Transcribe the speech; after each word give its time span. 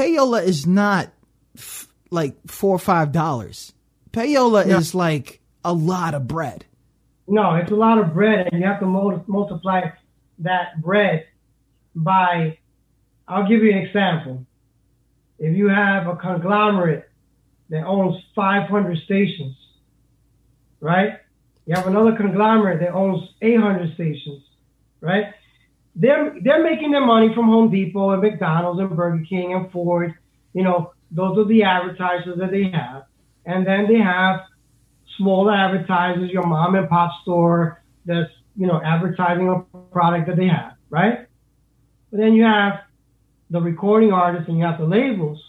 payola 0.00 0.42
is 0.42 0.66
not 0.66 1.08
f- 1.56 1.88
like 2.10 2.34
four 2.46 2.74
or 2.74 2.78
five 2.78 3.12
dollars. 3.12 3.72
Payola 4.12 4.66
Yeah. 4.66 4.78
is 4.78 4.94
like 4.94 5.40
a 5.64 5.72
lot 5.72 6.14
of 6.14 6.26
bread. 6.26 6.64
No, 7.28 7.54
it's 7.54 7.70
a 7.70 7.76
lot 7.76 7.98
of 7.98 8.12
bread, 8.14 8.48
and 8.50 8.60
you 8.60 8.66
have 8.66 8.80
to 8.80 8.86
mul- 8.86 9.22
multiply 9.26 9.90
that 10.40 10.80
bread 10.80 11.26
by. 11.94 12.58
I'll 13.28 13.46
give 13.48 13.62
you 13.62 13.70
an 13.70 13.78
example. 13.78 14.46
If 15.38 15.56
you 15.56 15.68
have 15.68 16.06
a 16.08 16.16
conglomerate 16.16 17.08
that 17.68 17.84
owns 17.86 18.16
500 18.34 18.98
stations, 19.04 19.56
right? 20.80 21.20
You 21.66 21.76
have 21.76 21.86
another 21.86 22.16
conglomerate 22.16 22.80
that 22.80 22.92
owns 22.92 23.28
800 23.40 23.94
stations, 23.94 24.42
right? 25.00 25.26
They're 25.96 26.34
they're 26.42 26.62
making 26.62 26.92
their 26.92 27.04
money 27.04 27.34
from 27.34 27.46
Home 27.46 27.70
Depot 27.70 28.10
and 28.10 28.22
McDonald's 28.22 28.80
and 28.80 28.96
Burger 28.96 29.24
King 29.28 29.54
and 29.54 29.70
Ford. 29.72 30.14
You 30.52 30.62
know, 30.62 30.92
those 31.10 31.36
are 31.38 31.44
the 31.44 31.62
advertisers 31.64 32.38
that 32.38 32.50
they 32.50 32.70
have, 32.70 33.04
and 33.44 33.66
then 33.66 33.86
they 33.88 33.98
have 33.98 34.40
smaller 35.20 35.52
advertisers, 35.52 36.30
your 36.30 36.46
mom 36.46 36.74
and 36.74 36.88
pop 36.88 37.12
store 37.22 37.82
that's, 38.06 38.30
you 38.56 38.66
know, 38.66 38.80
advertising 38.82 39.48
a 39.48 39.78
product 39.92 40.26
that 40.28 40.36
they 40.36 40.48
have, 40.48 40.72
right? 40.88 41.26
But 42.10 42.20
then 42.20 42.34
you 42.34 42.44
have 42.44 42.80
the 43.50 43.60
recording 43.60 44.12
artists 44.12 44.48
and 44.48 44.58
you 44.58 44.64
have 44.64 44.78
the 44.78 44.86
labels 44.86 45.42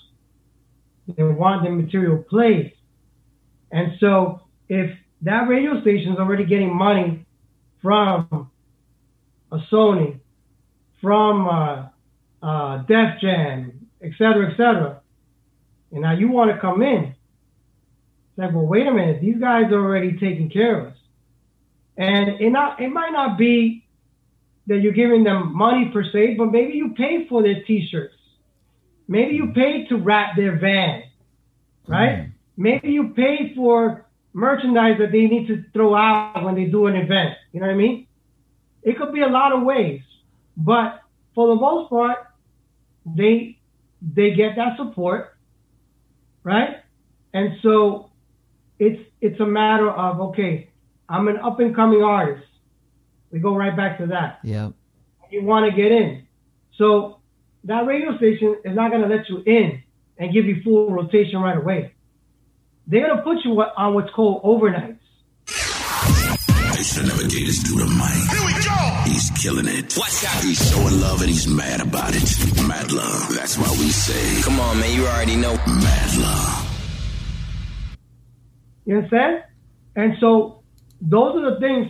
that 1.07 1.25
want 1.25 1.63
their 1.63 1.71
material 1.71 2.17
played. 2.17 2.73
And 3.71 3.93
so 3.99 4.41
if 4.67 4.91
that 5.21 5.47
radio 5.47 5.81
station 5.81 6.13
is 6.13 6.19
already 6.19 6.45
getting 6.45 6.75
money 6.75 7.25
from 7.81 8.51
a 9.51 9.57
Sony, 9.71 10.19
from 11.01 11.47
uh, 11.47 11.87
uh, 12.41 12.77
Def 12.83 13.19
Jam, 13.19 13.87
et 14.01 14.11
cetera, 14.17 14.51
et 14.51 14.57
cetera, 14.57 15.01
and 15.91 16.01
now 16.01 16.13
you 16.13 16.29
want 16.29 16.51
to 16.51 16.57
come 16.59 16.81
in, 16.81 17.03
it's 17.03 18.37
like, 18.37 18.53
well, 18.53 18.65
wait 18.65 18.87
a 18.87 18.91
minute, 18.91 19.19
these 19.21 19.37
guys 19.37 19.65
are 19.71 19.83
already 19.83 20.13
taking 20.13 20.49
care 20.49 20.79
of 20.79 20.87
us. 20.87 20.97
And 21.97 22.39
it 22.39 22.49
not 22.49 22.81
it 22.81 22.89
might 22.89 23.11
not 23.11 23.37
be 23.37 23.85
that 24.67 24.77
you're 24.77 24.93
giving 24.93 25.23
them 25.23 25.55
money 25.55 25.89
per 25.91 26.03
se, 26.03 26.35
but 26.37 26.45
maybe 26.45 26.73
you 26.73 26.93
pay 26.95 27.27
for 27.27 27.43
their 27.43 27.63
t-shirts. 27.63 28.15
Maybe 29.07 29.35
you 29.35 29.51
pay 29.53 29.85
to 29.87 29.97
wrap 29.97 30.35
their 30.37 30.57
van, 30.57 31.03
right? 31.87 32.29
Maybe 32.55 32.91
you 32.91 33.09
pay 33.09 33.53
for 33.53 34.05
merchandise 34.33 34.97
that 34.99 35.11
they 35.11 35.25
need 35.25 35.47
to 35.47 35.63
throw 35.73 35.93
out 35.93 36.43
when 36.43 36.55
they 36.55 36.65
do 36.65 36.85
an 36.87 36.95
event. 36.95 37.35
You 37.51 37.59
know 37.59 37.67
what 37.67 37.73
I 37.73 37.77
mean? 37.77 38.07
It 38.83 38.97
could 38.97 39.11
be 39.13 39.21
a 39.21 39.27
lot 39.27 39.51
of 39.51 39.63
ways, 39.63 40.01
but 40.57 41.01
for 41.33 41.47
the 41.47 41.55
most 41.55 41.89
part, 41.89 42.17
they 43.05 43.57
they 44.01 44.31
get 44.31 44.55
that 44.55 44.77
support, 44.77 45.37
right? 46.43 46.77
And 47.33 47.57
so 47.61 48.11
it's 48.79 49.01
it's 49.21 49.39
a 49.39 49.45
matter 49.45 49.89
of 49.89 50.19
okay, 50.29 50.69
I'm 51.07 51.27
an 51.27 51.37
up 51.37 51.59
and 51.59 51.75
coming 51.75 52.03
artist. 52.03 52.47
We 53.31 53.39
go 53.39 53.55
right 53.55 53.75
back 53.75 53.97
to 53.99 54.07
that. 54.07 54.39
Yeah. 54.43 54.71
You 55.29 55.43
want 55.43 55.69
to 55.69 55.75
get 55.75 55.91
in, 55.91 56.27
so 56.77 57.19
that 57.63 57.85
radio 57.85 58.17
station 58.17 58.57
is 58.65 58.75
not 58.75 58.91
going 58.91 59.01
to 59.01 59.07
let 59.07 59.29
you 59.29 59.41
in 59.45 59.81
and 60.17 60.33
give 60.33 60.45
you 60.45 60.61
full 60.63 60.91
rotation 60.91 61.39
right 61.39 61.57
away. 61.57 61.93
They're 62.87 63.07
going 63.07 63.17
to 63.17 63.23
put 63.23 63.37
you 63.45 63.51
on 63.61 63.93
what's 63.93 64.11
called 64.11 64.43
overnights. 64.43 64.97
They 66.75 66.83
should 66.83 67.05
never 67.05 67.21
gave 67.27 67.47
this 67.47 67.63
dude 67.63 67.81
a 67.81 67.85
mic. 67.85 68.11
Here 68.31 68.45
we 68.45 68.53
go. 68.53 68.60
He's 69.05 69.29
killing 69.31 69.67
it. 69.67 69.97
Watch 69.97 70.23
out. 70.25 70.43
He's 70.43 70.71
showing 70.71 70.99
love 71.01 71.21
and 71.21 71.29
he's 71.29 71.47
mad 71.47 71.81
about 71.81 72.13
it. 72.15 72.67
Mad 72.67 72.91
love. 72.91 73.35
That's 73.35 73.57
why 73.57 73.69
we 73.71 73.89
say. 73.89 74.41
Come 74.43 74.59
on, 74.59 74.79
man. 74.79 74.95
You 74.95 75.05
already 75.07 75.35
know. 75.35 75.53
Mad 75.67 76.17
love. 76.17 76.61
You 78.85 78.97
understand? 78.97 79.43
And 79.95 80.13
so 80.19 80.63
those 81.01 81.35
are 81.35 81.53
the 81.53 81.59
things 81.59 81.87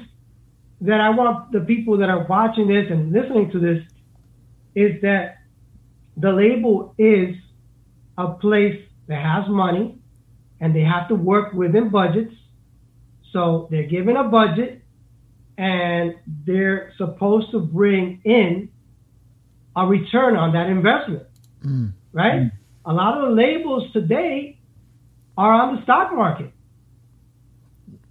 that 0.82 1.00
I 1.00 1.10
want 1.10 1.52
the 1.52 1.62
people 1.62 1.98
that 1.98 2.10
are 2.10 2.26
watching 2.28 2.68
this 2.68 2.88
and 2.90 3.12
listening 3.12 3.52
to 3.52 3.60
this 3.60 3.84
is 4.74 5.02
that 5.02 5.38
the 6.18 6.32
label 6.32 6.96
is 6.98 7.36
a 8.18 8.30
place 8.34 8.82
that 9.08 9.22
has 9.22 9.48
money 9.50 9.98
and 10.60 10.76
they 10.76 10.82
have 10.82 11.08
to 11.10 11.16
work 11.16 11.54
within 11.54 11.90
budgets. 11.90 12.34
So 13.32 13.68
they're 13.72 13.88
given 13.88 14.18
a 14.18 14.24
budget 14.26 14.81
and 15.62 16.16
they're 16.48 16.92
supposed 16.98 17.52
to 17.52 17.60
bring 17.60 18.20
in 18.24 18.68
a 19.76 19.86
return 19.86 20.36
on 20.36 20.54
that 20.54 20.68
investment, 20.68 21.22
Mm. 21.64 21.94
right? 22.12 22.52
A 22.84 22.92
lot 22.92 23.16
of 23.20 23.30
the 23.30 23.36
labels 23.36 23.92
today 23.94 24.58
are 25.38 25.54
on 25.54 25.76
the 25.76 25.84
stock 25.84 26.16
market. 26.16 26.52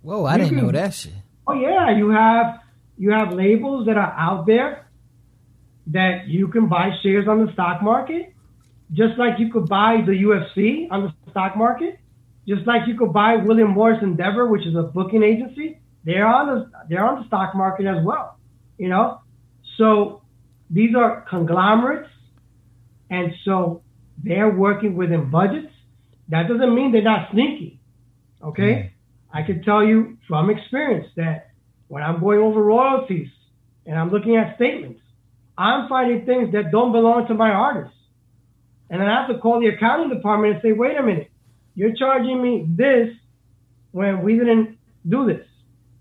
Whoa, 0.03 0.25
I 0.27 0.37
You 0.37 0.45
didn't 0.45 0.59
know 0.59 0.71
that 0.71 0.95
shit. 0.95 1.13
Oh 1.49 1.55
yeah, 1.55 1.91
you 1.91 2.11
have 2.11 2.61
you 2.97 3.11
have 3.11 3.33
labels 3.33 3.87
that 3.87 3.97
are 3.97 4.15
out 4.17 4.47
there 4.47 4.87
that 5.89 6.29
you 6.29 6.47
can 6.49 6.69
buy 6.69 6.91
shares 7.03 7.27
on 7.27 7.45
the 7.45 7.53
stock 7.53 7.83
market, 7.83 8.33
just 8.93 9.19
like 9.19 9.41
you 9.41 9.51
could 9.53 9.69
buy 9.69 10.03
the 10.07 10.13
UFC 10.13 10.87
on 10.93 11.03
the 11.03 11.31
stock 11.33 11.57
market, 11.57 11.99
just 12.47 12.65
like 12.65 12.87
you 12.87 12.97
could 12.97 13.13
buy 13.13 13.37
William 13.37 13.71
Morris 13.71 14.01
Endeavor, 14.03 14.47
which 14.47 14.65
is 14.67 14.77
a 14.77 14.83
booking 14.85 15.25
agency. 15.25 15.80
They're 16.05 16.27
on 16.27 16.47
the 16.47 16.71
they're 16.89 17.05
on 17.05 17.21
the 17.21 17.27
stock 17.27 17.55
market 17.55 17.87
as 17.87 18.05
well, 18.05 18.39
you 18.79 18.89
know. 18.89 19.21
So 19.77 20.23
these 20.71 20.95
are 20.95 21.23
conglomerates, 21.29 22.09
and 23.11 23.33
so 23.45 23.83
they're 24.23 24.51
working 24.51 24.97
within 24.97 25.31
budgets. 25.31 25.73
That 26.29 26.49
doesn't 26.49 26.75
mean 26.75 26.93
they're 26.93 27.03
not 27.03 27.31
sneaky, 27.33 27.81
okay? 28.43 28.63
Mm-hmm. 28.63 29.39
I 29.39 29.43
can 29.43 29.63
tell 29.63 29.85
you 29.85 30.19
from 30.29 30.51
experience 30.51 31.09
that 31.17 31.51
when 31.89 32.03
I'm 32.03 32.21
going 32.21 32.39
over 32.41 32.63
royalties 32.63 33.29
and 33.85 33.99
I'm 33.99 34.11
looking 34.11 34.37
at 34.37 34.57
statements, 34.57 35.01
I'm 35.59 35.89
finding 35.89 36.25
things 36.25 36.53
that 36.53 36.71
don't 36.71 36.93
belong 36.93 37.27
to 37.29 37.35
my 37.35 37.51
artist. 37.51 37.95
And 38.89 39.01
then 39.01 39.09
I 39.09 39.21
have 39.21 39.29
to 39.31 39.39
call 39.39 39.61
the 39.61 39.69
accounting 39.69 40.09
department 40.09 40.55
and 40.55 40.63
say, 40.63 40.73
wait 40.73 40.97
a 40.97 41.03
minute, 41.03 41.31
you're 41.75 41.95
charging 41.95 42.41
me 42.43 42.65
this 42.69 43.09
when 43.93 44.23
we 44.23 44.35
didn't 44.37 44.79
do 45.09 45.27
this. 45.27 45.47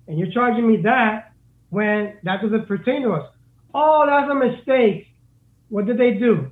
And 0.10 0.18
you're 0.18 0.32
charging 0.32 0.68
me 0.68 0.82
that 0.82 1.34
when 1.70 2.18
that 2.24 2.42
doesn't 2.42 2.68
pertain 2.68 3.04
to 3.04 3.12
us. 3.14 3.32
Oh, 3.76 4.06
that's 4.08 4.30
a 4.30 4.34
mistake. 4.34 5.08
What 5.70 5.86
did 5.86 6.00
they 6.00 6.16
do? 6.16 6.52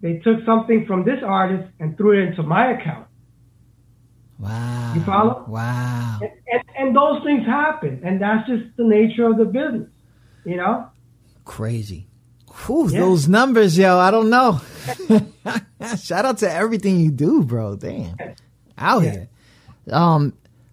They 0.00 0.14
took 0.18 0.44
something 0.46 0.86
from 0.86 1.04
this 1.04 1.22
artist 1.24 1.70
and 1.78 1.96
threw 1.98 2.18
it 2.18 2.28
into 2.28 2.42
my 2.42 2.72
account. 2.72 3.06
Wow. 4.38 4.94
You 4.94 5.02
follow? 5.04 5.44
Wow. 5.46 6.18
And, 6.22 6.30
and, 6.50 6.62
and 6.78 6.96
those 6.96 7.22
things 7.22 7.46
happen, 7.46 8.00
and 8.04 8.20
that's 8.20 8.48
just 8.48 8.64
the 8.76 8.84
nature 8.84 9.26
of 9.26 9.36
the 9.36 9.44
business, 9.44 9.88
you 10.44 10.56
know. 10.56 10.88
Crazy. 11.44 12.08
Whew, 12.66 12.88
Yeah. 12.90 13.00
Those 13.00 13.28
numbers, 13.28 13.78
yo, 13.78 13.98
I 13.98 14.10
don't 14.10 14.30
know. 14.30 14.60
Shout 16.02 16.24
out 16.24 16.38
to 16.38 16.50
everything 16.50 16.98
you 16.98 17.10
do, 17.10 17.44
bro. 17.44 17.76
Damn. 17.76 18.16
Out 18.78 19.02
here. 19.02 19.28
Um, 19.90 20.32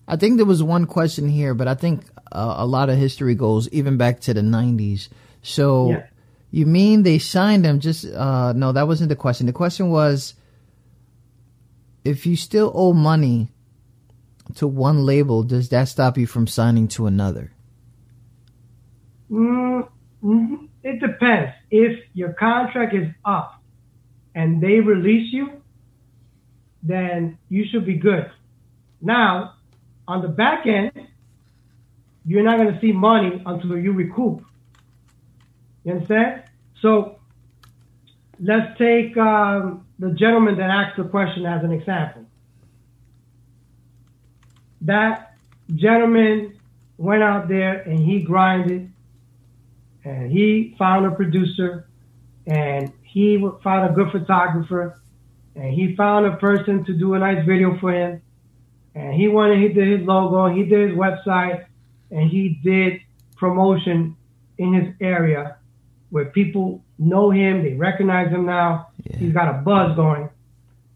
I 0.10 0.16
think 0.16 0.38
there 0.38 0.46
was 0.46 0.64
one 0.64 0.86
question 0.86 1.30
here, 1.30 1.54
but 1.54 1.68
I 1.68 1.76
think 1.76 2.02
uh, 2.32 2.56
a 2.58 2.66
lot 2.66 2.90
of 2.90 2.98
history 2.98 3.36
goes 3.36 3.70
even 3.70 3.96
back 3.96 4.20
to 4.22 4.34
the 4.34 4.42
90s. 4.42 5.08
So 5.44 5.92
Yeah. 5.92 6.04
you 6.50 6.66
mean 6.66 7.04
they 7.04 7.20
signed 7.20 7.64
him 7.64 7.80
just, 7.80 8.06
uh, 8.12 8.54
no, 8.54 8.72
that 8.72 8.88
wasn't 8.88 9.10
the 9.10 9.16
question. 9.16 9.46
The 9.46 9.54
question 9.54 9.90
was 9.92 10.34
if 12.04 12.26
you 12.26 12.36
still 12.36 12.72
owe 12.74 12.94
money 12.94 13.52
to 14.56 14.68
one 14.68 15.06
label, 15.06 15.44
does 15.44 15.70
that 15.70 15.88
stop 15.88 16.18
you 16.18 16.26
from 16.26 16.48
signing 16.48 16.88
to 16.90 17.06
another? 17.06 17.52
Mm, 19.30 19.88
mhm. 20.24 20.68
It 20.84 21.00
depends. 21.00 21.52
If 21.70 22.00
your 22.16 22.34
contract 22.34 22.96
is 22.96 23.10
up 23.26 23.62
and 24.34 24.60
they 24.60 24.80
release 24.80 25.32
you, 25.32 25.62
then 26.82 27.38
you 27.50 27.66
should 27.70 27.86
be 27.86 27.96
good. 27.96 28.32
Now, 29.02 29.54
on 30.10 30.24
the 30.24 30.28
back 30.28 30.66
end, 30.66 30.92
you're 32.26 32.42
not 32.42 32.58
going 32.58 32.74
to 32.74 32.82
see 32.82 32.92
money 32.92 33.44
until 33.46 33.78
you 33.78 33.92
recoup. 33.92 34.44
You 35.84 35.94
understand? 35.94 36.44
So 36.82 37.20
let's 38.40 38.76
take 38.80 39.16
um, 39.18 39.86
the 40.00 40.10
gentleman 40.10 40.58
that 40.58 40.72
asked 40.72 40.98
the 40.98 41.04
question 41.04 41.46
as 41.46 41.64
an 41.64 41.72
example. 41.72 42.26
That 44.82 45.36
gentleman 45.76 46.60
went 46.98 47.22
out 47.22 47.48
there 47.48 47.82
and 47.82 48.00
he 48.00 48.24
grinded 48.24 48.92
and 50.04 50.32
he 50.32 50.76
found 50.80 51.06
a 51.06 51.12
producer 51.12 51.88
and 52.48 52.92
he 53.04 53.38
found 53.64 53.92
a 53.92 53.94
good 53.94 54.12
photographer 54.12 55.00
and 55.56 55.72
he 55.72 55.96
found 55.96 56.26
a 56.26 56.36
person 56.38 56.84
to 56.86 56.94
do 56.94 57.14
a 57.14 57.20
nice 57.20 57.46
video 57.46 57.78
for 57.78 57.94
him 57.94 58.24
and 59.00 59.14
he 59.14 59.28
went 59.28 59.54
and 59.54 59.62
he 59.62 59.70
did 59.70 60.00
his 60.00 60.08
logo 60.08 60.54
he 60.54 60.64
did 60.64 60.90
his 60.90 60.98
website 60.98 61.66
and 62.12 62.30
he 62.30 62.60
did 62.64 63.02
promotion 63.38 64.16
in 64.58 64.74
his 64.74 64.94
area 65.00 65.58
where 66.10 66.26
people 66.26 66.84
know 66.98 67.30
him 67.30 67.64
they 67.64 67.74
recognize 67.74 68.30
him 68.30 68.46
now 68.46 68.90
Yeah. 69.06 69.18
He's 69.18 69.34
got 69.34 69.48
a 69.50 69.58
buzz 69.62 69.96
going, 69.96 70.30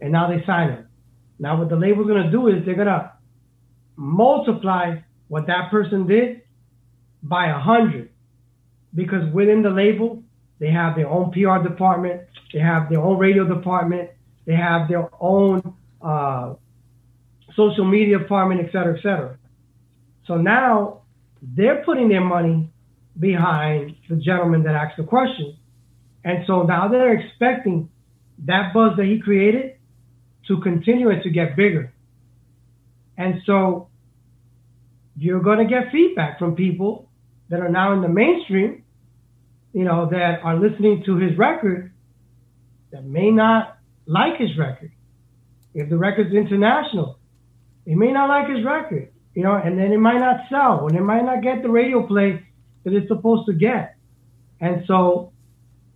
and 0.02 0.12
now 0.12 0.28
they 0.28 0.44
sign 0.46 0.70
him. 0.70 0.88
Now 1.40 1.58
what 1.58 1.70
the 1.70 1.76
label's 1.76 2.08
gonna 2.08 2.32
do 2.32 2.48
is 2.48 2.66
they're 2.66 2.76
gonna 2.76 3.14
multiply 3.96 4.98
what 5.28 5.48
that 5.48 5.72
person 5.72 6.08
did 6.08 6.42
by 7.22 7.48
a 7.48 7.60
hundred, 7.60 8.10
because 8.94 9.32
within 9.34 9.62
the 9.62 9.70
label 9.70 10.24
they 10.60 10.70
have 10.70 10.96
their 10.96 11.10
own 11.10 11.32
PR 11.32 11.68
department, 11.68 12.22
they 12.54 12.60
have 12.60 12.90
their 12.90 13.00
own 13.00 13.18
radio 13.18 13.46
department, 13.48 14.10
they 14.46 14.56
have 14.56 14.88
their 14.88 15.10
own 15.20 15.74
uh, 16.02 16.54
social 17.56 17.86
media 17.86 18.18
farming, 18.28 18.60
et 18.60 18.72
cetera, 18.72 18.98
et 18.98 19.02
cetera. 19.02 19.38
So 20.26 20.38
now 20.38 21.02
they're 21.42 21.84
putting 21.84 22.10
their 22.10 22.24
money 22.24 22.70
behind 23.20 23.96
the 24.10 24.16
gentleman 24.16 24.64
that 24.64 24.76
asked 24.76 24.98
the 24.98 25.04
question. 25.04 25.58
And 26.24 26.46
so 26.48 26.64
now 26.64 26.88
they're 26.88 27.14
expecting 27.20 27.90
that 28.46 28.74
buzz 28.74 28.98
that 28.98 29.06
he 29.06 29.20
created 29.20 29.78
to 30.48 30.62
continue 30.62 31.10
and 31.10 31.22
to 31.24 31.30
get 31.30 31.56
bigger. 31.56 31.94
And 33.18 33.42
so 33.46 33.90
you're 35.16 35.42
going 35.42 35.60
to 35.60 35.66
get 35.66 35.92
feedback 35.92 36.40
from 36.40 36.56
people 36.56 37.10
that 37.50 37.60
are 37.60 37.70
now 37.70 37.94
in 37.94 38.02
the 38.02 38.10
mainstream, 38.10 38.84
you 39.74 39.84
know, 39.84 40.10
that 40.10 40.40
are 40.44 40.58
listening 40.58 41.04
to 41.06 41.18
his 41.18 41.38
record 41.38 41.92
that 42.92 43.04
may 43.04 43.30
not 43.30 43.78
like 44.06 44.38
his 44.38 44.58
record. 44.58 44.92
If 45.74 45.90
the 45.90 45.98
record's 45.98 46.34
international, 46.34 47.20
they 47.86 47.96
may 47.96 48.12
not 48.12 48.30
like 48.30 48.50
his 48.50 48.64
record, 48.66 49.12
you 49.34 49.44
know, 49.44 49.56
and 49.56 49.78
then 49.78 49.92
it 49.92 50.00
might 50.00 50.20
not 50.20 50.42
sell, 50.50 50.88
and 50.88 50.98
it 50.98 51.02
might 51.02 51.24
not 51.24 51.42
get 51.42 51.62
the 51.62 51.70
radio 51.70 52.06
play 52.06 52.46
that 52.84 52.94
it's 52.94 53.08
supposed 53.08 53.46
to 53.48 53.54
get. 53.54 53.96
And 54.60 54.84
so 54.88 55.34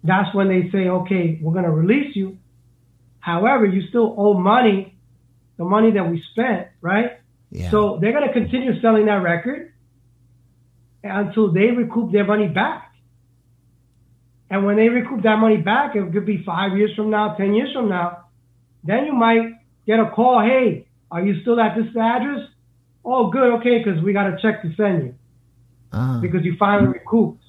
that's 0.03 0.33
when 0.35 0.49
they 0.49 0.69
say, 0.71 0.89
okay, 0.89 1.39
we're 1.41 1.53
going 1.53 1.65
to 1.65 1.71
release 1.71 2.15
you. 2.15 2.37
However, 3.19 3.65
you 3.65 3.87
still 3.89 4.15
owe 4.17 4.33
money, 4.33 4.97
the 5.57 5.65
money 5.65 5.91
that 5.91 6.09
we 6.09 6.23
spent, 6.31 6.67
right? 6.81 7.19
Yeah. 7.51 7.71
So 7.71 7.99
they're 8.01 8.13
going 8.13 8.27
to 8.27 8.33
continue 8.33 8.79
selling 8.81 9.05
that 9.05 9.21
record 9.23 9.73
until 11.03 11.51
they 11.51 11.71
recoup 11.71 12.11
their 12.11 12.25
money 12.25 12.47
back. 12.47 12.93
And 14.49 14.65
when 14.65 14.77
they 14.77 14.87
recoup 14.87 15.23
that 15.23 15.37
money 15.37 15.57
back, 15.57 15.95
it 15.95 16.11
could 16.13 16.25
be 16.25 16.43
five 16.45 16.77
years 16.77 16.91
from 16.95 17.09
now, 17.09 17.35
10 17.35 17.53
years 17.53 17.73
from 17.73 17.89
now. 17.89 18.25
Then 18.83 19.05
you 19.05 19.13
might 19.13 19.53
get 19.85 19.99
a 19.99 20.09
call, 20.09 20.41
hey, 20.41 20.86
are 21.11 21.25
you 21.25 21.41
still 21.41 21.59
at 21.59 21.75
this 21.75 21.95
address? 21.95 22.47
Oh, 23.03 23.29
good, 23.29 23.53
okay, 23.59 23.81
because 23.83 24.01
we 24.03 24.13
got 24.13 24.27
a 24.27 24.37
check 24.41 24.61
to 24.63 24.73
send 24.75 25.03
you. 25.03 25.15
Uh, 25.91 26.19
because 26.19 26.43
you 26.43 26.55
finally 26.57 26.89
recouped. 26.89 27.43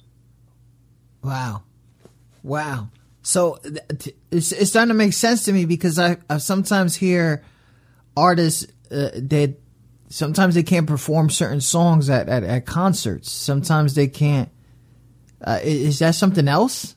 Wow. 1.23 1.63
Wow. 2.43 2.89
So 3.21 3.59
it's, 4.31 4.51
it's 4.53 4.69
starting 4.69 4.89
to 4.89 4.93
make 4.93 5.13
sense 5.13 5.43
to 5.43 5.51
me 5.51 5.65
because 5.65 5.99
I, 5.99 6.17
I 6.29 6.37
sometimes 6.37 6.95
hear 6.95 7.43
artists 8.15 8.65
uh, 8.89 9.09
that 9.13 9.55
sometimes 10.07 10.55
they 10.55 10.63
can't 10.63 10.87
perform 10.87 11.29
certain 11.29 11.61
songs 11.61 12.09
at, 12.09 12.29
at, 12.29 12.43
at 12.43 12.65
concerts. 12.65 13.29
Sometimes 13.29 13.95
they 13.95 14.07
can't. 14.07 14.49
Uh, 15.43 15.59
is 15.61 15.99
that 15.99 16.15
something 16.15 16.47
else? 16.47 16.95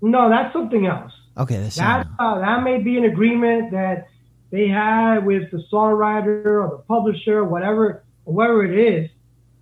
No, 0.00 0.28
that's 0.28 0.52
something 0.52 0.86
else. 0.86 1.12
Okay, 1.36 1.58
that's 1.58 1.76
that, 1.76 2.06
uh, 2.18 2.40
that 2.40 2.62
may 2.62 2.78
be 2.78 2.96
an 2.96 3.04
agreement 3.04 3.72
that 3.72 4.08
they 4.50 4.68
had 4.68 5.26
with 5.26 5.50
the 5.50 5.64
songwriter 5.72 6.44
or 6.44 6.68
the 6.70 6.82
publisher, 6.88 7.44
whatever, 7.44 8.04
whatever 8.24 8.64
it 8.64 8.78
is. 8.78 9.10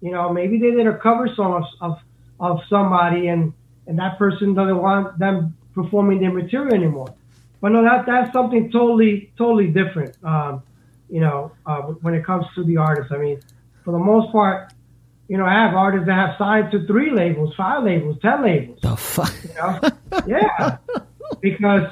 You 0.01 0.13
know, 0.13 0.33
maybe 0.33 0.59
they 0.59 0.71
did 0.71 0.87
a 0.87 0.99
cover 0.99 1.29
song 1.35 1.65
of, 1.81 1.91
of, 1.91 1.99
of 2.41 2.61
somebody 2.69 3.29
and, 3.29 3.53
and 3.87 3.99
that 3.99 4.19
person 4.19 4.55
doesn't 4.55 4.77
want 4.77 5.19
them 5.19 5.57
performing 5.75 6.21
their 6.21 6.33
material 6.33 6.75
anymore. 6.75 7.15
But 7.61 7.71
no, 7.71 7.83
that 7.83 8.05
that's 8.05 8.31
something 8.33 8.71
totally 8.71 9.33
totally 9.39 9.69
different. 9.69 10.23
Um, 10.23 10.63
you 11.09 11.21
know, 11.21 11.53
uh, 11.65 11.81
when 12.03 12.13
it 12.13 12.25
comes 12.25 12.45
to 12.57 12.65
the 12.65 12.77
artists, 12.77 13.11
I 13.11 13.17
mean, 13.17 13.41
for 13.85 13.93
the 13.93 13.99
most 13.99 14.33
part, 14.33 14.73
you 15.29 15.39
know, 15.39 15.47
I 15.47 15.55
have 15.55 15.75
artists 15.75 16.07
that 16.07 16.15
have 16.15 16.37
signed 16.37 16.71
to 16.73 16.87
three 16.87 17.11
labels, 17.11 17.55
five 17.57 17.85
labels, 17.85 18.19
ten 18.21 18.43
labels. 18.43 18.81
The 18.83 18.97
fuck? 18.97 19.33
You 19.43 19.55
know? 19.55 19.81
yeah, 20.27 20.77
because 21.41 21.91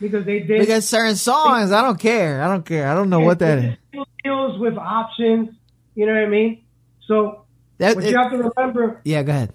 because 0.00 0.24
they 0.24 0.40
did 0.40 0.60
because 0.60 0.88
certain 0.88 1.16
songs. 1.16 1.70
They, 1.70 1.76
I 1.76 1.82
don't 1.82 2.00
care. 2.00 2.42
I 2.42 2.48
don't 2.48 2.64
care. 2.64 2.88
I 2.88 2.94
don't 2.94 3.10
know 3.10 3.20
what 3.20 3.38
that 3.40 3.58
is. 3.58 3.76
Deals 4.24 4.58
with 4.58 4.76
options. 4.76 5.50
You 5.94 6.06
know 6.06 6.12
what 6.12 6.22
I 6.22 6.26
mean? 6.26 6.64
So 7.06 7.44
that, 7.78 7.96
what 7.96 8.04
it, 8.04 8.10
you 8.10 8.16
have 8.16 8.30
to 8.30 8.38
remember. 8.38 9.00
Yeah, 9.04 9.22
go 9.22 9.32
ahead. 9.32 9.52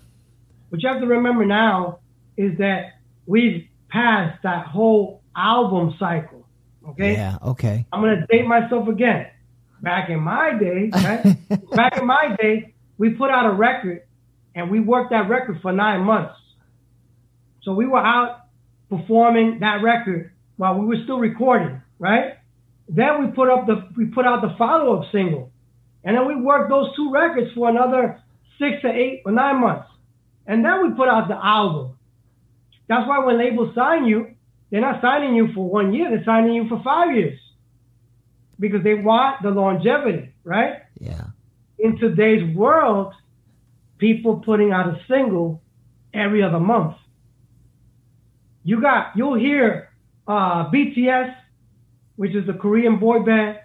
What 0.70 0.82
you 0.82 0.90
have 0.90 1.02
to 1.02 1.08
remember 1.08 1.46
now 1.46 2.00
is 2.38 2.58
that 2.60 3.00
we've 3.26 3.68
passed 3.90 4.44
that 4.44 4.68
whole 4.68 5.22
album 5.36 5.96
cycle. 6.00 6.48
Okay. 6.90 7.14
Yeah. 7.14 7.38
Okay. 7.44 7.86
I'm 7.92 8.02
gonna 8.02 8.26
date 8.28 8.46
myself 8.46 8.88
again. 8.88 9.28
Back 9.82 10.10
in 10.10 10.20
my 10.20 10.58
day, 10.58 10.90
right? 10.94 11.38
back 11.76 11.98
in 11.98 12.06
my 12.06 12.36
day, 12.40 12.74
we 12.98 13.12
put 13.12 13.30
out 13.30 13.46
a 13.46 13.52
record 13.52 14.04
and 14.54 14.72
we 14.72 14.80
worked 14.80 15.12
that 15.12 15.30
record 15.30 15.62
for 15.62 15.72
nine 15.72 16.02
months. 16.02 16.36
So 17.64 17.74
we 17.74 17.86
were 17.86 18.00
out 18.00 18.42
performing 18.90 19.60
that 19.60 19.82
record 19.82 20.32
while 20.58 20.78
we 20.78 20.86
were 20.86 21.04
still 21.04 21.20
recording, 21.20 21.82
right? 22.00 22.36
Then 22.88 23.26
we 23.26 23.32
put 23.32 23.50
up 23.50 23.66
the 23.66 23.88
we 23.96 24.06
put 24.06 24.26
out 24.26 24.42
the 24.42 24.56
follow 24.58 25.00
up 25.00 25.12
single, 25.12 25.52
and 26.04 26.16
then 26.16 26.28
we 26.28 26.36
worked 26.36 26.70
those 26.70 26.96
two 26.96 27.12
records 27.12 27.52
for 27.54 27.70
another 27.70 28.22
six 28.60 28.82
to 28.84 28.90
eight 28.90 29.24
or 29.26 29.32
nine 29.32 29.60
months, 29.60 29.88
and 30.46 30.64
then 30.64 30.84
we 30.84 30.96
put 30.96 31.10
out 31.10 31.28
the 31.28 31.36
album. 31.44 31.98
That's 32.88 33.08
why 33.08 33.26
when 33.26 33.40
labels 33.40 33.74
sign 33.74 34.06
you, 34.06 34.36
they're 34.70 34.82
not 34.82 35.02
signing 35.02 35.36
you 35.36 35.52
for 35.54 35.68
one 35.68 35.94
year; 35.94 36.10
they're 36.10 36.26
signing 36.26 36.54
you 36.54 36.68
for 36.70 36.82
five 36.84 37.16
years 37.16 37.40
because 38.60 38.84
they 38.84 38.94
want 38.94 39.42
the 39.42 39.50
longevity, 39.50 40.32
right? 40.44 40.84
Yeah. 41.00 41.26
In 41.80 41.98
today's 41.98 42.56
world, 42.56 43.14
people 43.98 44.42
putting 44.46 44.72
out 44.72 44.88
a 44.88 45.02
single 45.08 45.62
every 46.14 46.44
other 46.44 46.60
month. 46.60 46.96
You 48.64 48.82
got 48.82 49.16
you'll 49.16 49.38
hear 49.38 49.90
uh, 50.28 50.70
BTS, 50.72 51.36
which 52.16 52.36
is 52.36 52.46
the 52.46 52.54
Korean 52.54 52.98
boy 53.00 53.20
band, 53.20 53.60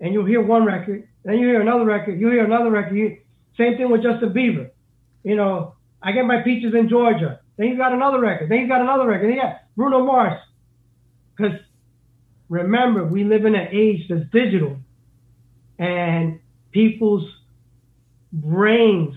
and 0.00 0.12
you'll 0.12 0.26
hear 0.26 0.42
one 0.42 0.64
record, 0.64 1.08
then 1.24 1.38
you 1.38 1.48
hear 1.48 1.60
another 1.60 1.84
record, 1.84 2.20
you 2.20 2.28
hear 2.30 2.44
another 2.44 2.70
record. 2.70 2.96
You, 2.96 3.18
same 3.56 3.76
thing 3.76 3.90
with 3.90 4.02
Justin 4.02 4.32
Bieber. 4.32 4.70
You 5.24 5.36
know, 5.36 5.74
I 6.02 6.12
get 6.12 6.24
my 6.24 6.42
peaches 6.42 6.74
in 6.74 6.88
Georgia. 6.88 7.40
Then 7.56 7.68
he's 7.68 7.76
got 7.76 7.92
another 7.92 8.20
record. 8.20 8.50
Then 8.50 8.60
he's 8.60 8.68
got 8.68 8.80
another 8.80 9.06
record. 9.06 9.34
Yeah, 9.34 9.58
Bruno 9.76 10.04
Mars. 10.04 10.40
Because 11.36 11.58
remember, 12.48 13.04
we 13.04 13.24
live 13.24 13.44
in 13.44 13.54
an 13.54 13.68
age 13.72 14.06
that's 14.08 14.24
digital, 14.30 14.76
and 15.78 16.40
people's 16.70 17.28
brains 18.32 19.14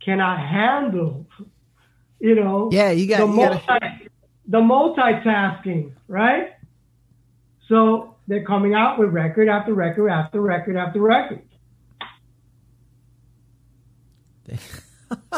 cannot 0.00 0.38
handle, 0.38 1.26
you 2.18 2.34
know, 2.34 2.70
yeah, 2.72 2.90
you 2.90 3.06
got, 3.06 3.18
the, 3.18 3.26
you 3.26 3.32
multi, 3.32 3.66
gotta... 3.66 3.87
the 4.48 4.58
multitasking, 4.58 5.92
right? 6.08 6.52
So 7.68 8.16
they're 8.26 8.44
coming 8.44 8.74
out 8.74 8.98
with 8.98 9.10
record 9.10 9.48
after 9.48 9.74
record 9.74 10.08
after 10.10 10.40
record 10.40 10.76
after 10.76 11.00
record. 11.00 11.42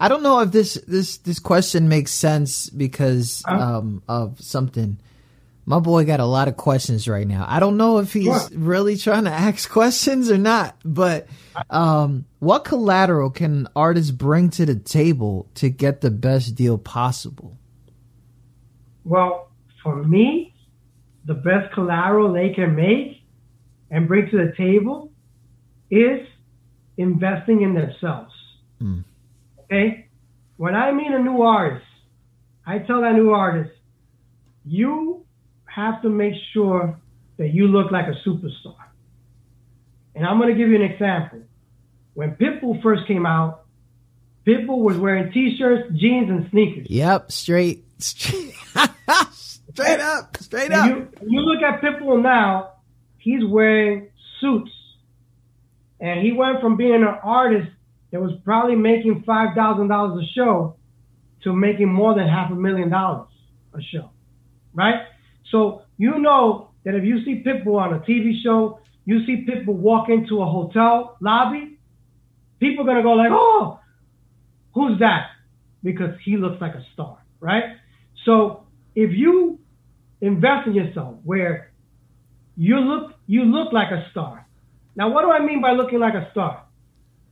I 0.00 0.08
don't 0.08 0.22
know 0.22 0.40
if 0.40 0.52
this 0.52 0.74
this 0.86 1.18
this 1.18 1.40
question 1.40 1.88
makes 1.88 2.12
sense 2.12 2.70
because 2.70 3.42
um, 3.46 4.02
of 4.08 4.40
something. 4.40 4.98
My 5.66 5.78
boy 5.78 6.04
got 6.04 6.20
a 6.20 6.24
lot 6.24 6.48
of 6.48 6.56
questions 6.56 7.06
right 7.06 7.26
now. 7.28 7.44
I 7.46 7.60
don't 7.60 7.76
know 7.76 7.98
if 7.98 8.12
he's 8.12 8.50
really 8.52 8.96
trying 8.96 9.24
to 9.24 9.30
ask 9.32 9.68
questions 9.70 10.30
or 10.30 10.38
not, 10.38 10.76
but 10.84 11.28
um, 11.68 12.24
what 12.38 12.64
collateral 12.64 13.30
can 13.30 13.68
artists 13.76 14.10
bring 14.10 14.50
to 14.50 14.66
the 14.66 14.74
table 14.74 15.48
to 15.56 15.68
get 15.68 16.00
the 16.00 16.10
best 16.10 16.54
deal 16.54 16.78
possible? 16.78 17.59
Well, 19.10 19.50
for 19.82 19.96
me, 19.96 20.54
the 21.24 21.34
best 21.34 21.74
collateral 21.74 22.32
they 22.32 22.50
can 22.50 22.76
make 22.76 23.24
and 23.90 24.06
bring 24.06 24.30
to 24.30 24.36
the 24.36 24.52
table 24.56 25.10
is 25.90 26.20
investing 26.96 27.62
in 27.62 27.74
themselves. 27.74 28.32
Mm. 28.80 29.02
Okay? 29.64 30.06
When 30.58 30.76
I 30.76 30.92
meet 30.92 31.10
a 31.10 31.18
new 31.18 31.42
artist, 31.42 31.84
I 32.64 32.78
tell 32.78 33.00
that 33.00 33.14
new 33.14 33.30
artist, 33.30 33.72
you 34.64 35.26
have 35.64 36.00
to 36.02 36.08
make 36.08 36.34
sure 36.52 36.96
that 37.36 37.48
you 37.48 37.66
look 37.66 37.90
like 37.90 38.06
a 38.06 38.28
superstar. 38.28 38.76
And 40.14 40.24
I'm 40.24 40.38
going 40.38 40.50
to 40.50 40.56
give 40.56 40.68
you 40.68 40.76
an 40.76 40.88
example. 40.88 41.40
When 42.14 42.36
Pitbull 42.36 42.80
first 42.80 43.08
came 43.08 43.26
out, 43.26 43.64
Pitbull 44.46 44.78
was 44.78 44.96
wearing 44.98 45.32
t-shirts, 45.32 45.92
jeans, 45.96 46.30
and 46.30 46.48
sneakers. 46.52 46.86
Yep, 46.88 47.32
straight, 47.32 47.84
straight, 49.72 50.00
up, 50.00 50.36
straight 50.38 50.72
up. 50.72 50.86
You, 50.88 51.08
you 51.26 51.40
look 51.40 51.62
at 51.62 51.80
Pitbull 51.82 52.22
now; 52.22 52.72
he's 53.18 53.44
wearing 53.44 54.08
suits, 54.40 54.70
and 56.00 56.20
he 56.20 56.32
went 56.32 56.60
from 56.60 56.76
being 56.76 56.94
an 56.94 57.04
artist 57.04 57.70
that 58.10 58.20
was 58.20 58.32
probably 58.44 58.76
making 58.76 59.22
five 59.26 59.54
thousand 59.54 59.88
dollars 59.88 60.24
a 60.24 60.26
show 60.34 60.76
to 61.44 61.52
making 61.54 61.88
more 61.92 62.14
than 62.14 62.28
half 62.28 62.50
a 62.50 62.54
million 62.54 62.90
dollars. 62.90 63.28
a 63.74 63.80
show, 63.80 64.10
right? 64.74 65.06
So 65.50 65.82
you 65.96 66.18
know 66.18 66.70
that 66.84 66.94
if 66.94 67.04
you 67.04 67.24
see 67.24 67.42
Pitbull 67.44 67.80
on 67.80 67.94
a 67.94 68.00
TV 68.00 68.42
show, 68.42 68.80
you 69.04 69.24
see 69.26 69.46
Pitbull 69.48 69.74
walk 69.74 70.08
into 70.08 70.42
a 70.42 70.46
hotel 70.46 71.16
lobby, 71.20 71.78
people 72.58 72.84
are 72.84 72.86
gonna 72.86 73.02
go 73.02 73.12
like, 73.12 73.30
"Oh, 73.32 73.80
who's 74.74 74.98
that?" 75.00 75.28
Because 75.82 76.14
he 76.24 76.36
looks 76.36 76.60
like 76.60 76.74
a 76.74 76.84
star, 76.92 77.18
right? 77.40 77.64
So 78.24 78.64
if 78.94 79.12
you 79.12 79.58
invest 80.20 80.66
in 80.66 80.74
yourself 80.74 81.16
where 81.24 81.72
you 82.56 82.78
look 82.78 83.14
you 83.26 83.44
look 83.44 83.72
like 83.72 83.90
a 83.90 84.06
star. 84.10 84.46
Now, 84.96 85.08
what 85.08 85.22
do 85.22 85.30
I 85.30 85.38
mean 85.40 85.62
by 85.62 85.72
looking 85.72 85.98
like 85.98 86.14
a 86.14 86.28
star? 86.32 86.64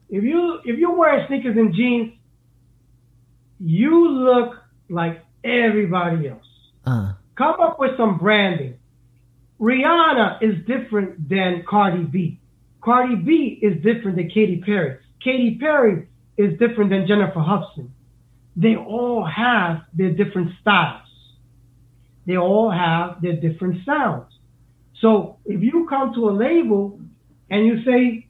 If 0.09 0.25
you 0.25 0.61
if 0.64 0.78
you're 0.78 0.97
wearing 0.97 1.26
sneakers 1.28 1.57
and 1.57 1.75
jeans, 1.75 2.12
you 3.61 4.09
look 4.09 4.54
like 4.88 5.25
everybody 5.45 6.28
else. 6.28 6.47
Uh, 6.87 7.12
Come 7.37 7.61
up 7.61 7.78
with 7.78 7.97
some 7.97 8.18
branding. 8.18 8.78
Rihanna 9.61 10.42
is 10.42 10.64
different 10.66 11.28
than 11.28 11.64
Cardi 11.68 12.04
B. 12.04 12.40
Cardi 12.80 13.16
B 13.16 13.59
is 13.61 13.83
different 13.83 14.16
than 14.16 14.30
Katy 14.30 14.62
Perry. 14.64 14.99
Katy 15.23 15.59
Perry 15.61 16.09
is 16.37 16.59
different 16.59 16.90
than 16.90 17.07
Jennifer 17.07 17.40
Hudson. 17.40 17.92
They 18.58 18.74
all 18.74 19.24
have 19.24 19.82
their 19.94 20.10
different 20.10 20.50
styles. 20.60 21.06
They 22.26 22.36
all 22.36 22.72
have 22.72 23.22
their 23.22 23.36
different 23.36 23.84
sounds. 23.86 24.32
So 25.00 25.38
if 25.46 25.62
you 25.62 25.86
come 25.88 26.12
to 26.14 26.28
a 26.28 26.32
label 26.32 27.00
and 27.48 27.64
you 27.64 27.84
say, 27.84 28.26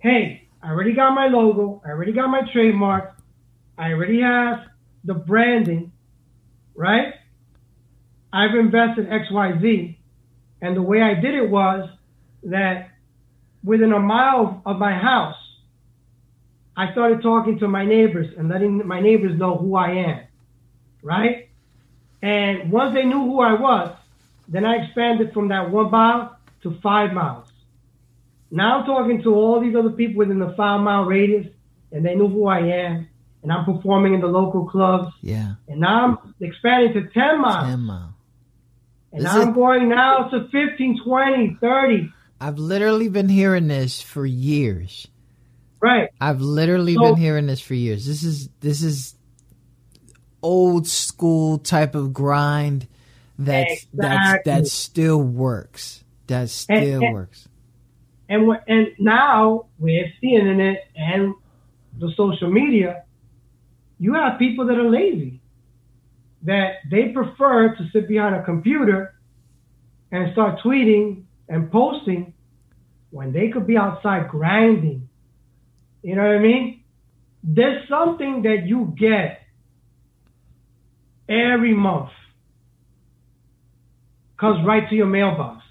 hey, 0.00 0.48
I 0.62 0.68
already 0.68 0.92
got 0.92 1.14
my 1.14 1.28
logo, 1.28 1.80
I 1.82 1.88
already 1.88 2.12
got 2.12 2.28
my 2.28 2.42
trademark, 2.52 3.16
I 3.78 3.92
already 3.92 4.20
have 4.20 4.66
the 5.02 5.14
branding, 5.14 5.92
right? 6.74 7.14
I've 8.34 8.54
invested 8.54 9.08
XYZ. 9.08 9.96
And 10.60 10.76
the 10.76 10.82
way 10.82 11.00
I 11.00 11.14
did 11.14 11.34
it 11.34 11.48
was 11.48 11.88
that 12.42 12.90
within 13.64 13.94
a 13.94 13.98
mile 13.98 14.60
of 14.66 14.76
my 14.76 14.92
house, 14.92 15.36
I 16.76 16.92
started 16.92 17.22
talking 17.22 17.58
to 17.58 17.68
my 17.68 17.84
neighbors 17.84 18.32
and 18.36 18.48
letting 18.48 18.86
my 18.86 19.00
neighbors 19.00 19.38
know 19.38 19.56
who 19.56 19.76
I 19.76 19.90
am, 19.90 20.20
right? 21.02 21.48
And 22.22 22.70
once 22.70 22.94
they 22.94 23.04
knew 23.04 23.20
who 23.20 23.40
I 23.40 23.52
was, 23.54 23.94
then 24.48 24.64
I 24.64 24.76
expanded 24.76 25.32
from 25.32 25.48
that 25.48 25.70
one 25.70 25.90
mile 25.90 26.38
to 26.62 26.78
five 26.82 27.12
miles. 27.12 27.48
Now 28.50 28.80
I'm 28.80 28.86
talking 28.86 29.22
to 29.22 29.34
all 29.34 29.60
these 29.60 29.74
other 29.74 29.90
people 29.90 30.18
within 30.18 30.38
the 30.38 30.54
five 30.56 30.80
mile 30.80 31.04
radius, 31.04 31.46
and 31.90 32.04
they 32.04 32.14
knew 32.14 32.28
who 32.28 32.46
I 32.46 32.60
am, 32.60 33.08
and 33.42 33.52
I'm 33.52 33.64
performing 33.64 34.14
in 34.14 34.20
the 34.20 34.26
local 34.28 34.66
clubs. 34.68 35.12
yeah. 35.20 35.54
And 35.68 35.80
now 35.80 36.04
I'm 36.04 36.34
expanding 36.40 36.92
to 36.94 37.08
10 37.08 37.40
miles. 37.40 37.68
10 37.68 37.80
mile. 37.80 38.14
And 39.12 39.22
Is 39.22 39.28
I'm 39.28 39.52
going 39.52 39.88
now 39.88 40.28
to 40.28 40.48
15, 40.48 41.00
20, 41.04 41.58
30. 41.60 42.12
I've 42.40 42.58
literally 42.58 43.08
been 43.08 43.28
hearing 43.28 43.68
this 43.68 44.00
for 44.00 44.24
years. 44.24 45.06
Right. 45.82 46.10
I've 46.20 46.40
literally 46.40 46.94
So- 46.94 47.02
been 47.02 47.16
hearing 47.16 47.46
this 47.46 47.60
for 47.60 47.74
years. 47.74 48.06
This 48.06 48.22
is 48.22 48.48
this 48.60 48.82
is 48.82 49.16
old 50.42 50.86
school 50.86 51.58
type 51.58 51.94
of 51.94 52.12
grind 52.12 52.86
that's 53.38 53.86
that's 53.92 54.44
that 54.44 54.66
still 54.68 55.20
works. 55.20 56.04
That 56.28 56.48
still 56.50 57.02
and- 57.04 57.14
works. 57.14 57.48
And, 58.28 58.50
and 58.66 58.88
now 58.98 59.66
with 59.78 60.06
the 60.22 60.36
internet 60.36 60.88
and 60.96 61.34
the 61.98 62.10
social 62.16 62.50
media, 62.50 63.02
you 63.98 64.14
have 64.14 64.38
people 64.38 64.64
that 64.66 64.78
are 64.78 64.88
lazy, 64.88 65.42
that 66.44 66.76
they 66.90 67.08
prefer 67.08 67.74
to 67.76 67.90
sit 67.92 68.08
behind 68.08 68.34
a 68.34 68.42
computer 68.42 69.14
and 70.10 70.32
start 70.32 70.60
tweeting 70.60 71.24
and 71.50 71.70
posting 71.70 72.32
when 73.10 73.32
they 73.32 73.50
could 73.50 73.66
be 73.66 73.76
outside 73.76 74.28
grinding. 74.30 75.08
You 76.02 76.16
know 76.16 76.22
what 76.22 76.36
I 76.36 76.38
mean? 76.38 76.82
There's 77.44 77.88
something 77.88 78.42
that 78.42 78.66
you 78.66 78.94
get 78.98 79.42
every 81.28 81.74
month 81.74 82.10
comes 84.38 84.66
right 84.66 84.88
to 84.88 84.94
your 84.94 85.06
mailbox. 85.06 85.64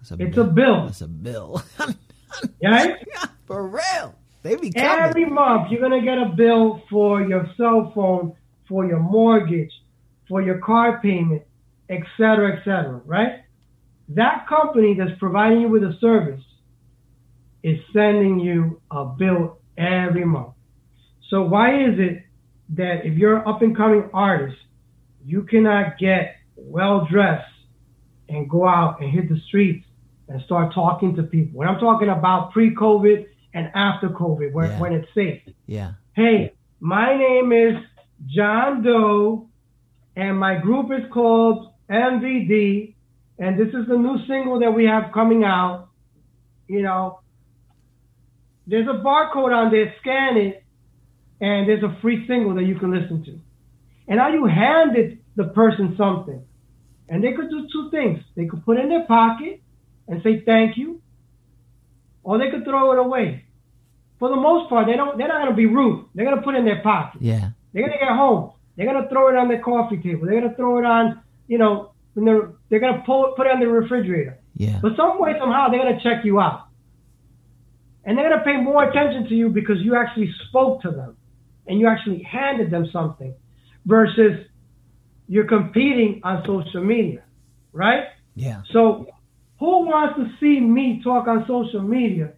It's 0.00 0.10
a 0.10 0.16
It's 0.22 0.36
a 0.36 0.44
bill, 0.44 0.86
It's 0.88 1.00
a 1.00 1.08
bill. 1.08 1.62
right? 2.62 2.96
for 3.46 3.66
real. 3.66 4.14
They 4.42 4.56
be 4.56 4.70
coming. 4.70 5.04
Every 5.04 5.24
month, 5.24 5.70
you're 5.70 5.80
going 5.80 5.98
to 5.98 6.04
get 6.04 6.18
a 6.18 6.34
bill 6.36 6.82
for 6.90 7.22
your 7.22 7.48
cell 7.56 7.90
phone, 7.94 8.36
for 8.68 8.84
your 8.84 9.00
mortgage, 9.00 9.72
for 10.28 10.42
your 10.42 10.58
car 10.58 11.00
payment, 11.00 11.42
etc., 11.88 12.10
cetera, 12.18 12.56
et 12.56 12.64
cetera, 12.64 13.00
right? 13.06 13.44
That 14.10 14.46
company 14.46 14.94
that's 14.98 15.18
providing 15.18 15.62
you 15.62 15.68
with 15.70 15.82
a 15.82 15.96
service 15.98 16.42
is 17.64 17.78
sending 17.92 18.38
you 18.38 18.80
a 18.92 19.04
bill 19.06 19.58
every 19.78 20.24
month. 20.24 20.52
So 21.30 21.42
why 21.42 21.82
is 21.82 21.98
it 21.98 22.22
that 22.76 23.06
if 23.06 23.14
you're 23.18 23.38
an 23.38 23.48
up 23.48 23.62
and 23.62 23.74
coming 23.76 24.08
artist, 24.12 24.56
you 25.24 25.42
cannot 25.44 25.98
get 25.98 26.36
well 26.56 27.06
dressed 27.10 27.50
and 28.28 28.48
go 28.48 28.68
out 28.68 29.00
and 29.00 29.10
hit 29.10 29.28
the 29.30 29.40
streets 29.48 29.84
and 30.28 30.40
start 30.42 30.74
talking 30.74 31.16
to 31.16 31.22
people? 31.22 31.58
When 31.58 31.66
I'm 31.66 31.80
talking 31.80 32.10
about 32.10 32.52
pre-COVID 32.52 33.26
and 33.54 33.70
after 33.74 34.10
COVID, 34.10 34.52
when, 34.52 34.70
Yeah. 34.70 34.80
when 34.80 34.92
it's 34.92 35.08
safe. 35.14 35.40
yeah. 35.66 35.92
Hey, 36.12 36.52
my 36.80 37.16
name 37.16 37.50
is 37.50 37.82
John 38.26 38.82
Doe, 38.82 39.48
and 40.14 40.38
my 40.38 40.56
group 40.58 40.92
is 40.92 41.10
called 41.10 41.72
MVD, 41.90 42.94
and 43.38 43.58
this 43.58 43.68
is 43.74 43.88
the 43.88 43.96
new 43.96 44.18
single 44.26 44.58
that 44.60 44.72
we 44.72 44.84
have 44.84 45.10
coming 45.12 45.42
out. 45.44 45.88
You 46.68 46.82
know, 46.82 47.20
there's 48.66 48.88
a 48.88 49.02
barcode 49.02 49.54
on 49.54 49.70
there, 49.70 49.94
scan 50.00 50.36
it, 50.36 50.64
and 51.40 51.68
there's 51.68 51.82
a 51.82 51.96
free 52.00 52.26
single 52.26 52.54
that 52.54 52.64
you 52.64 52.76
can 52.76 52.90
listen 52.90 53.24
to. 53.24 53.38
And 54.08 54.18
now 54.18 54.28
you 54.28 54.46
handed 54.46 55.18
the 55.36 55.44
person 55.44 55.94
something, 55.96 56.42
and 57.08 57.22
they 57.22 57.32
could 57.32 57.50
do 57.50 57.68
two 57.72 57.90
things. 57.90 58.20
They 58.36 58.46
could 58.46 58.64
put 58.64 58.78
it 58.78 58.84
in 58.84 58.88
their 58.88 59.04
pocket 59.04 59.60
and 60.08 60.22
say 60.22 60.40
thank 60.40 60.76
you, 60.76 61.00
or 62.22 62.38
they 62.38 62.50
could 62.50 62.64
throw 62.64 62.92
it 62.92 62.98
away 62.98 63.44
for 64.24 64.28
the 64.28 64.36
most 64.36 64.68
part, 64.68 64.86
they 64.86 64.96
don't. 64.96 65.18
They're 65.18 65.28
not 65.28 65.42
gonna 65.42 65.56
be 65.56 65.66
rude. 65.66 66.06
They're 66.14 66.24
gonna 66.24 66.42
put 66.42 66.54
it 66.54 66.58
in 66.58 66.64
their 66.64 66.80
pocket. 66.80 67.20
Yeah. 67.20 67.50
They're 67.72 67.82
gonna 67.82 67.98
get 67.98 68.08
home. 68.08 68.52
They're 68.76 68.86
gonna 68.86 69.08
throw 69.08 69.28
it 69.28 69.36
on 69.36 69.48
their 69.48 69.60
coffee 69.60 69.98
table. 69.98 70.26
They're 70.26 70.40
gonna 70.40 70.54
throw 70.54 70.78
it 70.78 70.84
on, 70.84 71.20
you 71.46 71.58
know, 71.58 71.92
when 72.14 72.24
they're 72.24 72.52
they're 72.68 72.80
gonna 72.80 73.02
pull 73.04 73.26
it, 73.26 73.36
put 73.36 73.46
it 73.46 73.52
on 73.52 73.60
the 73.60 73.68
refrigerator. 73.68 74.38
Yeah. 74.56 74.78
But 74.80 74.96
some 74.96 75.20
way, 75.20 75.34
somehow, 75.38 75.68
they're 75.68 75.82
gonna 75.82 76.00
check 76.00 76.24
you 76.24 76.40
out, 76.40 76.63
and 78.04 78.16
they're 78.16 78.28
gonna 78.28 78.44
pay 78.44 78.56
more 78.56 78.84
attention 78.84 79.28
to 79.28 79.34
you 79.34 79.48
because 79.48 79.80
you 79.80 79.96
actually 79.96 80.32
spoke 80.48 80.82
to 80.82 80.90
them, 80.90 81.16
and 81.66 81.78
you 81.80 81.88
actually 81.88 82.22
handed 82.22 82.70
them 82.70 82.88
something, 82.92 83.34
versus 83.86 84.46
you're 85.28 85.46
competing 85.46 86.20
on 86.22 86.44
social 86.46 86.82
media, 86.82 87.22
right? 87.72 88.04
Yeah. 88.34 88.62
So, 88.72 89.06
who 89.58 89.86
wants 89.86 90.18
to 90.18 90.30
see 90.38 90.60
me 90.60 91.00
talk 91.02 91.26
on 91.28 91.46
social 91.46 91.80
media 91.82 92.32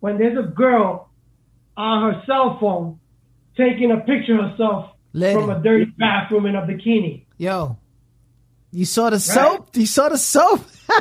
when 0.00 0.18
there's 0.18 0.38
a 0.38 0.48
girl 0.48 1.10
on 1.76 2.12
her 2.12 2.22
cell 2.26 2.58
phone 2.60 3.00
taking 3.56 3.90
a 3.90 3.98
picture 3.98 4.38
of 4.38 4.50
herself 4.50 4.90
Lady. 5.12 5.34
from 5.34 5.50
a 5.50 5.60
dirty 5.60 5.92
bathroom 5.98 6.46
in 6.46 6.54
a 6.54 6.62
bikini? 6.62 7.24
Yo. 7.38 7.76
You 8.72 8.84
saw 8.84 9.10
the 9.10 9.18
soap? 9.18 9.76
You 9.76 9.86
saw 9.86 10.08
the 10.08 10.18
soap? 10.18 10.64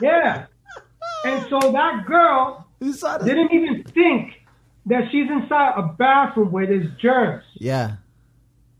Yeah. 0.00 0.46
And 1.24 1.46
so 1.50 1.58
that 1.72 2.04
girl 2.06 2.67
the 2.80 3.18
didn't 3.24 3.52
even 3.52 3.84
think 3.92 4.32
that 4.86 5.08
she's 5.10 5.28
inside 5.30 5.74
a 5.76 5.82
bathroom 5.82 6.50
where 6.50 6.66
there's 6.66 6.90
germs. 7.00 7.44
Yeah. 7.54 7.96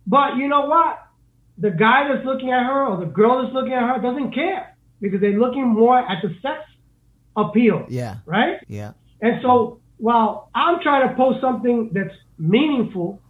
But 0.07 0.37
you 0.37 0.49
know 0.49 0.67
what? 0.67 0.99
The 1.59 1.71
guy 1.71 2.09
that's 2.09 2.25
looking 2.25 2.51
at 2.53 2.65
her 2.65 2.87
or 2.87 2.97
the 2.99 3.07
girl 3.07 3.43
that's 3.43 3.53
looking 3.55 3.73
at 3.73 3.83
her 3.83 4.01
doesn't 4.01 4.33
care 4.33 4.75
because 5.01 5.21
they're 5.21 5.39
looking 5.39 5.67
more 5.67 5.99
at 5.99 6.23
the 6.23 6.35
sex 6.41 6.61
appeal, 7.37 7.87
Yeah. 7.89 8.17
right? 8.27 8.59
Yeah. 8.69 8.93
And 9.21 9.41
so 9.43 9.81
while 9.99 10.51
I'm 10.55 10.81
trying 10.81 11.09
to 11.09 11.15
post 11.15 11.41
something 11.41 11.91
that's 11.93 12.15
meaningful, 12.39 13.21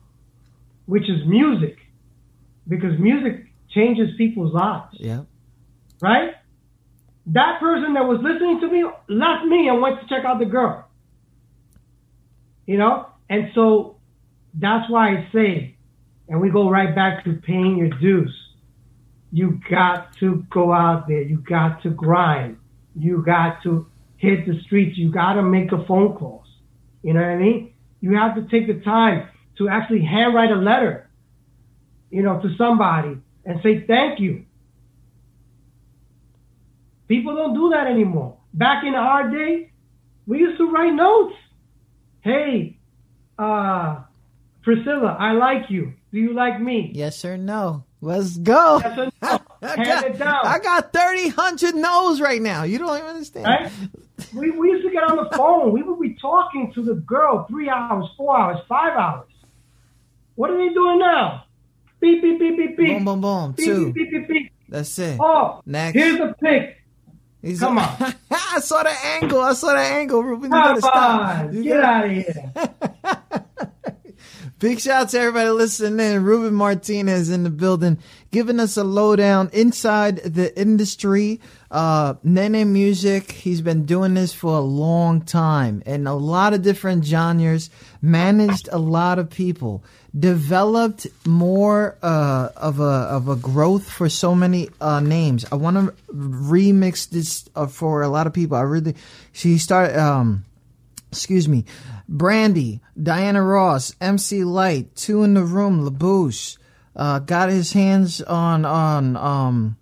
which 0.86 1.08
is 1.08 1.26
music, 1.26 1.78
because 2.68 2.98
music 2.98 3.46
changes 3.70 4.10
people's 4.16 4.52
lives, 4.54 4.94
Yeah. 4.98 5.22
right? 6.00 6.34
That 7.28 7.60
person 7.60 7.94
that 7.94 8.06
was 8.06 8.20
listening 8.22 8.60
to 8.60 8.68
me 8.68 8.84
left 9.08 9.44
me 9.44 9.68
and 9.68 9.82
went 9.82 10.00
to 10.00 10.08
check 10.08 10.24
out 10.24 10.38
the 10.38 10.46
girl. 10.46 10.86
You 12.66 12.78
know? 12.78 13.06
And 13.28 13.50
so 13.54 13.96
that's 14.54 14.90
why 14.90 15.10
I 15.10 15.28
say, 15.32 15.76
and 16.28 16.40
we 16.40 16.50
go 16.50 16.70
right 16.70 16.94
back 16.94 17.24
to 17.24 17.34
paying 17.34 17.76
your 17.76 17.90
dues. 17.90 18.34
You 19.30 19.60
got 19.70 20.14
to 20.20 20.46
go 20.50 20.72
out 20.72 21.06
there. 21.06 21.22
You 21.22 21.38
got 21.38 21.82
to 21.82 21.90
grind. 21.90 22.56
You 22.96 23.22
got 23.22 23.62
to 23.62 23.86
hit 24.16 24.46
the 24.46 24.60
streets. 24.62 24.96
You 24.96 25.10
got 25.10 25.34
to 25.34 25.42
make 25.42 25.70
the 25.70 25.84
phone 25.86 26.16
calls. 26.16 26.46
You 27.02 27.12
know 27.12 27.20
what 27.20 27.28
I 27.28 27.36
mean? 27.36 27.74
You 28.00 28.16
have 28.16 28.34
to 28.36 28.42
take 28.48 28.66
the 28.66 28.82
time 28.82 29.28
to 29.58 29.68
actually 29.68 30.02
handwrite 30.02 30.50
a 30.50 30.56
letter, 30.56 31.10
you 32.10 32.22
know, 32.22 32.40
to 32.40 32.56
somebody 32.56 33.18
and 33.44 33.60
say 33.62 33.84
thank 33.86 34.18
you. 34.20 34.44
People 37.08 37.34
don't 37.34 37.54
do 37.54 37.70
that 37.70 37.86
anymore. 37.86 38.36
Back 38.54 38.84
in 38.84 38.94
our 38.94 39.28
day, 39.30 39.72
we 40.26 40.38
used 40.38 40.58
to 40.58 40.70
write 40.70 40.92
notes. 40.92 41.34
Hey, 42.20 42.78
uh, 43.38 44.00
Priscilla, 44.62 45.16
I 45.18 45.32
like 45.32 45.70
you. 45.70 45.94
Do 46.12 46.18
you 46.18 46.34
like 46.34 46.60
me? 46.60 46.90
Yes 46.94 47.24
or 47.24 47.36
no? 47.38 47.84
Let's 48.00 48.36
go. 48.36 48.80
Yes 48.82 48.98
or 48.98 49.04
no? 49.22 49.38
I, 49.62 49.82
Hand 49.84 50.04
it 50.06 50.18
down. 50.18 50.40
I 50.46 50.58
got 50.60 50.92
30, 50.92 51.24
100 51.30 51.74
no's 51.74 52.20
right 52.20 52.40
now. 52.40 52.62
You 52.62 52.78
don't 52.78 52.96
even 52.96 53.08
understand. 53.10 53.46
Right? 53.46 53.72
We, 54.34 54.50
we 54.50 54.70
used 54.70 54.84
to 54.86 54.92
get 54.92 55.02
on 55.02 55.16
the 55.16 55.28
phone. 55.36 55.72
We 55.72 55.82
would 55.82 55.98
be 56.00 56.14
talking 56.20 56.72
to 56.74 56.82
the 56.82 56.94
girl 56.94 57.46
three 57.48 57.68
hours, 57.68 58.06
four 58.16 58.38
hours, 58.38 58.58
five 58.68 58.96
hours. 58.96 59.28
What 60.36 60.50
are 60.50 60.56
they 60.56 60.72
doing 60.72 60.98
now? 61.00 61.44
Beep, 62.00 62.22
beep, 62.22 62.38
beep, 62.38 62.56
beep, 62.56 62.76
beep. 62.76 62.88
Boom, 62.88 63.04
boom, 63.04 63.20
boom. 63.20 63.52
Beep, 63.52 63.66
Two. 63.66 63.92
beep, 63.92 64.10
beep, 64.10 64.10
beep, 64.10 64.28
beep. 64.28 64.52
That's 64.68 64.96
it. 64.98 65.18
Oh, 65.20 65.62
Next. 65.66 65.94
here's 65.94 66.20
a 66.20 66.34
pic. 66.40 66.77
He's 67.48 67.60
come 67.60 67.78
on. 67.78 68.14
I 68.30 68.60
saw 68.60 68.82
the 68.82 68.90
angle. 68.90 69.40
I 69.40 69.52
saw 69.54 69.72
the 69.72 69.78
angle, 69.80 70.22
Ruben. 70.22 70.44
You 70.44 70.50
gotta 70.50 70.80
stop. 70.80 71.52
You 71.52 71.62
Get 71.64 71.80
gotta- 71.80 71.86
out 71.86 72.04
of 72.04 72.10
here. 72.12 73.44
Big 74.58 74.80
shout 74.80 75.02
out 75.02 75.08
to 75.10 75.20
everybody 75.20 75.50
listening 75.50 76.04
in. 76.04 76.24
Ruben 76.24 76.52
Martinez 76.52 77.30
in 77.30 77.44
the 77.44 77.50
building, 77.50 77.96
giving 78.32 78.58
us 78.58 78.76
a 78.76 78.82
lowdown 78.82 79.50
inside 79.52 80.16
the 80.18 80.58
industry. 80.60 81.40
Uh, 81.70 82.14
Nene 82.24 82.72
Music, 82.72 83.30
he's 83.30 83.60
been 83.60 83.84
doing 83.86 84.14
this 84.14 84.32
for 84.32 84.56
a 84.56 84.60
long 84.60 85.20
time 85.20 85.80
and 85.86 86.08
a 86.08 86.14
lot 86.14 86.54
of 86.54 86.62
different 86.62 87.04
genres, 87.04 87.70
managed 88.02 88.68
a 88.72 88.78
lot 88.78 89.20
of 89.20 89.30
people, 89.30 89.84
developed 90.16 91.06
more 91.26 91.96
uh, 92.02 92.48
of 92.56 92.80
a 92.80 92.82
of 92.82 93.28
a 93.28 93.36
growth 93.36 93.90
for 93.90 94.08
so 94.08 94.34
many 94.34 94.68
uh, 94.80 95.00
names. 95.00 95.44
I 95.50 95.56
want 95.56 95.76
to 95.76 95.94
remix 96.12 97.08
this 97.08 97.48
uh, 97.54 97.66
for 97.66 98.02
a 98.02 98.08
lot 98.08 98.26
of 98.26 98.32
people. 98.32 98.56
I 98.56 98.62
really, 98.62 98.94
she 99.32 99.58
started. 99.58 99.98
Um, 99.98 100.44
excuse 101.10 101.48
me, 101.48 101.64
Brandy, 102.08 102.80
Diana 103.00 103.42
Ross, 103.42 103.94
MC 104.00 104.44
Lyte, 104.44 104.94
Two 104.94 105.22
in 105.22 105.34
the 105.34 105.44
Room, 105.44 105.84
La 105.84 105.90
Bouche, 105.90 106.58
uh, 106.96 107.18
got 107.20 107.48
his 107.50 107.72
hands 107.72 108.20
on 108.22 108.64
on 108.64 109.16
um 109.16 109.76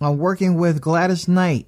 on 0.00 0.18
working 0.18 0.56
with 0.56 0.80
Gladys 0.80 1.28
Knight, 1.28 1.66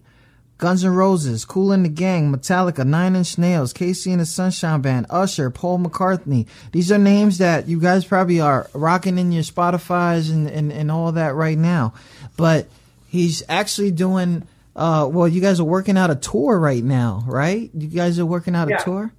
Guns 0.65 0.83
N' 0.83 0.95
Roses, 0.95 1.45
Kool 1.45 1.77
& 1.79 1.83
the 1.83 1.91
Gang, 1.91 2.33
Metallica, 2.33 2.87
Nine 2.87 3.17
Inch 3.17 3.37
Nails, 3.37 3.75
KC 3.75 4.13
and 4.13 4.23
the 4.23 4.25
Sunshine 4.25 4.81
Band, 4.81 5.05
Usher, 5.11 5.51
Paul 5.51 5.79
McCartney. 5.79 6.47
These 6.73 6.91
are 6.91 6.97
names 6.97 7.37
that 7.37 7.69
you 7.69 7.79
guys 7.79 8.07
probably 8.07 8.41
are 8.41 8.71
rocking 8.73 9.19
in 9.19 9.31
your 9.31 9.43
Spotify's 9.43 10.31
and, 10.31 10.49
and, 10.49 10.73
and 10.73 10.91
all 10.91 11.13
that 11.13 11.35
right 11.35 11.59
now. 11.59 11.93
But 12.39 12.67
he's 13.09 13.43
actually 13.47 13.91
doing 13.91 14.47
uh 14.75 15.07
well 15.13 15.29
you 15.29 15.43
guys 15.43 15.61
are 15.61 15.65
working 15.65 15.99
out 15.99 16.11
a 16.11 16.15
tour 16.15 16.59
right 16.59 16.83
now, 16.83 17.23
right? 17.27 17.71
You 17.75 17.89
guys 17.89 18.19
are 18.19 18.25
working 18.25 18.57
out 18.57 18.71
Yeah. 18.71 18.77
a 18.81 18.83
tour? 18.85 19.13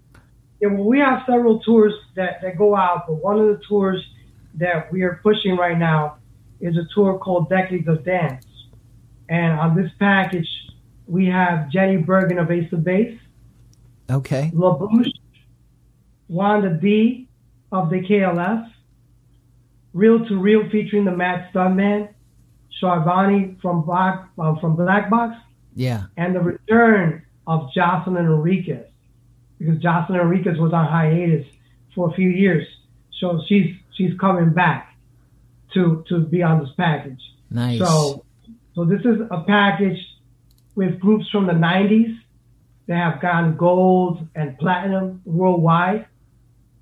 Yeah, 0.62 0.70
well, 0.70 0.84
we 0.86 0.98
have 0.98 1.22
several 1.28 1.60
tours 1.60 1.94
that, 2.16 2.42
that 2.42 2.58
go 2.58 2.76
out, 2.76 3.06
but 3.06 3.18
one 3.24 3.40
of 3.40 3.46
the 3.46 3.62
tours 3.70 4.04
that 4.56 4.92
we 4.92 5.04
are 5.04 5.20
pushing 5.22 5.58
right 5.58 5.78
now 5.78 6.16
is 6.60 6.76
a 6.76 6.88
tour 6.96 7.20
called 7.20 7.50
Decades 7.50 7.88
of 7.88 8.04
Dance. 8.04 8.44
And 9.30 9.60
on 9.60 9.76
this 9.76 9.92
package, 10.00 10.48
we 11.08 11.26
have 11.28 11.70
Jenny 11.70 11.98
Berggren 11.98 12.42
of 12.42 12.50
Ace 12.52 12.72
of 12.74 12.84
Base, 12.84 13.20
Okay. 14.10 14.52
La 14.54 14.78
Bouche, 14.78 15.12
Wanda 16.28 16.70
Dee 16.78 17.28
of 17.72 17.90
the 17.90 18.02
KLF, 18.02 18.70
Reel 19.94 20.26
2 20.28 20.40
Real 20.40 20.70
featuring 20.70 21.06
the 21.06 21.12
Mad 21.16 21.50
Stuntman, 21.54 22.10
Charvoni 22.82 23.60
from 23.62 23.84
Black 23.86 24.28
uh, 24.38 24.56
from 24.60 24.76
Black 24.76 25.10
Box, 25.10 25.36
Yeah. 25.76 26.04
and 26.18 26.36
the 26.36 26.42
return 26.42 27.24
of 27.48 27.72
Jocelyn 27.74 28.26
Enriquez 28.26 28.86
because 29.58 29.80
Jocelyn 29.82 30.20
Enriquez 30.20 30.58
was 30.58 30.74
on 30.74 30.86
hiatus 30.86 31.46
for 31.94 32.10
a 32.10 32.14
few 32.14 32.30
years, 32.30 32.68
so 33.20 33.42
she's 33.48 33.74
she's 33.96 34.18
coming 34.20 34.50
back 34.52 34.96
to 35.74 36.04
to 36.10 36.20
be 36.20 36.44
on 36.44 36.60
this 36.60 36.70
package. 36.76 37.22
Nice. 37.50 37.80
So 37.80 38.26
so 38.76 38.84
this 38.84 39.02
is 39.02 39.22
a 39.32 39.44
package 39.48 40.00
with 40.76 41.00
groups 41.00 41.30
from 41.30 41.48
the 41.48 41.54
90s 41.54 42.18
that 42.88 42.98
have 42.98 43.22
gone 43.22 43.58
gold 43.58 44.28
and 44.36 44.58
platinum 44.58 45.22
worldwide, 45.26 46.06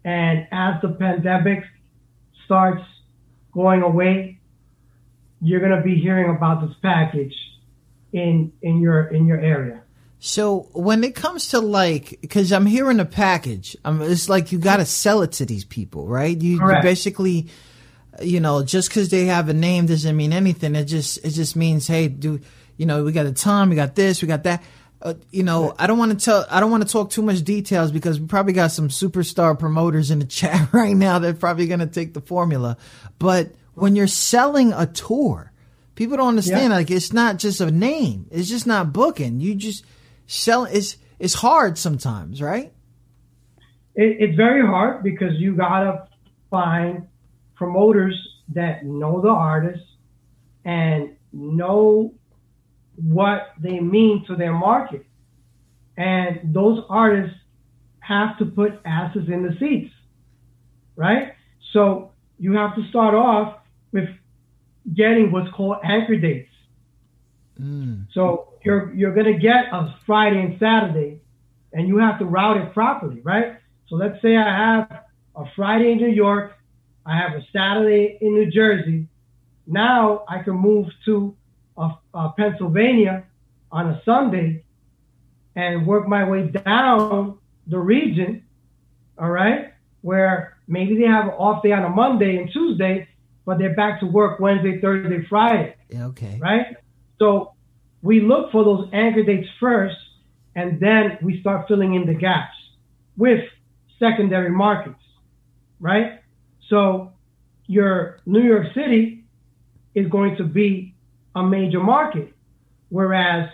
and 0.03 0.47
as 0.51 0.82
the 0.82 0.89
pandemic 0.89 1.63
starts 2.45 2.84
going 3.53 3.82
away, 3.82 4.39
you're 5.41 5.62
gonna 5.62 5.82
be 5.82 5.95
hearing 5.95 6.36
about 6.36 6.65
this 6.65 6.75
package 6.82 7.36
in 8.12 8.51
in 8.62 8.82
your 8.82 9.03
in 9.08 9.27
your 9.27 9.39
area. 9.39 9.82
So 10.25 10.69
when 10.71 11.03
it 11.03 11.15
comes 11.15 11.49
to 11.49 11.60
like, 11.60 12.17
because 12.21 12.53
I'm 12.53 12.65
hearing 12.65 13.01
a 13.01 13.06
package, 13.06 13.75
um, 13.84 14.01
it's 14.01 14.29
like 14.29 14.53
you 14.53 14.58
got 14.58 14.77
to 14.77 14.86
sell 14.86 15.21
it 15.21 15.34
to 15.34 15.45
these 15.45 15.65
people, 15.65 16.08
right? 16.08 16.39
You, 16.41 16.65
you 16.65 16.82
basically, 16.82 17.49
you 18.21 18.39
know, 18.39 18.63
just 18.63 18.88
because 18.88 19.10
they 19.10 19.25
have 19.25 19.49
a 19.49 19.53
name 19.53 19.86
doesn't 19.86 20.15
mean 20.15 20.32
anything. 20.32 20.75
It 20.75 20.86
just 20.86 21.17
it 21.25 21.32
just 21.32 21.58
means, 21.58 21.88
hey, 21.88 22.08
do 22.08 22.39
you 22.84 22.88
know, 22.88 23.04
we 23.04 23.12
got 23.12 23.26
a 23.26 23.32
time, 23.32 23.69
we 23.69 23.76
got 23.76 23.96
this, 23.96 24.22
we 24.22 24.28
got 24.28 24.43
that. 24.43 24.63
Uh, 25.02 25.15
you 25.32 25.43
know, 25.43 25.74
I 25.78 25.88
don't 25.88 25.98
want 25.98 26.17
to 26.17 26.26
tell, 26.26 26.46
I 26.50 26.60
don't 26.60 26.72
want 26.72 26.86
to 26.86 26.91
talk 26.91 27.10
too 27.10 27.22
much 27.22 27.41
details 27.43 27.91
because 27.91 28.19
we 28.19 28.28
probably 28.28 28.54
got 28.54 28.72
some 28.72 28.88
superstar 28.88 29.58
promoters 29.58 30.12
in 30.12 30.19
the 30.19 30.26
chat 30.39 30.72
right 30.72 30.96
now 30.96 31.19
that 31.19 31.39
probably 31.39 31.67
going 31.67 31.80
to 31.80 31.88
take 31.88 32.13
the 32.13 32.22
formula. 32.22 32.78
But 33.19 33.54
when 33.74 33.96
you're 33.96 34.08
selling 34.08 34.72
a 34.72 34.86
tour, 34.86 35.52
people 35.96 36.17
don't 36.17 36.30
understand. 36.30 36.72
Yeah. 36.72 36.78
Like 36.78 36.91
it's 36.91 37.12
not 37.12 37.38
just 37.38 37.60
a 37.60 37.72
name. 37.72 38.28
It's 38.32 38.48
just 38.48 38.67
not 38.67 38.93
booking. 38.93 39.39
You 39.39 39.56
just 39.56 39.84
sell. 40.28 40.65
It's 40.65 40.98
it's 41.19 41.34
hard 41.34 41.78
sometimes, 41.78 42.41
right? 42.41 42.74
it, 43.96 44.17
it's 44.19 44.36
very 44.36 44.65
hard 44.65 45.04
because 45.04 45.34
you 45.38 45.56
gotta 45.56 46.08
find 46.50 47.08
promoters 47.56 48.15
that 48.50 48.86
know 48.86 49.22
the 49.22 49.30
artist 49.30 49.84
and 50.65 51.15
know 51.32 52.13
what 52.95 53.53
they 53.60 53.79
mean 53.79 54.25
to 54.27 54.36
their 54.36 54.53
market. 54.53 55.06
And 55.97 56.53
those 56.53 56.84
artists 56.89 57.38
have 57.99 58.38
to 58.39 58.45
put 58.45 58.79
asses 58.86 59.29
in 59.29 59.43
the 59.43 59.56
seats, 59.60 59.93
right? 60.95 61.34
So 61.71 62.12
you 62.38 62.53
have 62.53 62.75
to 62.75 62.88
start 62.89 63.13
off 63.13 63.60
with 63.91 64.10
getting 64.93 65.32
what's 65.32 65.51
called 65.51 65.77
anchor 65.84 66.17
dates. 66.17 66.49
Mm. 67.60 68.08
So 68.13 68.53
you're 68.63 68.93
you're 68.93 69.13
gonna 69.13 69.38
get 69.38 69.65
a 69.71 69.95
Friday 70.06 70.41
and 70.41 70.60
Saturday, 70.60 71.21
and 71.71 71.88
you 71.88 71.97
have 71.97 72.19
to 72.19 72.25
route 72.25 72.58
it 72.58 72.73
properly, 72.73 73.21
right? 73.21 73.58
So 73.88 73.95
let's 73.95 74.21
say 74.21 74.36
I 74.36 74.43
have 74.43 75.03
a 75.36 75.45
Friday 75.56 75.91
in 75.91 75.97
New 75.99 76.10
York, 76.10 76.53
I 77.06 77.17
have 77.17 77.34
a 77.34 77.45
Saturday 77.51 78.17
in 78.21 78.34
New 78.34 78.49
Jersey. 78.49 79.08
Now 79.67 80.23
I 80.27 80.43
can 80.43 80.56
move 80.56 80.88
to 81.06 81.36
uh, 81.78 81.94
uh, 82.14 82.30
Pennsylvania 82.38 83.24
on 83.72 83.90
a 83.90 84.02
Sunday 84.06 84.64
and 85.56 85.86
work 85.86 86.08
my 86.08 86.28
way 86.28 86.48
down 86.48 87.38
the 87.68 87.80
region, 87.80 88.44
all 89.18 89.30
right, 89.30 89.74
where 90.02 90.58
maybe 90.68 90.98
they 90.98 91.06
have 91.06 91.26
an 91.26 91.32
off 91.32 91.64
day 91.64 91.72
on 91.72 91.84
a 91.84 91.90
Monday 91.90 92.38
and 92.38 92.52
Tuesday, 92.52 93.08
but 93.46 93.58
they're 93.58 93.76
back 93.76 94.00
to 94.00 94.06
work 94.06 94.40
Wednesday, 94.40 94.80
Thursday, 94.80 95.26
Friday 95.30 95.76
Yeah, 95.90 96.08
okay. 96.08 96.40
right? 96.42 96.78
So 97.20 97.54
we 98.02 98.20
look 98.20 98.52
for 98.52 98.64
those 98.64 98.90
anchor 98.94 99.24
dates 99.24 99.48
first, 99.60 99.96
and 100.56 100.80
then 100.80 101.18
we 101.22 101.40
start 101.40 101.68
filling 101.68 101.94
in 101.96 102.06
the 102.06 102.14
gaps 102.14 102.56
with 103.18 103.44
secondary 104.00 104.50
markets, 104.50 105.02
right? 105.80 106.20
So 106.70 107.14
your 107.68 108.20
New 108.26 108.42
York 108.42 108.68
City 108.74 109.26
is 109.96 110.08
going 110.08 110.36
to 110.38 110.44
be 110.44 110.92
a 111.36 111.43
major 111.43 111.80
market, 111.82 112.34
whereas 112.89 113.50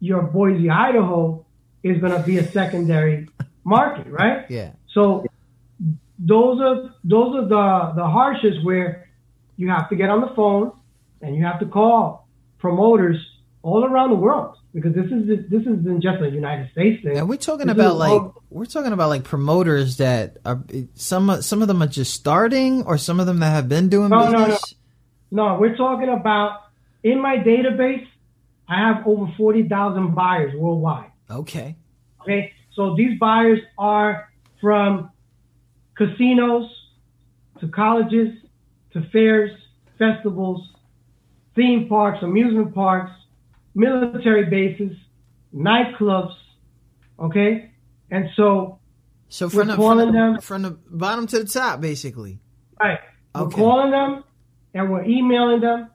your 0.00 0.22
Boise, 0.22 0.68
Idaho 0.70 1.44
is 1.82 2.00
going 2.00 2.12
to 2.12 2.22
be 2.22 2.38
a 2.38 2.46
secondary 2.50 3.28
market, 3.64 4.06
right? 4.08 4.44
Yeah. 4.50 4.72
So 4.92 5.24
those 6.18 6.60
are 6.60 6.94
those 7.04 7.34
are 7.36 7.42
the 7.48 7.92
the 7.96 8.02
harshes 8.06 8.62
where 8.64 9.08
you 9.56 9.68
have 9.70 9.88
to 9.88 9.96
get 9.96 10.10
on 10.10 10.20
the 10.20 10.28
phone 10.34 10.72
and 11.20 11.34
you 11.36 11.44
have 11.44 11.60
to 11.60 11.66
call 11.66 12.28
promoters 12.58 13.16
all 13.62 13.84
around 13.84 14.10
the 14.10 14.16
world 14.16 14.56
because 14.74 14.94
this 14.94 15.06
is 15.06 15.26
this 15.50 15.62
isn't 15.62 16.00
just 16.02 16.20
a 16.20 16.28
United 16.30 16.70
States 16.72 17.02
thing. 17.02 17.16
And 17.16 17.28
we're 17.28 17.36
talking 17.38 17.66
This 17.66 17.74
about 17.74 17.96
like 17.96 18.10
all- 18.10 18.42
we're 18.50 18.66
talking 18.66 18.92
about 18.92 19.08
like 19.08 19.24
promoters 19.24 19.96
that 19.96 20.36
are 20.44 20.62
some 20.94 21.40
some 21.42 21.62
of 21.62 21.68
them 21.68 21.82
are 21.82 21.86
just 21.86 22.12
starting, 22.12 22.82
or 22.84 22.98
some 22.98 23.18
of 23.18 23.26
them 23.26 23.38
that 23.40 23.50
have 23.50 23.68
been 23.68 23.88
doing 23.88 24.10
No, 24.10 24.30
no, 24.30 24.38
business. 24.46 24.74
no, 25.30 25.58
we're 25.58 25.76
talking 25.76 26.08
about 26.10 26.61
in 27.02 27.20
my 27.20 27.36
database. 27.36 28.06
I 28.68 28.78
have 28.78 29.06
over 29.06 29.30
forty 29.36 29.68
thousand 29.68 30.14
buyers 30.14 30.54
worldwide. 30.54 31.10
Okay. 31.30 31.76
Okay, 32.22 32.52
so 32.74 32.94
these 32.94 33.18
buyers 33.18 33.58
are 33.76 34.30
from 34.60 35.10
casinos 35.96 36.70
to 37.60 37.68
colleges 37.68 38.32
to 38.92 39.02
fairs, 39.10 39.50
festivals, 39.98 40.68
theme 41.54 41.88
parks, 41.88 42.22
amusement 42.22 42.74
parks, 42.74 43.10
military 43.74 44.46
bases, 44.46 44.96
nightclubs. 45.54 46.34
Okay, 47.18 47.70
and 48.10 48.28
so 48.36 48.78
so 49.28 49.48
from 49.48 49.68
the, 49.68 49.76
from 49.76 50.12
them, 50.12 50.40
from 50.40 50.62
the 50.62 50.70
bottom 50.90 51.26
to 51.26 51.38
the 51.40 51.46
top, 51.46 51.80
basically. 51.80 52.38
Right. 52.78 52.98
Okay. 53.34 53.44
We're 53.44 53.50
calling 53.50 53.90
them 53.90 54.24
and 54.74 54.90
we're 54.90 55.04
emailing 55.04 55.60
them. 55.60 55.88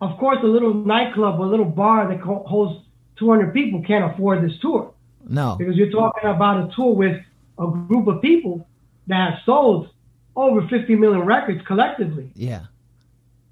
Of 0.00 0.16
course, 0.18 0.38
a 0.42 0.46
little 0.46 0.74
nightclub 0.74 1.40
or 1.40 1.46
a 1.46 1.48
little 1.48 1.64
bar 1.64 2.08
that 2.08 2.20
holds 2.20 2.80
200 3.18 3.52
people 3.52 3.82
can't 3.82 4.12
afford 4.12 4.48
this 4.48 4.56
tour. 4.60 4.92
No. 5.28 5.56
Because 5.58 5.76
you're 5.76 5.90
talking 5.90 6.30
about 6.30 6.70
a 6.70 6.74
tour 6.74 6.94
with 6.94 7.20
a 7.58 7.66
group 7.66 8.06
of 8.06 8.22
people 8.22 8.66
that 9.08 9.32
have 9.32 9.38
sold 9.44 9.90
over 10.36 10.66
50 10.68 10.94
million 10.94 11.26
records 11.26 11.60
collectively. 11.66 12.30
Yeah. 12.34 12.66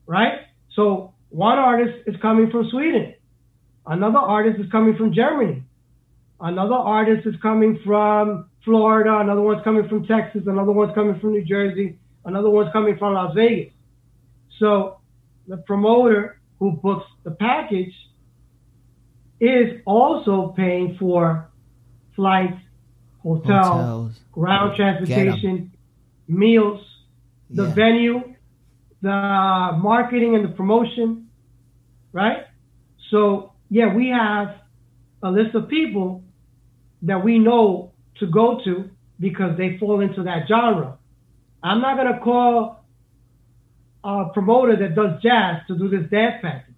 Right? 0.06 0.40
So 0.74 1.12
one 1.30 1.58
artist 1.58 2.06
is 2.06 2.14
coming 2.22 2.50
from 2.50 2.68
Sweden. 2.70 3.14
Another 3.86 4.18
artist 4.18 4.60
is 4.60 4.70
coming 4.70 4.96
from 4.96 5.12
Germany. 5.12 5.62
Another 6.40 6.74
artist 6.74 7.26
is 7.26 7.34
coming 7.40 7.80
from 7.84 8.48
Florida. 8.64 9.18
Another 9.18 9.40
one's 9.40 9.64
coming 9.64 9.88
from 9.88 10.06
Texas. 10.06 10.42
Another 10.46 10.72
one's 10.72 10.94
coming 10.94 11.18
from 11.18 11.32
New 11.32 11.44
Jersey. 11.44 11.98
Another 12.24 12.50
one's 12.50 12.72
coming 12.72 12.96
from 12.98 13.14
Las 13.14 13.34
Vegas. 13.34 13.72
So 14.58 14.98
the 15.48 15.56
promoter 15.56 16.35
who 16.58 16.72
books 16.72 17.06
the 17.24 17.30
package 17.30 17.94
is 19.40 19.80
also 19.84 20.54
paying 20.56 20.96
for 20.98 21.50
flights, 22.14 22.58
hotels, 23.22 23.66
hotels. 23.66 24.20
ground 24.32 24.76
transportation, 24.76 25.72
meals, 26.26 26.80
the 27.50 27.64
yeah. 27.64 27.74
venue, 27.74 28.34
the 29.02 29.08
marketing 29.78 30.34
and 30.34 30.44
the 30.44 30.48
promotion, 30.56 31.28
right? 32.12 32.44
So 33.10 33.52
yeah, 33.68 33.94
we 33.94 34.08
have 34.08 34.56
a 35.22 35.30
list 35.30 35.54
of 35.54 35.68
people 35.68 36.22
that 37.02 37.22
we 37.22 37.38
know 37.38 37.92
to 38.18 38.26
go 38.26 38.60
to 38.64 38.90
because 39.20 39.56
they 39.56 39.76
fall 39.78 40.00
into 40.00 40.22
that 40.22 40.48
genre. 40.48 40.98
I'm 41.62 41.80
not 41.80 41.96
gonna 41.96 42.20
call 42.20 42.84
a 44.06 44.30
promoter 44.32 44.76
that 44.76 44.94
does 44.94 45.20
jazz 45.20 45.62
to 45.66 45.76
do 45.76 45.88
this 45.88 46.08
dance 46.08 46.36
package, 46.40 46.74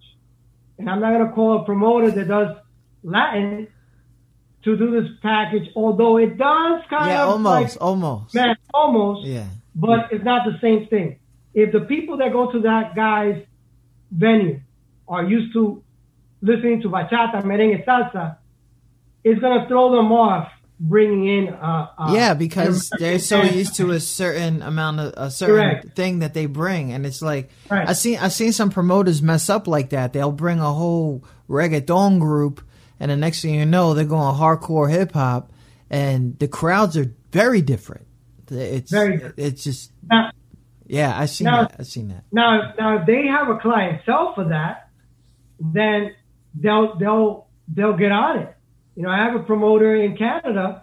and 0.79 0.89
I'm 0.89 1.01
not 1.01 1.13
gonna 1.13 1.33
call 1.33 1.61
a 1.61 1.65
promoter 1.65 2.11
that 2.11 2.27
does 2.27 2.57
Latin 3.03 3.69
to 4.65 4.77
do 4.77 4.91
this 4.91 5.11
package. 5.21 5.69
Although 5.77 6.17
it 6.17 6.39
does 6.39 6.83
kind 6.89 7.11
yeah, 7.11 7.25
of 7.25 7.31
almost, 7.31 7.77
like, 7.77 7.83
almost, 7.83 8.35
man, 8.35 8.57
almost, 8.73 9.27
yeah, 9.27 9.47
but 9.75 10.11
it's 10.11 10.25
not 10.25 10.47
the 10.47 10.59
same 10.61 10.87
thing. 10.89 11.19
If 11.53 11.71
the 11.73 11.81
people 11.81 12.17
that 12.17 12.33
go 12.33 12.51
to 12.51 12.61
that 12.63 12.97
guy's 12.97 13.43
venue 14.11 14.61
are 15.07 15.25
used 15.25 15.53
to 15.53 15.83
listening 16.41 16.81
to 16.83 16.89
bachata, 16.89 17.43
merengue, 17.43 17.85
salsa, 17.85 18.39
it's 19.23 19.41
gonna 19.41 19.69
throw 19.69 19.95
them 19.95 20.13
off 20.13 20.49
bringing 20.81 21.27
in. 21.27 21.55
Uh, 21.55 21.89
uh, 21.99 22.13
yeah, 22.15 22.35
because 22.35 22.91
they're 22.99 23.19
so 23.19 23.43
used 23.43 23.77
to 23.77 23.91
a 23.91 24.01
certain 24.01 24.63
amount 24.63 25.01
of 25.01 25.15
a 25.17 25.31
certain 25.31 25.57
Correct. 25.57 25.97
thing 25.97 26.21
that 26.21 26.35
they 26.35 26.47
bring, 26.47 26.93
and 26.93 27.05
it's 27.07 27.23
like 27.23 27.51
right. 27.71 27.89
I 27.89 27.93
seen 27.93 28.19
I 28.19 28.29
seen 28.29 28.53
some 28.53 28.71
promoters 28.71 29.23
mess 29.23 29.49
up 29.49 29.67
like 29.67 29.91
that. 29.91 30.13
They'll 30.13 30.33
bring 30.33 30.61
a 30.61 30.73
whole 30.73 31.25
reggaeton 31.49 32.21
group, 32.21 32.63
and 33.01 33.11
the 33.11 33.17
next 33.17 33.43
thing 33.43 33.55
you 33.55 33.67
know, 33.67 33.95
they're 33.95 34.05
going 34.05 34.35
hardcore 34.35 34.91
hip 34.91 35.13
hop, 35.13 35.53
and 35.91 36.39
the 36.39 36.49
crowds 36.49 36.97
are 36.97 37.13
very 37.33 37.63
different. 37.63 38.07
It's 38.51 38.91
very 38.91 39.13
different. 39.13 39.35
it's 39.39 39.65
just 39.65 39.93
now, 40.11 40.31
yeah, 40.87 41.19
I 41.19 41.27
seen 41.27 41.47
now, 41.47 41.63
that. 41.63 41.77
I 41.79 41.83
seen 41.83 42.09
that. 42.09 42.25
Now, 42.33 42.73
now 42.79 42.99
if 42.99 43.07
they 43.07 43.27
have 43.27 43.49
a 43.49 43.59
clientele 43.59 44.35
for 44.35 44.45
that, 44.45 44.89
then 45.61 46.15
they'll 46.55 46.97
they'll 46.97 47.47
they'll 47.73 47.97
get 47.97 48.13
on 48.13 48.39
it. 48.39 48.57
You 48.99 49.05
know, 49.05 49.11
I 49.11 49.19
have 49.19 49.37
a 49.37 49.45
promoter 49.45 49.95
in 49.95 50.17
Canada 50.17 50.83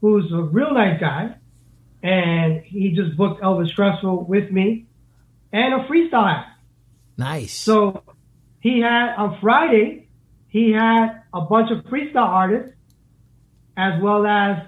who's 0.00 0.32
a 0.32 0.42
real 0.42 0.74
nice 0.74 0.98
guy, 0.98 1.36
and 2.02 2.60
he 2.64 2.90
just 2.90 3.16
booked 3.16 3.40
Elvis 3.40 3.72
Crespo 3.72 4.24
with 4.24 4.50
me 4.50 4.86
and 5.52 5.72
a 5.72 5.86
freestyle 5.86 6.44
Nice. 7.16 7.54
So 7.54 8.02
he 8.58 8.80
had 8.80 9.14
on 9.14 9.38
Friday, 9.40 10.08
he 10.48 10.72
had 10.72 11.22
a 11.32 11.42
bunch 11.42 11.70
of 11.70 11.84
freestyle 11.84 12.16
artists 12.16 12.72
as 13.76 14.02
well 14.02 14.26
as 14.26 14.58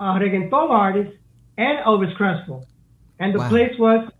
a 0.00 0.04
reggaeton 0.04 0.70
artist 0.70 1.16
and 1.56 1.78
Elvis 1.78 2.12
Crespo. 2.16 2.64
And 3.20 3.36
the 3.36 3.38
wow. 3.38 3.50
place 3.50 3.78
was 3.78 4.10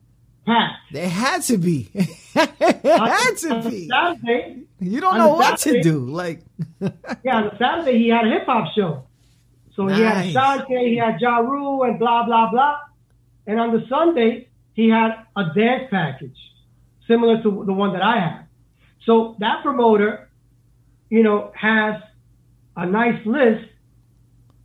packed. 0.47 0.93
They 0.93 1.09
had 1.09 1.43
to 1.43 1.59
be. 1.59 1.89
it 2.37 2.85
had 2.85 3.37
to 3.39 3.71
be. 3.71 3.89
Saturday, 3.89 4.63
you 4.81 5.01
don't 5.01 5.19
know 5.19 5.29
what 5.29 5.59
Saturday, 5.61 5.83
to 5.83 5.91
do. 5.91 5.99
Like, 6.07 6.43
yeah, 7.25 7.37
on 7.37 7.45
the 7.45 7.57
Saturday 7.59 7.99
he 7.99 8.09
had 8.09 8.27
a 8.27 8.31
hip 8.31 8.47
hop 8.47 8.73
show. 8.75 9.05
So 9.75 9.85
nice. 9.85 10.27
he 10.27 10.33
had 10.33 10.61
Shantae, 10.67 10.89
he 10.89 10.97
had 10.97 11.21
Ja 11.21 11.39
Rule, 11.39 11.83
and 11.85 11.99
blah 11.99 12.25
blah 12.25 12.51
blah. 12.51 12.79
And 13.47 13.61
on 13.61 13.73
the 13.73 13.87
Sunday 13.89 14.49
he 14.75 14.89
had 14.89 15.11
a 15.37 15.45
dance 15.55 15.89
package 15.91 16.37
similar 17.07 17.43
to 17.43 17.65
the 17.65 17.73
one 17.73 17.93
that 17.93 18.03
I 18.03 18.21
had. 18.21 18.47
So 19.05 19.37
that 19.39 19.63
promoter, 19.63 20.29
you 21.09 21.23
know, 21.23 21.53
has 21.55 22.03
a 22.77 22.87
nice 22.87 23.25
list 23.25 23.69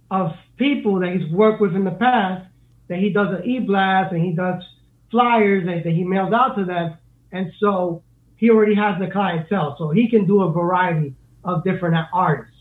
of 0.10 0.32
people 0.58 1.00
that 1.00 1.14
he's 1.14 1.32
worked 1.32 1.62
with 1.62 1.76
in 1.76 1.84
the 1.84 1.92
past 1.92 2.48
that 2.88 3.00
he 3.00 3.12
does 3.12 3.28
an 3.30 3.46
e-blast 3.46 4.12
and 4.14 4.22
he 4.22 4.34
does 4.34 4.62
flyers 5.10 5.66
that, 5.66 5.84
that 5.84 5.94
he 5.94 6.04
mails 6.04 6.34
out 6.34 6.56
to 6.58 6.66
them. 6.66 6.98
And 7.32 7.52
so 7.60 8.04
he 8.36 8.50
already 8.50 8.76
has 8.76 9.00
the 9.00 9.08
clientele, 9.08 9.76
so 9.78 9.90
he 9.90 10.10
can 10.10 10.26
do 10.26 10.42
a 10.42 10.52
variety 10.52 11.16
of 11.44 11.64
different 11.64 11.96
artists. 12.14 12.56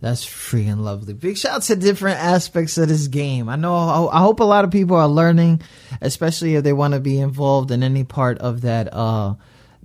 That's 0.00 0.24
freaking 0.24 0.80
lovely. 0.80 1.12
Big 1.12 1.36
shout 1.36 1.56
out 1.56 1.62
to 1.64 1.76
different 1.76 2.20
aspects 2.20 2.78
of 2.78 2.88
this 2.88 3.06
game. 3.06 3.50
I 3.50 3.56
know, 3.56 4.08
I 4.08 4.20
hope 4.20 4.40
a 4.40 4.44
lot 4.44 4.64
of 4.64 4.70
people 4.70 4.96
are 4.96 5.08
learning, 5.08 5.60
especially 6.00 6.54
if 6.54 6.64
they 6.64 6.72
want 6.72 6.94
to 6.94 7.00
be 7.00 7.20
involved 7.20 7.70
in 7.70 7.82
any 7.82 8.04
part 8.04 8.38
of 8.38 8.62
that, 8.62 8.92
uh, 8.94 9.34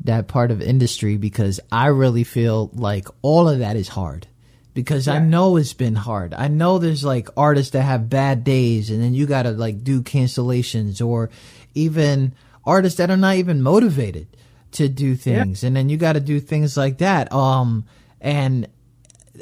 that 0.06 0.28
part 0.28 0.52
of 0.52 0.62
industry, 0.62 1.18
because 1.18 1.60
I 1.72 1.88
really 1.88 2.24
feel 2.24 2.70
like 2.74 3.08
all 3.22 3.50
of 3.50 3.60
that 3.60 3.76
is 3.76 3.90
hard. 3.90 4.28
Because 4.74 5.08
yeah. 5.08 5.14
I 5.14 5.20
know 5.20 5.56
it's 5.56 5.74
been 5.74 5.96
hard. 5.96 6.34
I 6.34 6.50
know 6.50 6.80
there's 6.80 7.04
like 7.04 7.30
artists 7.38 7.72
that 7.72 7.84
have 7.84 8.10
bad 8.10 8.44
days 8.44 8.90
and 8.90 9.02
then 9.02 9.14
you 9.14 9.26
gotta 9.26 9.52
like 9.52 9.86
do 9.86 10.02
cancellations 10.02 11.06
or 11.06 11.30
even 11.74 12.34
artists 12.66 12.98
that 12.98 13.12
are 13.12 13.18
not 13.18 13.36
even 13.36 13.62
motivated 13.62 14.28
to 14.72 14.90
do 14.90 15.16
things, 15.16 15.64
yeah. 15.64 15.68
and 15.68 15.76
then 15.76 15.90
you 15.90 15.98
got 15.98 16.14
to 16.14 16.20
do 16.20 16.40
things 16.40 16.76
like 16.76 16.98
that. 17.00 17.32
Um, 17.32 17.86
and 18.20 18.68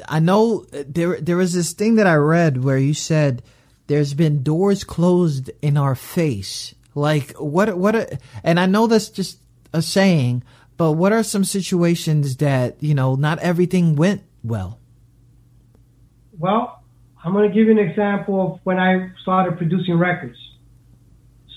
I 0.08 0.20
know 0.20 0.64
there 0.70 1.20
there 1.20 1.36
was 1.36 1.52
this 1.52 1.72
thing 1.72 1.96
that 1.96 2.06
I 2.06 2.14
read 2.14 2.62
where 2.62 2.78
you 2.78 2.94
said 2.94 3.42
there's 3.86 4.14
been 4.14 4.42
doors 4.42 4.84
closed 4.84 5.50
in 5.62 5.76
our 5.76 5.94
face. 5.94 6.74
Like 6.94 7.32
what 7.32 7.76
what? 7.76 7.94
A, 7.94 8.18
and 8.42 8.58
I 8.60 8.66
know 8.66 8.86
that's 8.86 9.08
just 9.08 9.38
a 9.72 9.82
saying, 9.82 10.42
but 10.76 10.92
what 10.92 11.12
are 11.12 11.22
some 11.22 11.44
situations 11.44 12.36
that 12.36 12.76
you 12.80 12.94
know 12.94 13.14
not 13.14 13.38
everything 13.40 13.96
went 13.96 14.22
well? 14.42 14.78
Well, 16.38 16.82
I'm 17.24 17.32
going 17.32 17.48
to 17.48 17.54
give 17.54 17.66
you 17.66 17.72
an 17.72 17.78
example 17.78 18.40
of 18.40 18.60
when 18.64 18.78
I 18.78 19.10
started 19.22 19.56
producing 19.56 19.98
records. 19.98 20.36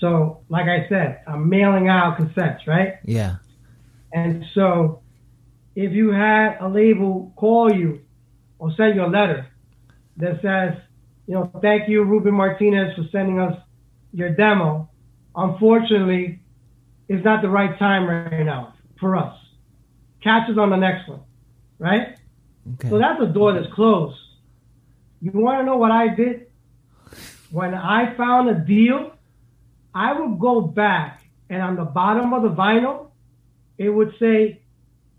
So, 0.00 0.44
like 0.48 0.66
I 0.66 0.88
said, 0.88 1.22
I'm 1.26 1.48
mailing 1.48 1.88
out 1.88 2.18
cassettes, 2.18 2.66
right? 2.66 2.98
Yeah. 3.04 3.36
And 4.12 4.44
so 4.54 5.02
if 5.74 5.92
you 5.92 6.10
had 6.10 6.58
a 6.60 6.68
label 6.68 7.32
call 7.36 7.72
you 7.72 8.00
or 8.58 8.72
send 8.76 8.94
you 8.96 9.04
a 9.04 9.06
letter 9.06 9.46
that 10.16 10.40
says, 10.42 10.80
you 11.26 11.34
know, 11.34 11.50
thank 11.60 11.88
you, 11.88 12.04
Ruben 12.04 12.34
Martinez, 12.34 12.96
for 12.96 13.04
sending 13.12 13.38
us 13.38 13.56
your 14.12 14.30
demo. 14.30 14.88
Unfortunately, 15.36 16.40
it's 17.08 17.24
not 17.24 17.42
the 17.42 17.48
right 17.48 17.78
time 17.78 18.06
right 18.06 18.44
now 18.44 18.74
for 18.98 19.16
us. 19.16 19.36
Catch 20.22 20.50
us 20.50 20.58
on 20.58 20.70
the 20.70 20.76
next 20.76 21.08
one, 21.08 21.20
right? 21.78 22.16
Okay. 22.74 22.88
So 22.88 22.98
that's 22.98 23.20
a 23.20 23.26
door 23.26 23.52
that's 23.52 23.72
closed. 23.72 24.18
You 25.20 25.32
want 25.32 25.60
to 25.60 25.64
know 25.64 25.76
what 25.76 25.90
I 25.90 26.08
did? 26.08 26.46
When 27.50 27.74
I 27.74 28.14
found 28.16 28.48
a 28.48 28.54
deal, 28.54 29.12
I 29.98 30.12
would 30.12 30.38
go 30.38 30.60
back 30.60 31.24
and 31.50 31.60
on 31.60 31.74
the 31.74 31.84
bottom 31.84 32.32
of 32.32 32.42
the 32.44 32.50
vinyl, 32.50 33.08
it 33.78 33.88
would 33.88 34.14
say 34.20 34.62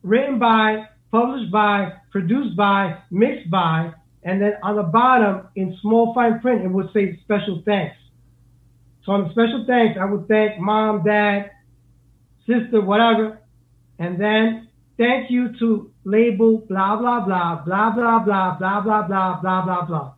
written 0.04 0.40
by, 0.40 0.88
published 1.12 1.52
by, 1.52 1.92
produced 2.12 2.56
by, 2.56 2.98
mixed 3.12 3.52
by, 3.52 3.92
and 4.24 4.42
then 4.42 4.54
on 4.64 4.78
the 4.78 4.84
bottom 4.84 5.50
in 5.58 5.78
small 5.82 6.14
fine 6.14 6.40
print, 6.40 6.64
it 6.64 6.70
would 6.70 6.94
say 6.94 7.20
special 7.26 7.62
thanks. 7.66 7.98
So 9.04 9.12
on 9.12 9.26
the 9.26 9.32
special 9.32 9.66
thanks, 9.68 10.00
I 10.00 10.06
would 10.06 10.30
thank 10.30 10.62
mom, 10.62 11.04
dad, 11.04 11.52
sister, 12.48 12.80
whatever, 12.80 13.38
and 13.98 14.18
then 14.18 14.70
thank 14.98 15.30
you 15.30 15.60
to 15.60 15.92
label 16.06 16.60
blah 16.70 16.96
blah 16.96 17.26
blah 17.26 17.64
blah 17.66 17.90
blah 17.92 18.20
blah 18.20 18.58
blah 18.58 18.82
blah 18.82 19.08
blah 19.08 19.42
blah 19.42 19.62
blah 19.66 19.86
blah. 19.86 20.14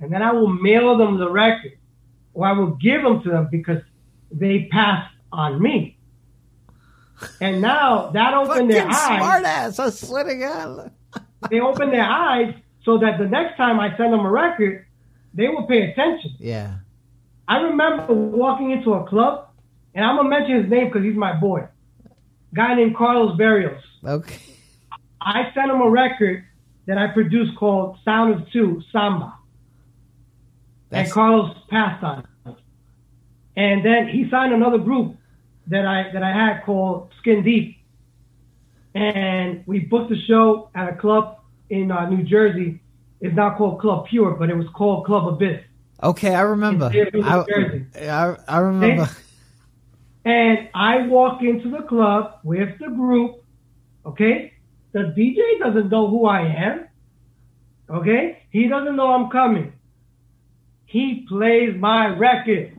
And 0.00 0.12
then 0.12 0.22
I 0.22 0.32
will 0.32 0.48
mail 0.48 0.98
them 0.98 1.18
the 1.18 1.30
record 1.30 1.78
or 2.36 2.46
I 2.46 2.52
will 2.52 2.72
give 2.72 3.02
them 3.02 3.22
to 3.22 3.30
them 3.30 3.48
because 3.50 3.80
they 4.30 4.68
passed 4.70 5.12
on 5.32 5.60
me. 5.60 5.96
And 7.40 7.62
now 7.62 8.10
that 8.10 8.34
opened 8.34 8.70
their 8.70 8.86
eyes. 8.86 9.18
Smart 9.18 9.44
ass, 9.44 9.78
I 9.78 9.88
swear 9.88 10.24
to 10.24 10.34
God. 10.34 10.90
they 11.50 11.60
opened 11.60 11.94
their 11.94 12.04
eyes 12.04 12.54
so 12.84 12.98
that 12.98 13.18
the 13.18 13.24
next 13.24 13.56
time 13.56 13.80
I 13.80 13.96
send 13.96 14.12
them 14.12 14.20
a 14.20 14.30
record, 14.30 14.84
they 15.32 15.48
will 15.48 15.66
pay 15.66 15.90
attention. 15.90 16.36
Yeah. 16.38 16.76
I 17.48 17.58
remember 17.58 18.12
walking 18.12 18.70
into 18.70 18.92
a 18.92 19.08
club, 19.08 19.48
and 19.94 20.04
I'm 20.04 20.16
gonna 20.16 20.28
mention 20.28 20.62
his 20.62 20.70
name 20.70 20.88
because 20.88 21.04
he's 21.04 21.16
my 21.16 21.32
boy. 21.32 21.66
Guy 22.54 22.74
named 22.74 22.96
Carlos 22.96 23.38
Barrios. 23.38 23.82
Okay. 24.04 24.38
I 25.22 25.50
sent 25.54 25.70
him 25.70 25.80
a 25.80 25.88
record 25.88 26.44
that 26.86 26.98
I 26.98 27.06
produced 27.08 27.56
called 27.56 27.96
Sound 28.04 28.34
of 28.34 28.52
Two 28.52 28.82
Samba. 28.92 29.35
That's- 30.96 31.06
and 31.08 31.12
Carlos 31.14 31.56
passed 31.68 32.02
on. 32.02 32.26
And 33.56 33.84
then 33.84 34.08
he 34.08 34.28
signed 34.30 34.52
another 34.52 34.78
group 34.78 35.16
that 35.68 35.86
I 35.86 36.10
that 36.12 36.22
I 36.22 36.32
had 36.32 36.64
called 36.64 37.10
Skin 37.20 37.42
Deep. 37.42 37.76
And 38.94 39.62
we 39.66 39.80
booked 39.80 40.12
a 40.12 40.16
show 40.26 40.70
at 40.74 40.88
a 40.88 40.96
club 40.96 41.38
in 41.70 41.90
uh, 41.90 42.08
New 42.08 42.22
Jersey. 42.22 42.80
It's 43.20 43.34
not 43.34 43.56
called 43.56 43.80
Club 43.80 44.06
Pure, 44.06 44.32
but 44.32 44.50
it 44.50 44.56
was 44.56 44.66
called 44.74 45.06
Club 45.06 45.26
Abyss. 45.28 45.62
Okay, 46.02 46.34
I 46.34 46.42
remember. 46.42 46.90
I. 47.24 47.44
I, 48.08 48.36
I 48.48 48.58
remember. 48.58 49.08
And 50.26 50.68
I 50.74 51.06
walk 51.06 51.42
into 51.42 51.70
the 51.70 51.82
club 51.82 52.40
with 52.42 52.78
the 52.78 52.88
group. 52.88 53.42
Okay, 54.04 54.52
the 54.92 55.14
DJ 55.16 55.58
doesn't 55.58 55.88
know 55.88 56.08
who 56.08 56.26
I 56.26 56.40
am. 56.42 56.86
Okay, 57.88 58.42
he 58.50 58.66
doesn't 58.68 58.96
know 58.96 59.12
I'm 59.12 59.30
coming. 59.30 59.72
He 60.86 61.26
plays 61.28 61.76
my 61.76 62.08
record. 62.08 62.72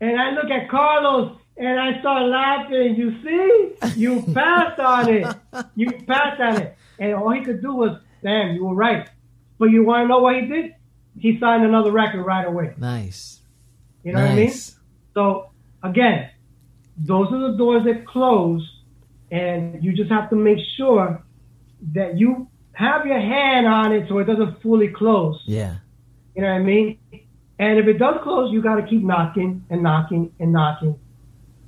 And 0.00 0.20
I 0.20 0.30
look 0.30 0.50
at 0.50 0.68
Carlos 0.68 1.38
and 1.56 1.80
I 1.80 2.00
start 2.00 2.28
laughing. 2.28 2.96
You 2.96 3.22
see? 3.22 4.00
You 4.00 4.22
passed 4.34 4.80
on 4.80 5.08
it. 5.08 5.36
You 5.76 5.92
passed 6.06 6.40
on 6.40 6.62
it. 6.62 6.76
And 6.98 7.14
all 7.14 7.30
he 7.30 7.44
could 7.44 7.62
do 7.62 7.74
was, 7.74 7.98
damn, 8.22 8.54
you 8.54 8.66
were 8.66 8.74
right. 8.74 9.08
But 9.58 9.66
you 9.66 9.84
want 9.84 10.04
to 10.04 10.08
know 10.08 10.18
what 10.18 10.34
he 10.34 10.46
did? 10.46 10.74
He 11.18 11.38
signed 11.38 11.64
another 11.64 11.92
record 11.92 12.24
right 12.24 12.46
away. 12.46 12.74
Nice. 12.78 13.40
You 14.02 14.12
know 14.12 14.20
what 14.20 14.30
I 14.30 14.34
mean? 14.34 14.52
So 15.14 15.50
again, 15.82 16.30
those 16.96 17.32
are 17.32 17.52
the 17.52 17.56
doors 17.56 17.84
that 17.84 18.06
close, 18.06 18.68
and 19.30 19.82
you 19.82 19.92
just 19.92 20.10
have 20.10 20.30
to 20.30 20.36
make 20.36 20.58
sure 20.76 21.22
that 21.92 22.18
you 22.18 22.48
have 22.72 23.06
your 23.06 23.20
hand 23.20 23.66
on 23.66 23.92
it 23.92 24.08
so 24.08 24.18
it 24.18 24.24
doesn't 24.24 24.62
fully 24.62 24.88
close. 24.88 25.40
Yeah. 25.46 25.76
You 26.34 26.42
know 26.42 26.48
what 26.48 26.54
I 26.54 26.62
mean? 26.62 26.98
And 27.58 27.78
if 27.78 27.86
it 27.86 27.98
does 27.98 28.16
close, 28.22 28.52
you 28.52 28.62
got 28.62 28.76
to 28.76 28.86
keep 28.86 29.02
knocking 29.02 29.64
and 29.70 29.82
knocking 29.82 30.32
and 30.40 30.52
knocking, 30.52 30.98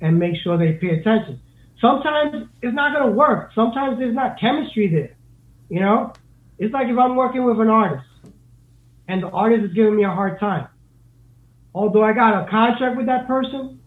and 0.01 0.19
make 0.19 0.35
sure 0.41 0.57
they 0.57 0.73
pay 0.73 0.99
attention. 0.99 1.39
Sometimes 1.79 2.47
it's 2.61 2.73
not 2.73 2.95
going 2.95 3.07
to 3.07 3.15
work. 3.15 3.51
Sometimes 3.53 3.99
there's 3.99 4.15
not 4.15 4.39
chemistry 4.39 4.87
there. 4.87 5.15
You 5.69 5.79
know, 5.79 6.13
it's 6.57 6.73
like 6.73 6.87
if 6.87 6.97
I'm 6.97 7.15
working 7.15 7.43
with 7.43 7.59
an 7.59 7.69
artist, 7.69 8.05
and 9.07 9.21
the 9.21 9.29
artist 9.29 9.65
is 9.65 9.73
giving 9.73 9.95
me 9.95 10.03
a 10.03 10.09
hard 10.09 10.39
time 10.39 10.67
although 11.75 12.03
I 12.03 12.13
got 12.13 12.41
a 12.41 12.49
contract 12.49 12.95
with 12.95 13.05
that 13.07 13.27
person, 13.27 13.79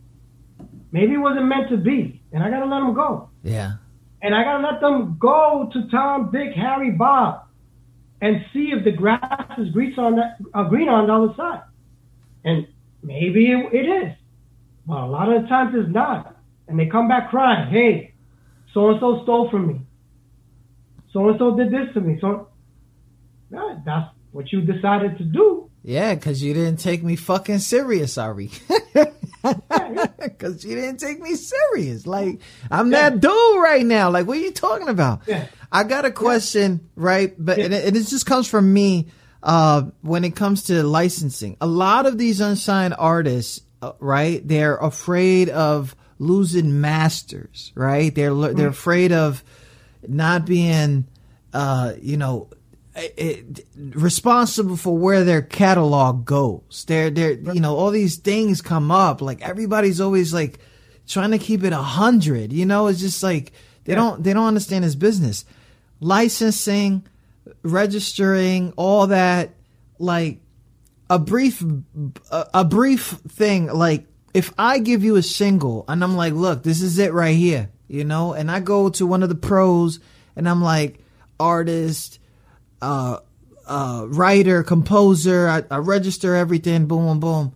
maybe 0.93 1.15
it 1.15 1.19
wasn't 1.19 1.47
meant 1.47 1.71
to 1.71 1.79
be, 1.79 2.21
and 2.33 2.45
I 2.45 2.51
gotta 2.51 2.67
let 2.67 2.81
them 2.81 2.95
go. 2.95 3.31
Yeah. 3.43 3.73
And 4.21 4.35
I 4.35 4.45
gotta 4.45 4.63
let 4.63 4.81
them 4.81 5.17
go 5.19 5.71
to 5.73 5.89
Tom, 5.89 6.31
Dick, 6.31 6.53
Harry, 6.55 6.91
Bob, 6.91 7.48
and 8.21 8.45
see 8.53 8.73
if 8.73 8.85
the 8.85 8.93
grass 8.93 9.59
is 9.59 9.71
green 9.71 9.95
on 9.99 10.17
that, 10.17 10.39
uh, 10.55 10.65
green 10.65 10.89
on 10.89 11.07
the 11.07 11.13
other 11.13 11.35
side. 11.37 11.63
And 12.45 12.67
maybe 13.03 13.51
it, 13.53 13.73
it 13.73 13.87
is, 13.87 14.13
but 14.87 14.99
a 14.99 15.07
lot 15.07 15.33
of 15.33 15.43
the 15.43 15.49
times 15.49 15.75
it's 15.77 15.93
not. 15.93 16.37
And 16.67 16.79
they 16.79 16.87
come 16.87 17.09
back 17.09 17.31
crying, 17.31 17.71
"Hey, 17.71 18.15
so 18.75 18.91
and 18.91 19.01
so 19.01 19.23
stole 19.23 19.51
from 19.51 19.67
me. 19.69 19.81
So 21.13 21.29
and 21.29 21.39
so 21.39 21.57
did 21.57 21.71
this 21.71 21.93
to 21.95 22.01
me." 22.01 22.19
So 22.21 22.49
yeah, 23.51 23.79
that's 23.85 24.11
what 24.33 24.53
you 24.53 24.61
decided 24.61 25.17
to 25.19 25.25
do. 25.25 25.71
Yeah, 25.83 26.15
because 26.15 26.43
you 26.43 26.53
didn't 26.53 26.81
take 26.81 27.03
me 27.03 27.17
fucking 27.17 27.61
serious, 27.61 28.19
Ari. 28.19 28.51
Because 30.21 30.65
you 30.65 30.75
didn't 30.75 30.99
take 30.99 31.21
me 31.21 31.35
serious. 31.35 32.07
Like, 32.07 32.41
I'm 32.71 32.91
that 32.91 33.21
dude 33.21 33.63
right 33.63 33.85
now. 33.87 34.11
Like, 34.11 34.27
what 34.27 34.37
are 34.37 34.41
you 34.41 34.53
talking 34.53 34.89
about? 34.89 35.23
Yeah. 35.27 35.47
I 35.71 35.85
got 35.85 36.05
a 36.05 36.11
question, 36.11 36.89
right? 36.97 37.35
But 37.39 37.59
and, 37.59 37.75
it, 37.75 37.87
and 37.87 37.97
it 37.97 38.07
just 38.07 38.27
comes 38.27 38.49
from 38.49 38.73
me 38.73 39.09
uh, 39.43 39.83
when 40.03 40.25
it 40.25 40.35
comes 40.35 40.65
to 40.65 40.83
licensing. 40.83 41.57
A 41.61 41.67
lot 41.67 42.07
of 42.07 42.19
these 42.19 42.41
unsigned 42.41 42.95
artists, 42.99 43.61
uh, 43.83 43.93
right? 43.99 44.47
They're 44.47 44.77
afraid 44.77 45.51
of 45.51 45.95
losing 46.19 46.81
masters, 46.81 47.73
right? 47.75 48.15
They're 48.15 48.35
they're 48.35 48.69
afraid 48.69 49.13
of 49.13 49.45
not 50.07 50.47
being, 50.47 51.07
uh, 51.53 51.95
you 52.01 52.17
know, 52.17 52.49
it, 52.95 53.67
responsible 53.77 54.77
for 54.77 54.97
where 54.97 55.25
their 55.25 55.43
catalog 55.43 56.25
goes. 56.25 56.85
They're, 56.87 57.11
they're, 57.11 57.33
you 57.33 57.61
know, 57.61 57.77
all 57.77 57.91
these 57.91 58.17
things 58.17 58.61
come 58.61 58.91
up. 58.91 59.21
Like 59.21 59.43
everybody's 59.43 60.01
always 60.01 60.35
like 60.35 60.59
trying 61.07 61.31
to 61.31 61.39
keep 61.39 61.63
it 61.63 61.73
a 61.73 61.77
hundred. 61.77 62.53
You 62.53 62.67
know, 62.67 62.87
it's 62.87 63.01
just 63.01 63.23
like 63.23 63.53
they 63.85 63.95
don't 63.95 64.23
they 64.23 64.33
don't 64.33 64.47
understand 64.47 64.85
his 64.85 64.97
business. 64.97 65.45
Licensing, 66.01 67.07
registering, 67.63 68.73
all 68.77 69.09
that. 69.09 69.55
Like 69.99 70.41
a 71.11 71.19
brief 71.19 71.63
a, 72.31 72.65
brief 72.65 73.03
thing. 73.29 73.67
Like 73.67 74.07
if 74.35 74.53
I 74.59 74.79
give 74.79 75.03
you 75.03 75.17
a 75.17 75.23
single 75.23 75.85
and 75.89 76.05
I'm 76.05 76.17
like, 76.17 76.35
look, 76.35 76.63
this 76.63 76.83
is 76.83 76.99
it 76.99 77.13
right 77.13 77.37
here. 77.37 77.71
You 77.89 78.05
know, 78.05 78.35
and 78.35 78.51
I 78.51 78.61
go 78.61 78.91
to 78.91 79.07
one 79.07 79.23
of 79.23 79.31
the 79.31 79.35
pros 79.35 79.99
and 80.37 80.49
I'm 80.49 80.63
like, 80.63 81.01
artist 81.41 82.19
uh, 82.83 83.19
uh, 83.67 84.07
writer, 84.09 84.63
composer. 84.63 85.49
I, 85.49 85.63
I 85.71 85.79
register 85.79 86.35
everything. 86.35 86.87
Boom, 86.87 87.21
boom. 87.21 87.55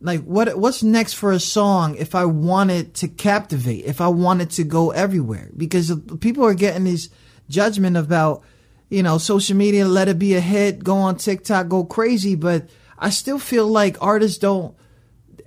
Like 0.00 0.22
what? 0.24 0.58
What's 0.58 0.82
next 0.82 1.14
for 1.14 1.32
a 1.32 1.40
song? 1.40 1.96
If 1.96 2.14
I 2.14 2.26
want 2.26 2.70
it 2.70 2.94
to 2.94 3.08
captivate, 3.08 3.84
if 3.86 4.00
I 4.00 4.08
want 4.08 4.42
it 4.42 4.50
to 4.50 4.64
go 4.64 4.90
everywhere, 4.90 5.50
because 5.56 5.92
people 6.20 6.44
are 6.44 6.54
getting 6.54 6.84
this 6.84 7.08
judgment 7.48 7.96
about, 7.96 8.42
you 8.88 9.02
know, 9.02 9.18
social 9.18 9.56
media. 9.56 9.86
Let 9.86 10.08
it 10.08 10.18
be 10.18 10.34
a 10.34 10.40
hit. 10.40 10.82
Go 10.82 10.96
on 10.96 11.16
TikTok. 11.16 11.68
Go 11.68 11.84
crazy. 11.84 12.34
But 12.34 12.68
I 12.98 13.10
still 13.10 13.38
feel 13.38 13.66
like 13.66 13.96
artists 14.00 14.38
don't. 14.38 14.74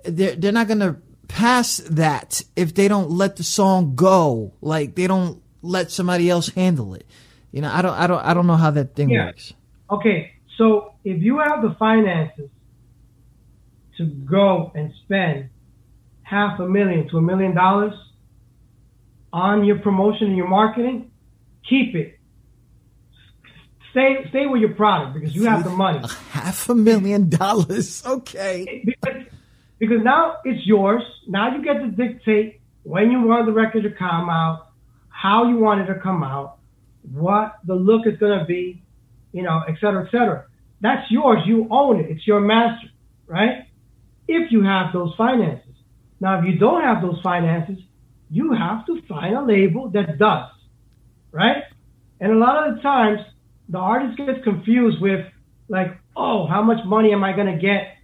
They're 0.04 0.36
they're 0.36 0.52
not 0.52 0.68
gonna 0.68 1.02
pass 1.28 1.78
that 1.90 2.42
if 2.56 2.74
they 2.74 2.88
don't 2.88 3.12
let 3.12 3.36
the 3.36 3.44
song 3.44 3.96
go. 3.96 4.54
Like 4.62 4.96
they 4.96 5.08
don't 5.08 5.42
let 5.62 5.92
somebody 5.92 6.30
else 6.30 6.50
handle 6.50 6.94
it. 6.94 7.06
You 7.52 7.62
know, 7.62 7.72
I 7.72 7.82
don't, 7.82 7.94
I 7.94 8.08
don't, 8.08 8.26
I 8.26 8.34
don't 8.34 8.48
know 8.48 8.56
how 8.56 8.72
that 8.72 8.96
thing 8.96 9.10
Yeah. 9.10 9.26
works. 9.26 9.54
Okay, 9.90 10.34
so 10.58 10.94
if 11.04 11.22
you 11.22 11.40
have 11.40 11.62
the 11.62 11.76
finances 11.80 12.50
to 13.98 14.06
go 14.06 14.72
and 14.76 14.94
spend 15.04 15.50
half 16.22 16.60
a 16.60 16.68
million 16.68 17.10
to 17.10 17.18
a 17.18 17.22
million 17.22 17.56
dollars 17.56 17.94
on 19.34 19.64
your 19.66 19.80
promotion 19.80 20.28
and 20.28 20.38
your 20.38 20.48
marketing, 20.48 21.09
keep 21.70 21.96
it. 21.96 22.20
Stay, 23.92 24.26
stay 24.30 24.46
with 24.46 24.62
your 24.62 24.74
product 24.74 25.16
because 25.16 25.36
you 25.36 25.46
have 25.46 25.64
the 25.64 25.70
money. 25.70 26.08
Half 26.32 26.70
a 26.70 26.76
million 26.76 27.30
dollars. 27.30 28.06
Okay. 28.06 28.84
Because, 28.86 29.24
because 29.80 30.04
now 30.04 30.38
it's 30.46 30.66
yours. 30.66 31.02
Now 31.28 31.56
you 31.56 31.64
get 31.64 31.80
to 31.80 31.88
dictate 31.88 32.62
when 32.84 33.12
you 33.12 33.22
want 33.22 33.46
the 33.46 33.52
record 33.52 33.84
to 33.84 33.92
come 33.92 34.30
out, 34.30 34.70
how 35.10 35.50
you 35.50 35.58
want 35.58 35.82
it 35.82 35.94
to 35.94 36.00
come 36.00 36.24
out, 36.24 36.58
what 37.12 37.56
the 37.66 37.76
look 37.76 38.06
is 38.06 38.18
going 38.20 38.38
to 38.40 38.46
be, 38.46 38.84
you 39.32 39.42
know, 39.42 39.64
et 39.68 39.76
cetera, 39.82 40.06
et 40.06 40.12
cetera. 40.12 40.46
That's 40.82 41.10
yours. 41.12 41.40
You 41.46 41.68
own 41.72 42.00
it. 42.00 42.10
It's 42.10 42.26
your 42.28 42.40
master, 42.40 42.88
right? 43.28 43.68
If 44.28 44.52
you 44.52 44.64
have 44.64 44.94
those 44.94 45.14
finances. 45.18 45.66
Now, 46.22 46.40
if 46.40 46.46
you 46.46 46.58
don't 46.58 46.82
have 46.84 47.02
those 47.02 47.20
finances, 47.22 47.80
you 48.30 48.54
have 48.54 48.86
to 48.86 49.02
find 49.08 49.36
a 49.36 49.42
label 49.42 49.90
that 49.90 50.18
does, 50.18 50.50
right? 51.32 51.64
And 52.20 52.32
a 52.32 52.36
lot 52.36 52.68
of 52.68 52.76
the 52.76 52.82
times, 52.82 53.20
the 53.70 53.78
artist 53.78 54.18
gets 54.18 54.44
confused 54.44 55.02
with, 55.02 55.26
like, 55.68 55.98
oh, 56.16 56.48
how 56.48 56.62
much 56.62 56.84
money 56.86 57.12
am 57.14 57.24
I 57.24 57.34
going 57.34 57.54
to 57.54 57.60
get 57.60 57.98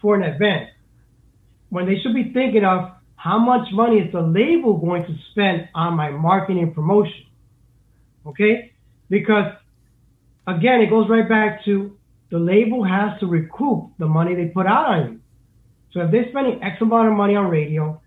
for 0.00 0.14
an 0.14 0.22
event? 0.22 0.70
When 1.70 1.86
they 1.86 1.98
should 2.00 2.14
be 2.14 2.32
thinking 2.32 2.64
of 2.64 2.92
how 3.16 3.38
much 3.38 3.68
money 3.72 3.98
is 3.98 4.12
the 4.12 4.20
label 4.20 4.78
going 4.78 5.04
to 5.04 5.14
spend 5.32 5.68
on 5.74 5.94
my 5.94 6.10
marketing 6.10 6.62
and 6.62 6.74
promotion? 6.74 7.26
Okay? 8.24 8.72
Because 9.10 9.52
again, 10.46 10.80
it 10.80 10.88
goes 10.88 11.08
right 11.08 11.28
back 11.28 11.64
to 11.66 11.96
the 12.30 12.38
label 12.38 12.84
has 12.84 13.18
to 13.20 13.26
recoup 13.26 13.90
the 13.98 14.06
money 14.06 14.34
they 14.34 14.46
put 14.46 14.66
out 14.66 14.86
on 14.86 15.12
you. 15.12 15.20
So 15.92 16.00
if 16.00 16.10
they're 16.10 16.28
spending 16.30 16.62
X 16.62 16.80
amount 16.80 17.08
of 17.08 17.14
money 17.14 17.36
on 17.36 17.48
radio, 17.48 18.00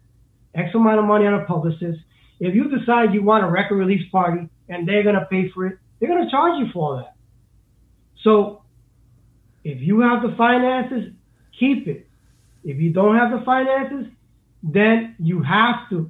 X 0.53 0.73
amount 0.75 0.99
of 0.99 1.05
money 1.05 1.25
on 1.25 1.33
a 1.33 1.45
publicist, 1.45 1.99
if 2.41 2.55
you 2.55 2.75
decide 2.75 3.13
you 3.13 3.21
want 3.21 3.45
a 3.45 3.47
record 3.47 3.75
release 3.75 4.09
party 4.09 4.49
and 4.67 4.87
they're 4.87 5.03
going 5.03 5.15
to 5.15 5.25
pay 5.25 5.49
for 5.49 5.67
it, 5.67 5.77
they're 5.99 6.09
going 6.09 6.25
to 6.25 6.31
charge 6.31 6.59
you 6.59 6.71
for 6.73 6.79
all 6.83 6.97
that. 6.97 7.13
So 8.23 8.63
if 9.63 9.79
you 9.79 9.99
have 10.01 10.23
the 10.23 10.35
finances, 10.35 11.13
keep 11.57 11.87
it. 11.87 12.07
If 12.63 12.77
you 12.77 12.91
don't 12.91 13.15
have 13.15 13.31
the 13.31 13.45
finances, 13.45 14.11
then 14.63 15.15
you 15.19 15.43
have 15.43 15.87
to 15.91 16.09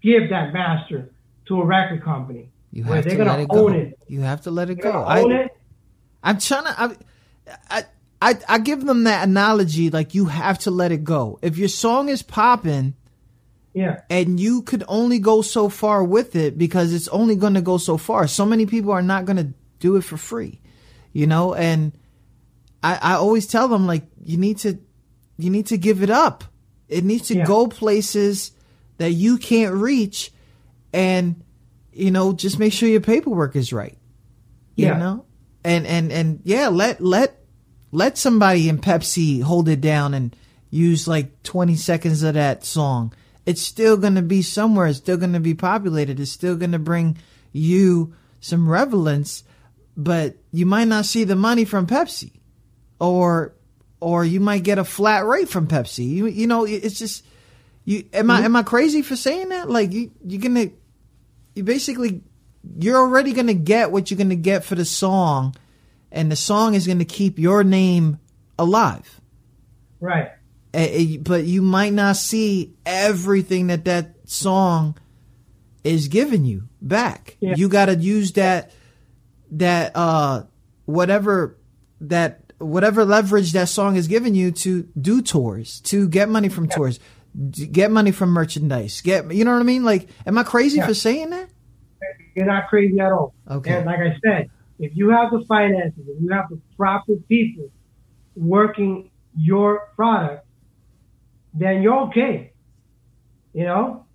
give 0.00 0.30
that 0.30 0.52
master 0.52 1.10
to 1.48 1.60
a 1.60 1.64
record 1.64 2.04
company. 2.04 2.50
You 2.70 2.84
have 2.84 3.04
to 3.04 3.24
let 3.24 3.40
it 3.40 3.48
go. 3.48 3.68
It. 3.68 3.98
You 4.06 4.20
have 4.20 4.42
to 4.42 4.50
let 4.52 4.70
it 4.70 4.76
they're 4.76 4.92
go. 4.92 5.04
I. 5.04 5.50
I'm 6.22 6.38
trying 6.38 6.64
to. 6.64 6.80
I, 6.80 6.96
I, 7.68 7.84
I, 8.22 8.38
I 8.48 8.58
give 8.58 8.84
them 8.84 9.04
that 9.04 9.28
analogy 9.28 9.90
like 9.90 10.14
you 10.14 10.26
have 10.26 10.60
to 10.60 10.70
let 10.70 10.92
it 10.92 11.02
go. 11.02 11.40
If 11.42 11.58
your 11.58 11.68
song 11.68 12.08
is 12.08 12.22
popping, 12.22 12.94
yeah, 13.74 14.02
and 14.08 14.38
you 14.38 14.62
could 14.62 14.84
only 14.86 15.18
go 15.18 15.42
so 15.42 15.68
far 15.68 16.04
with 16.04 16.36
it 16.36 16.56
because 16.56 16.94
it's 16.94 17.08
only 17.08 17.34
going 17.34 17.54
to 17.54 17.60
go 17.60 17.76
so 17.76 17.96
far. 17.96 18.28
So 18.28 18.46
many 18.46 18.66
people 18.66 18.92
are 18.92 19.02
not 19.02 19.24
going 19.24 19.36
to 19.36 19.52
do 19.80 19.96
it 19.96 20.02
for 20.02 20.16
free, 20.16 20.60
you 21.12 21.26
know. 21.26 21.54
And 21.54 21.92
I, 22.84 22.98
I 23.02 23.12
always 23.14 23.48
tell 23.48 23.66
them 23.66 23.86
like 23.86 24.04
you 24.24 24.36
need 24.36 24.58
to, 24.58 24.78
you 25.38 25.50
need 25.50 25.66
to 25.66 25.76
give 25.76 26.02
it 26.04 26.10
up. 26.10 26.44
It 26.88 27.02
needs 27.02 27.28
to 27.28 27.36
yeah. 27.36 27.46
go 27.46 27.66
places 27.66 28.52
that 28.98 29.10
you 29.10 29.38
can't 29.38 29.74
reach, 29.74 30.32
and 30.92 31.42
you 31.92 32.12
know, 32.12 32.32
just 32.32 32.60
make 32.60 32.72
sure 32.72 32.88
your 32.88 33.00
paperwork 33.00 33.56
is 33.56 33.72
right. 33.72 33.98
You 34.76 34.86
yeah. 34.86 34.98
know? 34.98 35.24
And 35.64 35.84
and 35.86 36.12
and 36.12 36.40
yeah, 36.44 36.68
let 36.68 37.00
let 37.00 37.40
let 37.90 38.18
somebody 38.18 38.68
in 38.68 38.78
Pepsi 38.78 39.42
hold 39.42 39.68
it 39.68 39.80
down 39.80 40.14
and 40.14 40.34
use 40.70 41.06
like 41.06 41.42
20 41.44 41.76
seconds 41.76 42.22
of 42.24 42.34
that 42.34 42.64
song. 42.64 43.14
It's 43.46 43.62
still 43.62 43.96
going 43.96 44.14
to 44.14 44.22
be 44.22 44.42
somewhere. 44.42 44.86
It's 44.86 44.98
still 44.98 45.16
going 45.16 45.34
to 45.34 45.40
be 45.40 45.54
populated. 45.54 46.18
It's 46.18 46.30
still 46.30 46.56
going 46.56 46.72
to 46.72 46.78
bring 46.78 47.18
you 47.52 48.14
some 48.40 48.68
relevance, 48.68 49.44
but 49.96 50.36
you 50.52 50.66
might 50.66 50.88
not 50.88 51.04
see 51.04 51.24
the 51.24 51.36
money 51.36 51.64
from 51.64 51.86
Pepsi 51.86 52.32
or 52.98 53.54
or 54.00 54.24
you 54.24 54.40
might 54.40 54.64
get 54.64 54.78
a 54.78 54.84
flat 54.84 55.24
rate 55.24 55.48
from 55.48 55.66
Pepsi. 55.66 56.06
You 56.06 56.26
you 56.26 56.46
know, 56.46 56.64
it's 56.64 56.98
just 56.98 57.24
you 57.84 58.04
am 58.12 58.30
I 58.30 58.36
mm-hmm. 58.36 58.44
am 58.46 58.56
I 58.56 58.62
crazy 58.62 59.02
for 59.02 59.16
saying 59.16 59.50
that? 59.50 59.70
Like 59.70 59.92
you 59.92 60.10
you're 60.24 60.40
going 60.40 60.54
to 60.54 60.70
you 61.54 61.64
basically 61.64 62.22
you're 62.78 62.98
already 62.98 63.32
going 63.32 63.46
to 63.46 63.54
get 63.54 63.92
what 63.92 64.10
you're 64.10 64.18
going 64.18 64.30
to 64.30 64.36
get 64.36 64.64
for 64.64 64.74
the 64.74 64.84
song 64.84 65.54
and 66.10 66.30
the 66.30 66.36
song 66.36 66.74
is 66.74 66.86
going 66.86 66.98
to 66.98 67.04
keep 67.04 67.38
your 67.38 67.62
name 67.62 68.18
alive 68.58 69.20
right 70.00 70.32
but 71.22 71.44
you 71.44 71.62
might 71.62 71.92
not 71.92 72.16
see 72.16 72.74
everything 72.84 73.68
that 73.68 73.84
that 73.84 74.14
song 74.24 74.96
is 75.82 76.08
giving 76.08 76.44
you 76.44 76.64
back 76.80 77.36
yeah. 77.40 77.54
you 77.56 77.68
got 77.68 77.86
to 77.86 77.96
use 77.96 78.32
that 78.32 78.72
that 79.50 79.92
uh 79.94 80.42
whatever 80.86 81.56
that 82.00 82.40
whatever 82.58 83.04
leverage 83.04 83.52
that 83.52 83.68
song 83.68 83.96
is 83.96 84.08
giving 84.08 84.34
you 84.34 84.50
to 84.50 84.82
do 85.00 85.20
tours 85.20 85.80
to 85.80 86.08
get 86.08 86.28
money 86.28 86.48
from 86.48 86.64
yeah. 86.64 86.76
tours 86.76 87.00
get 87.34 87.90
money 87.90 88.12
from 88.12 88.30
merchandise. 88.30 89.00
Get 89.00 89.32
you 89.32 89.44
know 89.44 89.52
what 89.52 89.60
I 89.60 89.64
mean? 89.64 89.84
Like, 89.84 90.08
am 90.26 90.38
I 90.38 90.42
crazy 90.42 90.78
yeah. 90.78 90.86
for 90.86 90.94
saying 90.94 91.30
that? 91.30 91.48
You're 92.34 92.46
not 92.46 92.68
crazy 92.68 92.98
at 93.00 93.12
all. 93.12 93.34
Okay. 93.48 93.76
And 93.76 93.86
like 93.86 94.00
I 94.00 94.16
said, 94.24 94.50
if 94.78 94.96
you 94.96 95.10
have 95.10 95.30
the 95.30 95.44
finances, 95.46 96.04
if 96.06 96.20
you 96.20 96.30
have 96.32 96.48
the 96.48 96.60
proper 96.76 97.14
people 97.28 97.70
working 98.34 99.10
your 99.36 99.88
product, 99.94 100.43
then 101.54 101.82
you're 101.82 102.08
okay. 102.08 102.52
You 103.52 103.64
know, 103.64 104.06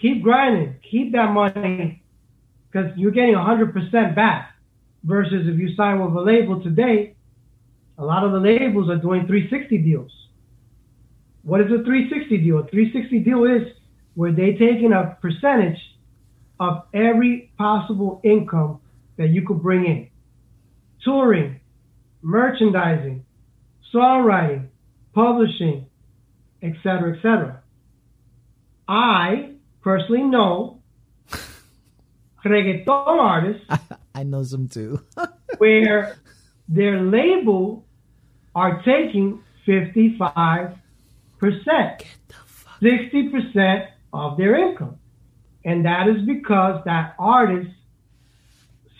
keep 0.00 0.22
grinding, 0.22 0.76
keep 0.88 1.12
that 1.12 1.32
money 1.32 2.02
because 2.70 2.90
you're 2.96 3.10
getting 3.10 3.34
100% 3.34 4.14
back. 4.14 4.50
Versus 5.06 5.46
if 5.46 5.58
you 5.58 5.74
sign 5.74 6.00
with 6.00 6.16
a 6.16 6.20
label 6.20 6.62
today, 6.62 7.14
a 7.98 8.04
lot 8.04 8.24
of 8.24 8.32
the 8.32 8.38
labels 8.38 8.88
are 8.88 8.96
doing 8.96 9.26
360 9.26 9.78
deals. 9.78 10.10
What 11.42 11.60
is 11.60 11.66
a 11.66 11.84
360 11.84 12.38
deal? 12.38 12.58
A 12.60 12.66
360 12.66 13.18
deal 13.18 13.44
is 13.44 13.68
where 14.14 14.32
they 14.32 14.52
taking 14.52 14.92
a 14.92 15.18
percentage 15.20 15.78
of 16.58 16.84
every 16.94 17.52
possible 17.58 18.20
income 18.24 18.80
that 19.18 19.28
you 19.28 19.46
could 19.46 19.62
bring 19.62 19.84
in. 19.84 20.08
Touring, 21.04 21.60
merchandising, 22.22 23.24
songwriting, 23.92 24.68
publishing, 25.14 25.86
etc., 26.64 27.16
etc. 27.16 27.62
I 28.88 29.50
personally 29.82 30.22
know 30.22 30.82
reggaeton 32.44 32.86
artists. 33.06 33.66
I 34.14 34.22
know 34.22 34.42
some 34.44 34.68
too. 34.68 35.00
where 35.58 36.16
their 36.68 37.00
label 37.00 37.84
are 38.54 38.82
taking 38.82 39.42
55 39.66 40.78
percent, 41.38 42.04
sixty 42.82 43.28
percent 43.28 43.84
of 44.12 44.36
their 44.36 44.54
income, 44.56 44.98
and 45.64 45.84
that 45.84 46.08
is 46.08 46.24
because 46.26 46.82
that 46.84 47.14
artist 47.18 47.70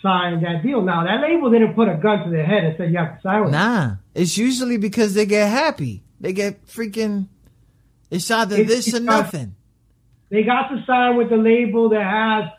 signed 0.01 0.45
that 0.45 0.61
deal. 0.61 0.81
Now 0.81 1.03
that 1.03 1.21
label 1.21 1.49
didn't 1.49 1.73
put 1.73 1.89
a 1.89 1.95
gun 1.95 2.25
to 2.25 2.29
their 2.29 2.45
head 2.45 2.63
and 2.63 2.75
said 2.77 2.91
you 2.91 2.97
have 2.97 3.15
to 3.15 3.21
sign 3.21 3.43
with. 3.43 3.51
Nah, 3.51 3.95
it's 4.13 4.37
usually 4.37 4.77
because 4.77 5.13
they 5.13 5.25
get 5.25 5.49
happy. 5.49 6.03
They 6.19 6.33
get 6.33 6.65
freaking. 6.67 7.27
It's 8.15 8.31
either 8.31 8.57
it's 8.57 8.69
this 8.69 8.93
or 8.93 8.99
nothing. 8.99 9.55
They 10.29 10.43
got 10.43 10.69
to 10.69 10.83
sign 10.85 11.17
with 11.17 11.29
the 11.29 11.37
label 11.37 11.89
that 11.89 12.03
has, 12.03 12.49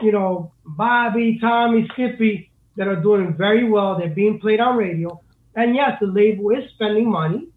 you 0.00 0.12
know, 0.12 0.52
Bobby, 0.64 1.38
Tommy, 1.40 1.88
Skippy 1.92 2.50
that 2.76 2.88
are 2.88 2.96
doing 2.96 3.34
very 3.34 3.68
well. 3.68 3.98
They're 3.98 4.08
being 4.08 4.40
played 4.40 4.60
on 4.60 4.76
radio. 4.76 5.20
And 5.54 5.74
yes, 5.74 5.98
the 6.00 6.06
label 6.06 6.50
is 6.50 6.70
spending 6.70 7.10
money 7.10 7.48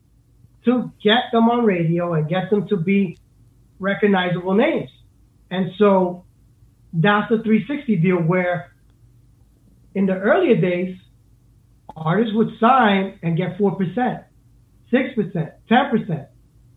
to 0.66 0.92
get 1.02 1.26
them 1.32 1.50
on 1.50 1.66
radio 1.66 2.14
and 2.14 2.28
get 2.28 2.50
them 2.50 2.68
to 2.68 2.78
be 2.78 3.18
recognizable 3.80 4.54
names. 4.54 4.90
And 5.50 5.72
so 5.78 6.26
that's 6.94 7.30
the 7.30 7.42
360 7.42 7.96
deal 7.98 8.18
where 8.18 8.74
in 9.96 10.06
the 10.06 10.16
earlier 10.16 10.56
days, 10.56 10.98
artists 11.96 12.34
would 12.34 12.58
sign 12.60 13.20
and 13.22 13.38
get 13.38 13.58
4%, 13.58 14.24
6%, 14.92 15.52
10%. 15.70 16.28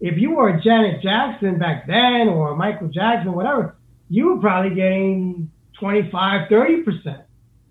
If 0.00 0.18
you 0.18 0.32
were 0.32 0.48
a 0.50 0.60
Janet 0.60 1.02
Jackson 1.02 1.58
back 1.58 1.86
then 1.86 2.28
or 2.28 2.54
Michael 2.54 2.88
Jackson, 2.88 3.32
whatever, 3.32 3.76
you 4.08 4.34
were 4.34 4.40
probably 4.40 4.74
getting 4.74 5.50
25, 5.78 6.48
30%, 6.48 7.22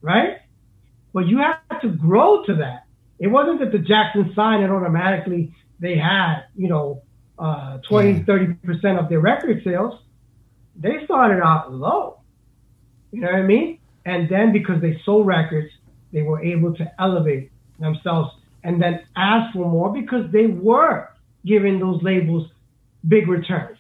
right? 0.02 0.40
But 1.14 1.28
you 1.28 1.38
had 1.38 1.80
to 1.82 1.90
grow 1.90 2.44
to 2.46 2.56
that. 2.56 2.86
It 3.20 3.28
wasn't 3.28 3.60
that 3.60 3.72
the 3.72 3.80
Jackson 3.80 4.34
signed 4.36 4.64
and 4.64 4.74
automatically 4.74 5.54
they 5.80 5.98
had, 5.98 6.44
you 6.56 6.68
know, 6.68 7.04
uh, 7.38 7.78
20, 7.80 8.12
yeah. 8.12 8.20
30% 8.24 9.00
of 9.00 9.10
their 9.10 9.20
record 9.20 9.64
sales, 9.64 10.00
they 10.76 11.04
started 11.06 11.42
out 11.42 11.72
low. 11.72 12.20
You 13.12 13.22
know 13.22 13.28
what 13.28 13.36
I 13.36 13.44
mean? 13.44 13.80
And 14.06 14.30
then 14.30 14.52
because 14.52 14.82
they 14.82 15.00
sold 15.06 15.26
records, 15.26 15.72
they 16.12 16.22
were 16.22 16.42
able 16.42 16.74
to 16.76 16.92
elevate 17.00 17.52
themselves 17.80 18.32
and 18.64 18.82
then 18.82 19.06
ask 19.16 19.54
for 19.54 19.70
more 19.70 19.92
because 19.94 20.32
they 20.32 20.48
were 20.48 21.10
giving 21.46 21.80
those 21.80 22.02
labels 22.02 22.50
big 23.08 23.28
returns. 23.28 23.78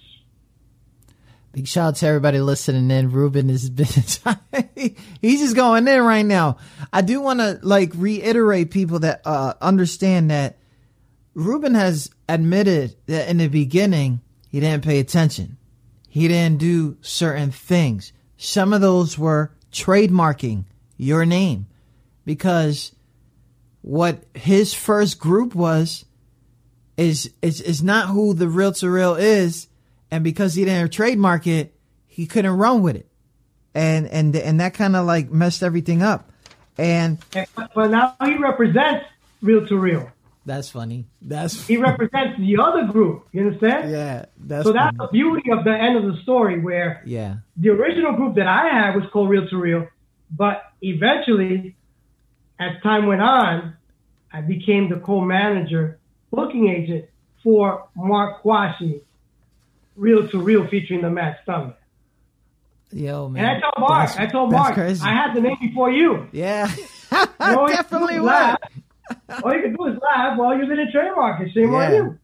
Big 1.51 1.67
shout 1.67 1.87
out 1.87 1.95
to 1.95 2.07
everybody 2.07 2.39
listening 2.39 2.91
in. 2.91 3.11
Ruben 3.11 3.47
has 3.49 3.69
been 3.69 3.87
he's 5.21 5.39
just 5.39 5.55
going 5.55 5.87
in 5.87 6.01
right 6.01 6.25
now. 6.25 6.57
I 6.91 7.01
do 7.01 7.21
want 7.21 7.39
to 7.39 7.59
like 7.63 7.91
reiterate 7.95 8.71
people 8.71 8.99
that 8.99 9.21
uh, 9.25 9.53
understand 9.61 10.31
that 10.31 10.57
Ruben 11.33 11.73
has 11.73 12.09
admitted 12.27 12.95
that 13.07 13.29
in 13.29 13.37
the 13.37 13.47
beginning 13.47 14.21
he 14.49 14.59
didn't 14.59 14.83
pay 14.83 14.99
attention. 14.99 15.57
He 16.09 16.27
didn't 16.27 16.59
do 16.59 16.97
certain 17.01 17.51
things. 17.51 18.11
Some 18.37 18.73
of 18.73 18.81
those 18.81 19.17
were 19.17 19.53
trademarking 19.71 20.65
your 20.97 21.25
name 21.25 21.67
because 22.25 22.93
what 23.81 24.23
his 24.33 24.73
first 24.73 25.19
group 25.19 25.55
was 25.55 26.05
is 26.97 27.31
is 27.41 27.61
is 27.61 27.83
not 27.83 28.09
who 28.09 28.33
the 28.33 28.47
Reel 28.47 28.71
2 28.71 28.89
Real 28.89 29.15
is 29.15 29.67
and 30.11 30.23
because 30.23 30.53
he 30.53 30.65
didn't 30.65 30.91
trademark 30.91 31.47
it 31.47 31.73
he 32.07 32.25
couldn't 32.25 32.57
run 32.57 32.81
with 32.81 32.95
it 32.95 33.07
and 33.73 34.07
and 34.07 34.35
and 34.35 34.59
that 34.59 34.73
kind 34.73 34.95
of 34.95 35.05
like 35.05 35.31
messed 35.31 35.63
everything 35.63 36.01
up 36.01 36.31
and 36.77 37.17
but 37.73 37.91
now 37.91 38.15
he 38.23 38.37
represents 38.37 39.05
Reel 39.41 39.67
2 39.67 39.77
Real 39.77 40.11
that's 40.45 40.69
funny. 40.69 41.05
That's 41.23 41.65
he 41.65 41.77
represents 41.77 42.37
the 42.37 42.57
other 42.61 42.85
group. 42.85 43.27
You 43.31 43.47
understand? 43.47 43.89
Yeah. 43.91 44.25
That's 44.37 44.63
so 44.63 44.73
that's 44.73 44.95
funny. 44.95 45.07
the 45.11 45.11
beauty 45.11 45.51
of 45.51 45.63
the 45.63 45.75
end 45.75 45.97
of 45.97 46.03
the 46.03 46.21
story, 46.21 46.59
where 46.59 47.01
yeah, 47.03 47.37
the 47.57 47.69
original 47.69 48.13
group 48.13 48.35
that 48.35 48.47
I 48.47 48.67
had 48.67 48.95
was 48.95 49.05
called 49.11 49.29
Real 49.29 49.47
to 49.49 49.57
Real, 49.57 49.87
but 50.29 50.61
eventually, 50.83 51.75
as 52.59 52.79
time 52.83 53.07
went 53.07 53.21
on, 53.21 53.75
I 54.31 54.41
became 54.41 54.89
the 54.89 54.97
co-manager, 54.97 55.97
booking 56.35 56.69
agent 56.69 57.05
for 57.43 57.87
Mark 57.95 58.43
Quashie, 58.43 59.01
Reel 59.95 60.27
2 60.27 60.39
Real, 60.39 60.67
featuring 60.67 61.01
the 61.01 61.09
Mad 61.09 61.37
Stuntman. 61.47 61.75
Yo, 62.91 63.29
man. 63.29 63.45
And 63.45 63.57
I 63.57 63.59
told 63.59 63.89
Mark, 63.89 64.07
that's, 64.07 64.19
I 64.19 64.25
told 64.27 64.51
Mark. 64.51 64.77
I 64.77 64.91
had 64.91 65.33
the 65.33 65.41
name 65.41 65.57
before 65.59 65.91
you. 65.91 66.27
Yeah, 66.31 66.73
you 67.11 67.67
definitely 67.67 68.19
would. 68.19 68.31
All 68.31 69.53
you 69.53 69.61
can 69.61 69.75
do 69.75 69.85
is 69.87 69.97
laugh 70.01 70.37
while 70.37 70.55
you're 70.55 70.71
in 70.71 70.79
a 70.79 70.91
trademark. 70.91 71.39
Shame 71.51 71.71
yeah. 71.71 71.77
on 71.77 71.93
you. 71.93 72.19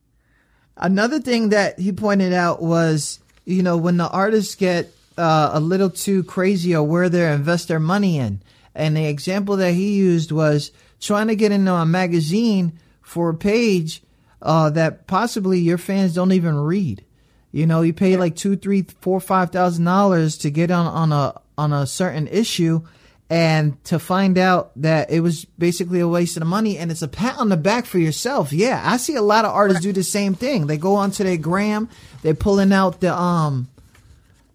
Another 0.78 1.20
thing 1.20 1.50
that 1.50 1.80
he 1.80 1.92
pointed 1.92 2.34
out 2.34 2.62
was 2.62 3.20
you 3.46 3.64
know, 3.64 3.78
when 3.78 3.98
the 3.98 4.10
artists 4.10 4.56
get 4.56 4.92
uh, 5.18 5.52
a 5.54 5.60
little 5.60 5.90
too 5.90 6.24
crazy 6.24 6.76
or 6.76 6.84
where 6.84 7.10
they 7.10 7.32
invest 7.32 7.68
their 7.68 7.80
money 7.80 8.18
in. 8.18 8.42
And 8.74 8.96
the 8.96 9.06
example 9.06 9.58
that 9.58 9.74
he 9.74 9.94
used 9.94 10.32
was 10.32 10.72
trying 11.00 11.28
to 11.28 11.36
get 11.36 11.52
into 11.52 11.74
a 11.74 11.86
magazine 11.86 12.80
for 13.12 13.30
a 13.30 13.36
page 13.36 14.02
uh, 14.42 14.70
that 14.72 15.06
possibly 15.06 15.60
your 15.60 15.78
fans 15.78 16.14
don't 16.14 16.32
even 16.32 16.56
read. 16.56 17.04
You 17.52 17.66
know, 17.68 17.82
you 17.82 17.92
pay 17.94 18.16
like 18.16 18.38
two, 18.38 18.56
three, 18.56 18.86
four, 19.02 19.20
five 19.20 19.50
thousand 19.52 19.84
dollars 19.86 20.38
to 20.40 20.50
get 20.50 20.72
on 20.72 20.88
on 20.88 21.12
a 21.12 21.40
on 21.58 21.74
a 21.74 21.86
certain 21.86 22.28
issue, 22.28 22.82
and 23.30 23.84
to 23.84 24.00
find 24.00 24.38
out 24.38 24.72
that 24.82 25.12
it 25.12 25.20
was 25.20 25.44
basically 25.60 26.00
a 26.00 26.08
waste 26.08 26.38
of 26.38 26.48
money, 26.48 26.78
and 26.78 26.90
it's 26.90 27.02
a 27.02 27.10
pat 27.10 27.38
on 27.38 27.50
the 27.50 27.58
back 27.58 27.86
for 27.86 28.00
yourself. 28.00 28.54
Yeah, 28.54 28.82
I 28.84 28.96
see 28.96 29.16
a 29.16 29.22
lot 29.22 29.44
of 29.44 29.52
artists 29.52 29.84
do 29.84 29.92
the 29.92 30.04
same 30.04 30.34
thing. 30.34 30.68
They 30.68 30.78
go 30.78 30.96
onto 30.96 31.26
their 31.26 31.36
gram, 31.38 31.90
they're 32.22 32.34
pulling 32.34 32.72
out 32.72 33.02
the 33.02 33.14
um 33.14 33.68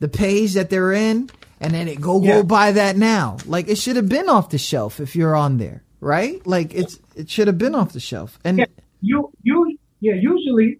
the 0.00 0.08
page 0.08 0.54
that 0.54 0.70
they're 0.70 0.92
in, 0.94 1.28
and 1.60 1.74
then 1.74 1.88
it 1.88 2.00
go 2.00 2.22
Yeah. 2.22 2.36
go 2.36 2.42
buy 2.44 2.72
that 2.72 2.96
now. 2.96 3.36
Like 3.44 3.68
it 3.68 3.76
should 3.76 3.96
have 3.96 4.08
been 4.08 4.30
off 4.30 4.48
the 4.48 4.58
shelf 4.58 5.00
if 5.00 5.14
you're 5.14 5.36
on 5.36 5.58
there, 5.58 5.82
right? 6.00 6.44
Like 6.46 6.74
it's 6.74 6.98
it 7.16 7.30
should 7.30 7.46
have 7.46 7.58
been 7.58 7.74
off 7.74 7.92
the 7.92 8.00
shelf. 8.00 8.38
And 8.44 8.58
Yeah, 8.58 8.66
you 9.00 9.32
you 9.42 9.78
yeah. 10.00 10.14
Usually, 10.14 10.78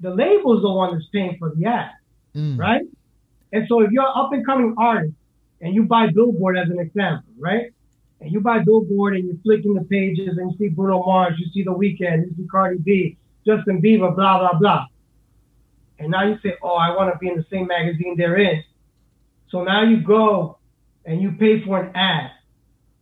the 0.00 0.10
label's 0.14 0.62
the 0.62 0.70
one 0.70 0.92
that's 0.94 1.06
paying 1.08 1.36
for 1.38 1.52
the 1.54 1.66
ad, 1.66 1.90
Mm. 2.34 2.58
right? 2.58 2.82
And 3.52 3.66
so 3.68 3.80
if 3.82 3.90
you're 3.90 4.04
an 4.04 4.12
up 4.14 4.32
and 4.32 4.44
coming 4.46 4.74
artist 4.78 5.14
and 5.60 5.74
you 5.74 5.82
buy 5.84 6.06
Billboard 6.08 6.56
as 6.56 6.70
an 6.70 6.78
example, 6.78 7.32
right? 7.38 7.66
And 8.20 8.32
you 8.32 8.40
buy 8.40 8.60
Billboard 8.60 9.14
and 9.16 9.24
you're 9.26 9.36
flicking 9.42 9.74
the 9.74 9.82
pages 9.82 10.38
and 10.38 10.52
you 10.52 10.56
see 10.58 10.68
Bruno 10.68 11.04
Mars, 11.04 11.34
you 11.38 11.46
see 11.52 11.62
The 11.62 11.74
Weeknd, 11.74 12.24
you 12.26 12.32
see 12.36 12.46
Cardi 12.50 12.78
B, 12.78 13.16
Justin 13.44 13.82
Bieber, 13.82 14.14
blah 14.14 14.38
blah 14.38 14.58
blah. 14.58 14.86
And 15.98 16.10
now 16.10 16.22
you 16.24 16.38
say, 16.42 16.54
oh, 16.62 16.74
I 16.76 16.96
want 16.96 17.12
to 17.12 17.18
be 17.18 17.28
in 17.28 17.36
the 17.36 17.44
same 17.50 17.66
magazine 17.66 18.16
they're 18.16 18.36
in. 18.36 18.62
So 19.50 19.62
now 19.62 19.82
you 19.82 19.98
go 20.00 20.58
and 21.04 21.20
you 21.20 21.32
pay 21.32 21.60
for 21.64 21.80
an 21.82 21.94
ad 21.94 22.30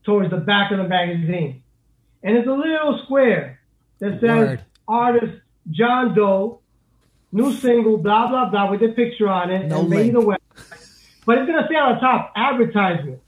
towards 0.05 0.31
the 0.31 0.37
back 0.39 0.71
of 0.73 0.79
the 0.79 0.89
magazine. 0.89 1.63
And 2.23 2.37
it's 2.37 2.47
a 2.49 2.53
little 2.53 3.01
square 3.05 3.61
that 4.01 4.21
says 4.21 4.49
Word. 4.49 4.65
artist 4.89 5.41
John 5.71 6.15
Doe, 6.15 6.61
new 7.33 7.53
single, 7.53 7.97
blah, 7.99 8.29
blah, 8.29 8.51
blah, 8.51 8.71
with 8.71 8.83
a 8.83 8.89
picture 8.89 9.29
on 9.29 9.51
it, 9.51 9.67
No 9.69 9.81
and 9.81 9.89
link. 9.91 10.13
the 10.13 10.21
website. 10.21 10.37
But 11.27 11.39
it's 11.39 11.51
going 11.51 11.63
to 11.63 11.69
say 11.69 11.77
on 11.77 11.95
the 11.95 12.01
top, 12.01 12.33
advertisement. 12.37 13.21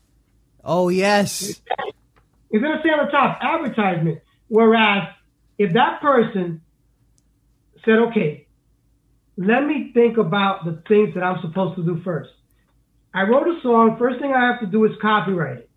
oh 0.64 0.88
yes, 0.88 1.60
It's 2.50 2.62
going 2.62 2.76
to 2.76 2.82
say 2.82 2.90
on 2.90 3.06
the 3.06 3.10
top, 3.12 3.38
advertisement. 3.42 4.20
Whereas 4.48 5.08
if 5.58 5.72
that 5.74 6.00
person 6.02 6.60
said, 7.84 7.98
okay, 8.10 8.46
let 9.36 9.64
me 9.64 9.90
think 9.94 10.18
about 10.18 10.64
the 10.64 10.82
things 10.86 11.14
that 11.14 11.22
I'm 11.22 11.40
supposed 11.40 11.76
to 11.76 11.82
do 11.84 12.00
first. 12.02 12.30
I 13.14 13.22
wrote 13.22 13.46
a 13.48 13.60
song. 13.62 13.96
First 13.98 14.20
thing 14.20 14.32
I 14.32 14.46
have 14.50 14.60
to 14.60 14.66
do 14.66 14.84
is 14.84 14.92
copyright 15.00 15.58
it. 15.58 15.70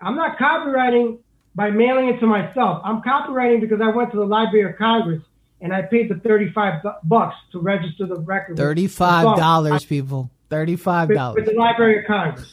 I'm 0.00 0.16
not 0.16 0.38
copywriting 0.38 1.18
by 1.58 1.70
mailing 1.70 2.08
it 2.08 2.20
to 2.20 2.26
myself. 2.26 2.80
I'm 2.84 3.02
copywriting 3.02 3.60
because 3.60 3.80
I 3.82 3.88
went 3.88 4.12
to 4.12 4.16
the 4.16 4.24
Library 4.24 4.70
of 4.70 4.78
Congress 4.78 5.20
and 5.60 5.74
I 5.74 5.82
paid 5.82 6.08
the 6.08 6.14
35 6.20 6.84
bu- 6.84 6.90
bucks 7.02 7.34
to 7.50 7.58
register 7.58 8.06
the 8.06 8.14
record. 8.14 8.56
$35, 8.56 9.88
people. 9.88 10.30
Thirty 10.48 10.76
five 10.76 11.08
with, 11.08 11.18
dollars. 11.18 11.34
with 11.34 11.46
the 11.52 11.58
Library 11.58 11.98
of 11.98 12.04
Congress, 12.06 12.48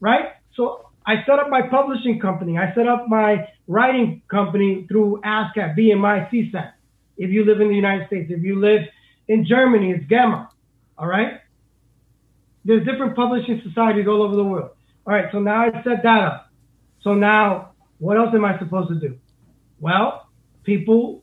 right? 0.00 0.34
So 0.54 0.86
I 1.04 1.24
set 1.26 1.40
up 1.40 1.48
my 1.48 1.62
publishing 1.62 2.20
company. 2.20 2.56
I 2.56 2.72
set 2.74 2.86
up 2.86 3.08
my 3.08 3.48
writing 3.66 4.22
company 4.28 4.86
through 4.86 5.22
ASCAP, 5.24 5.76
BMI, 5.76 6.30
SESAC. 6.30 6.72
If 7.16 7.30
you 7.30 7.44
live 7.44 7.60
in 7.60 7.68
the 7.68 7.74
United 7.74 8.06
States, 8.06 8.30
if 8.30 8.44
you 8.44 8.60
live 8.60 8.82
in 9.26 9.44
Germany, 9.44 9.90
it's 9.90 10.04
GEMA. 10.08 10.50
All 10.98 11.08
right. 11.08 11.40
There's 12.64 12.86
different 12.86 13.16
publishing 13.16 13.60
societies 13.66 14.06
all 14.06 14.22
over 14.22 14.36
the 14.36 14.44
world. 14.44 14.70
All 15.04 15.12
right. 15.12 15.26
So 15.32 15.40
now 15.40 15.62
I 15.62 15.82
set 15.82 16.04
that 16.04 16.22
up. 16.22 16.50
So 17.02 17.14
now, 17.14 17.71
what 18.02 18.16
else 18.16 18.34
am 18.34 18.44
I 18.44 18.58
supposed 18.58 18.88
to 18.88 18.96
do? 18.96 19.16
Well, 19.78 20.26
people 20.64 21.22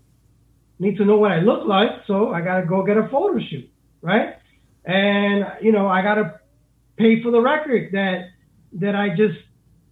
need 0.79 0.95
to 0.95 1.03
know 1.03 1.17
what 1.17 1.29
I 1.29 1.41
look 1.41 1.67
like, 1.67 1.89
so 2.07 2.29
I 2.31 2.39
gotta 2.39 2.65
go 2.65 2.83
get 2.83 2.95
a 2.95 3.05
photo 3.09 3.37
shoot, 3.37 3.69
right? 4.01 4.37
And 4.85 5.45
you 5.61 5.73
know, 5.73 5.89
I 5.89 6.01
gotta 6.01 6.39
pay 6.95 7.21
for 7.21 7.31
the 7.31 7.41
record 7.41 7.91
that 7.91 8.29
that 8.79 8.95
I 8.95 9.09
just 9.09 9.37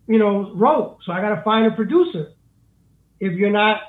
you 0.08 0.18
know 0.18 0.54
wrote. 0.56 1.00
So 1.06 1.12
I 1.12 1.20
gotta 1.20 1.42
find 1.42 1.68
a 1.68 1.76
producer. 1.76 2.32
If 3.20 3.34
you're 3.34 3.52
not 3.52 3.82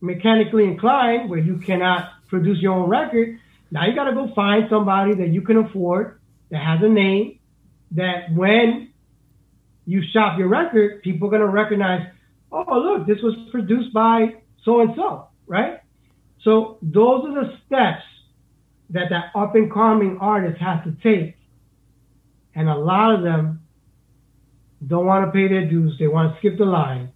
mechanically 0.00 0.62
inclined, 0.62 1.30
where 1.30 1.40
you 1.40 1.56
cannot 1.56 2.12
produce 2.28 2.58
your 2.60 2.74
own 2.74 2.88
record, 2.88 3.40
now 3.72 3.86
you 3.86 3.94
gotta 3.96 4.14
go 4.14 4.32
find 4.36 4.66
somebody 4.70 5.16
that 5.16 5.30
you 5.30 5.42
can 5.42 5.56
afford 5.56 6.20
that 6.50 6.62
has 6.62 6.80
a 6.80 6.88
name 6.88 7.40
that 7.90 8.32
when 8.32 8.93
you 9.86 10.02
shop 10.12 10.38
your 10.38 10.48
record, 10.48 11.02
people 11.02 11.28
are 11.28 11.30
gonna 11.30 11.46
recognize, 11.46 12.06
oh 12.52 12.78
look, 12.78 13.06
this 13.06 13.22
was 13.22 13.34
produced 13.50 13.92
by 13.92 14.34
so 14.64 14.80
and 14.80 14.94
so, 14.96 15.28
right? 15.46 15.80
So 16.42 16.78
those 16.82 17.24
are 17.26 17.44
the 17.44 17.58
steps 17.66 18.02
that 18.90 19.10
that 19.10 19.30
up 19.34 19.54
and 19.54 19.72
coming 19.72 20.18
artist 20.20 20.60
has 20.60 20.84
to 20.84 20.92
take. 21.02 21.36
And 22.54 22.68
a 22.68 22.76
lot 22.76 23.14
of 23.14 23.22
them 23.22 23.60
don't 24.86 25.06
want 25.06 25.26
to 25.26 25.32
pay 25.32 25.48
their 25.48 25.66
dues. 25.68 25.96
They 25.98 26.06
want 26.06 26.32
to 26.32 26.38
skip 26.38 26.58
the 26.58 26.64
line 26.64 27.10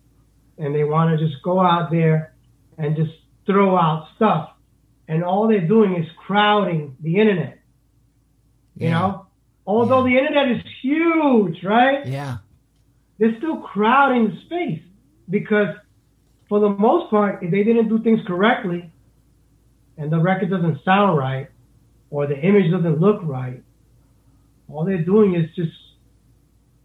and 0.56 0.74
they 0.74 0.84
want 0.84 1.16
to 1.16 1.24
just 1.24 1.42
go 1.42 1.60
out 1.60 1.90
there 1.90 2.34
and 2.76 2.96
just 2.96 3.12
throw 3.46 3.76
out 3.76 4.08
stuff. 4.16 4.50
And 5.06 5.22
all 5.22 5.48
they're 5.48 5.66
doing 5.66 5.96
is 5.96 6.06
crowding 6.26 6.96
the 7.00 7.16
internet. 7.16 7.58
You 8.76 8.90
know? 8.90 9.26
Although 9.66 10.02
the 10.04 10.16
internet 10.16 10.50
is 10.50 10.62
huge, 10.82 11.62
right? 11.62 12.06
Yeah. 12.06 12.38
They're 13.18 13.36
still 13.38 13.58
crowding 13.58 14.28
the 14.30 14.40
space 14.46 14.82
because 15.28 15.74
for 16.48 16.60
the 16.60 16.68
most 16.68 17.10
part, 17.10 17.42
if 17.42 17.50
they 17.50 17.62
didn't 17.62 17.88
do 17.88 18.02
things 18.02 18.20
correctly 18.26 18.90
and 19.96 20.10
the 20.10 20.18
record 20.18 20.50
doesn't 20.50 20.82
sound 20.84 21.18
right 21.18 21.48
or 22.10 22.26
the 22.26 22.38
image 22.38 22.70
doesn't 22.70 23.00
look 23.00 23.20
right, 23.22 23.62
all 24.68 24.84
they're 24.84 25.04
doing 25.04 25.34
is 25.34 25.50
just 25.54 25.72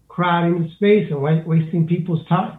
crowding 0.08 0.62
the 0.62 0.70
space 0.74 1.10
and 1.10 1.20
wasting 1.22 1.86
people's 1.86 2.26
time. 2.26 2.58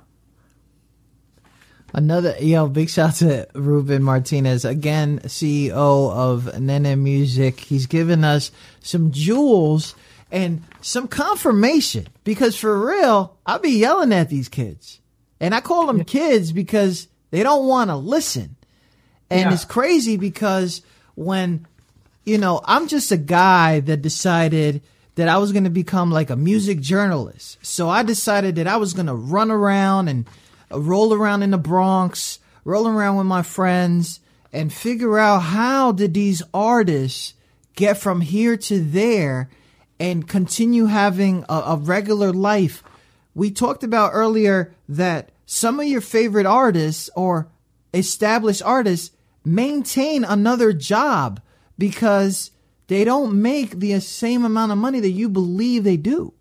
Another 1.93 2.36
yo, 2.41 2.67
big 2.67 2.89
shout 2.89 3.15
to 3.15 3.47
Ruben 3.53 4.03
Martinez 4.03 4.65
again, 4.65 5.19
CEO 5.19 5.71
of 6.11 6.59
Nene 6.59 7.01
Music. 7.01 7.59
He's 7.59 7.86
given 7.86 8.26
us 8.26 8.51
some 8.82 9.11
jewels 9.11 9.95
and 10.32 10.63
some 10.82 11.07
confirmation. 11.07 12.07
Because 12.23 12.55
for 12.55 12.86
real, 12.88 13.38
I'll 13.45 13.59
be 13.59 13.78
yelling 13.78 14.13
at 14.13 14.30
these 14.30 14.49
kids, 14.49 14.99
and 15.39 15.53
I 15.53 15.61
call 15.61 15.86
them 15.88 16.03
kids 16.03 16.51
because 16.51 17.07
they 17.32 17.43
don't 17.43 17.67
want 17.67 17.89
to 17.89 17.95
listen, 17.95 18.55
and 19.30 19.41
Yeah. 19.41 19.53
it's 19.53 19.65
crazy 19.65 20.17
because 20.17 20.82
when 21.15 21.65
you 22.26 22.38
know 22.38 22.61
I'm 22.65 22.88
just 22.88 23.11
a 23.11 23.17
guy 23.17 23.80
that 23.82 24.01
decided 24.01 24.82
that 25.15 25.28
I 25.30 25.38
was 25.38 25.51
going 25.51 25.63
to 25.63 25.69
become 25.69 26.11
like 26.11 26.30
a 26.30 26.36
music 26.36 26.80
journalist, 26.82 27.57
so 27.61 27.89
I 27.89 28.03
decided 28.03 28.55
that 28.55 28.67
I 28.67 28.78
was 28.78 28.93
going 28.93 29.05
to 29.07 29.13
run 29.13 29.49
around 29.51 30.07
and 30.09 30.26
roll 30.71 31.13
around 31.13 31.43
in 31.43 31.51
the 31.51 31.57
Bronx, 31.57 32.39
roll 32.65 32.88
around 32.88 33.15
with 33.17 33.28
my 33.28 33.41
friends, 33.43 34.19
and 34.51 34.73
figure 34.73 35.17
out 35.19 35.39
how 35.39 35.91
did 35.91 36.13
these 36.13 36.41
artists 36.53 37.34
get 37.76 37.97
from 37.97 38.21
here 38.21 38.57
to 38.57 38.80
there 38.84 39.49
and 39.99 40.27
continue 40.27 40.85
having 40.85 41.45
a, 41.49 41.53
a 41.53 41.75
regular 41.77 42.31
life. 42.31 42.83
We 43.33 43.51
talked 43.51 43.83
about 43.83 44.11
earlier 44.13 44.73
that 44.89 45.31
some 45.45 45.79
of 45.79 45.87
your 45.87 46.01
favorite 46.01 46.45
artists 46.45 47.09
or 47.15 47.47
established 47.93 48.63
artists 48.63 49.15
maintain 49.43 50.23
another 50.23 50.73
job 50.73 51.39
because 51.77 52.51
they 52.87 53.03
don't 53.03 53.41
make 53.41 53.79
the 53.79 53.99
same 53.99 54.45
amount 54.45 54.71
of 54.71 54.77
money 54.77 54.99
that 54.99 55.11
you 55.11 55.29
believe 55.29 55.83
they 55.83 55.97
do. 55.97 56.33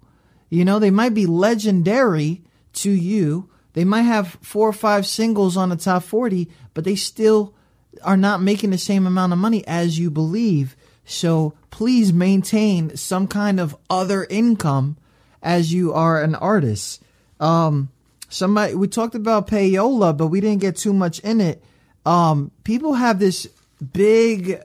You 0.50 0.64
know, 0.64 0.78
they 0.78 0.90
might 0.90 1.14
be 1.14 1.26
legendary 1.26 2.42
to 2.74 2.90
you. 2.90 3.48
They 3.72 3.84
might 3.84 4.02
have 4.02 4.38
four 4.40 4.68
or 4.68 4.72
five 4.72 5.07
singles 5.07 5.57
on 5.57 5.68
the 5.68 5.76
top 5.76 6.05
40, 6.05 6.48
but 6.74 6.84
they 6.84 6.96
still 6.96 7.55
are 8.02 8.16
not 8.16 8.42
making 8.42 8.70
the 8.70 8.78
same 8.78 9.07
amount 9.07 9.32
of 9.32 9.38
money 9.38 9.66
as 9.66 9.98
you 9.98 10.11
believe. 10.11 10.76
So 11.05 11.55
please 11.75 12.12
maintain 12.12 12.97
some 12.97 13.27
kind 13.27 13.59
of 13.59 13.77
other 13.91 14.25
income 14.31 14.97
as 15.43 15.72
you 15.72 15.93
are 15.93 16.22
an 16.22 16.37
artist. 16.37 17.03
Um, 17.41 17.89
somebody, 18.29 18.77
we 18.77 18.87
talked 18.87 19.16
about 19.16 19.49
payola, 19.49 20.16
but 20.16 20.29
we 20.29 20.41
didn't 20.41 20.61
get 20.61 20.77
too 20.77 20.93
much 20.93 21.18
in 21.18 21.41
it. 21.41 21.64
Um, 22.07 22.53
people 22.62 22.95
have 22.95 23.18
this 23.18 23.49
big, 23.93 24.61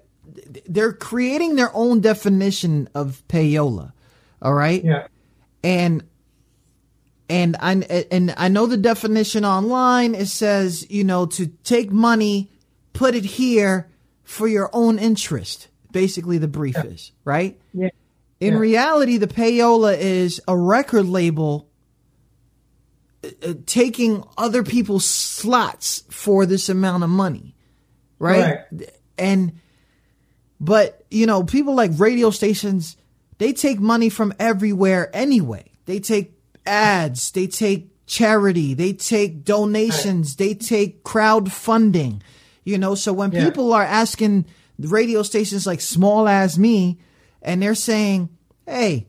they're 0.68 0.94
creating 0.94 1.56
their 1.56 1.72
own 1.76 2.00
definition 2.00 2.88
of 2.94 3.24
payola. 3.28 3.92
All 4.40 4.54
right 4.54 4.84
Yeah. 4.86 5.08
and 5.64 6.04
and 7.28 7.58
I 7.60 8.06
and 8.12 8.36
I 8.38 8.50
know 8.50 8.68
the 8.68 8.78
definition 8.78 9.46
online. 9.46 10.14
It 10.14 10.28
says 10.28 10.86
you 10.92 11.04
know 11.04 11.26
to 11.26 11.48
take 11.64 11.92
money, 11.92 12.52
put 12.94 13.16
it 13.16 13.26
here 13.26 13.90
for 14.24 14.48
your 14.48 14.70
own 14.74 15.00
interest. 15.00 15.70
Basically 15.92 16.38
the 16.38 16.48
brief 16.48 16.76
Yeah. 16.76 16.84
is, 16.92 17.12
right? 17.26 17.60
Yeah. 17.74 17.90
In 18.40 18.54
Yeah. 18.54 18.60
reality, 18.60 19.18
the 19.18 19.28
payola 19.28 19.98
is 19.98 20.40
a 20.48 20.58
record 20.58 21.06
label 21.06 21.68
uh, 23.24 23.28
uh, 23.50 23.54
taking 23.66 24.24
other 24.38 24.64
people's 24.64 25.06
slots 25.06 26.04
for 26.10 26.46
this 26.46 26.70
amount 26.70 27.04
of 27.04 27.10
money, 27.10 27.56
right? 28.18 28.60
And 29.18 29.54
but 30.62 31.06
you 31.12 31.26
know, 31.26 31.44
people 31.44 31.76
like 31.76 31.92
radio 31.98 32.30
stations, 32.30 32.96
they 33.38 33.52
take 33.54 33.80
money 33.80 34.10
from 34.10 34.34
everywhere 34.40 35.10
anyway. 35.14 35.72
They 35.86 36.00
take 36.00 36.34
ads, 36.66 37.32
they 37.32 37.48
take 37.48 37.90
charity, 38.06 38.74
they 38.74 38.94
take 38.94 39.44
donations, 39.44 40.36
they 40.38 40.54
take 40.54 41.04
crowdfunding. 41.04 42.22
You 42.64 42.78
know, 42.78 42.96
so 42.96 43.12
when 43.14 43.32
Yeah. 43.32 43.44
people 43.46 43.74
are 43.74 43.84
asking 43.84 44.46
the 44.80 44.88
radio 44.88 45.22
stations 45.24 45.68
like 45.68 45.82
Small 45.82 46.28
As 46.28 46.58
Me, 46.58 46.98
and 47.42 47.62
they're 47.62 47.76
saying, 47.76 48.30
"Hey, 48.66 49.08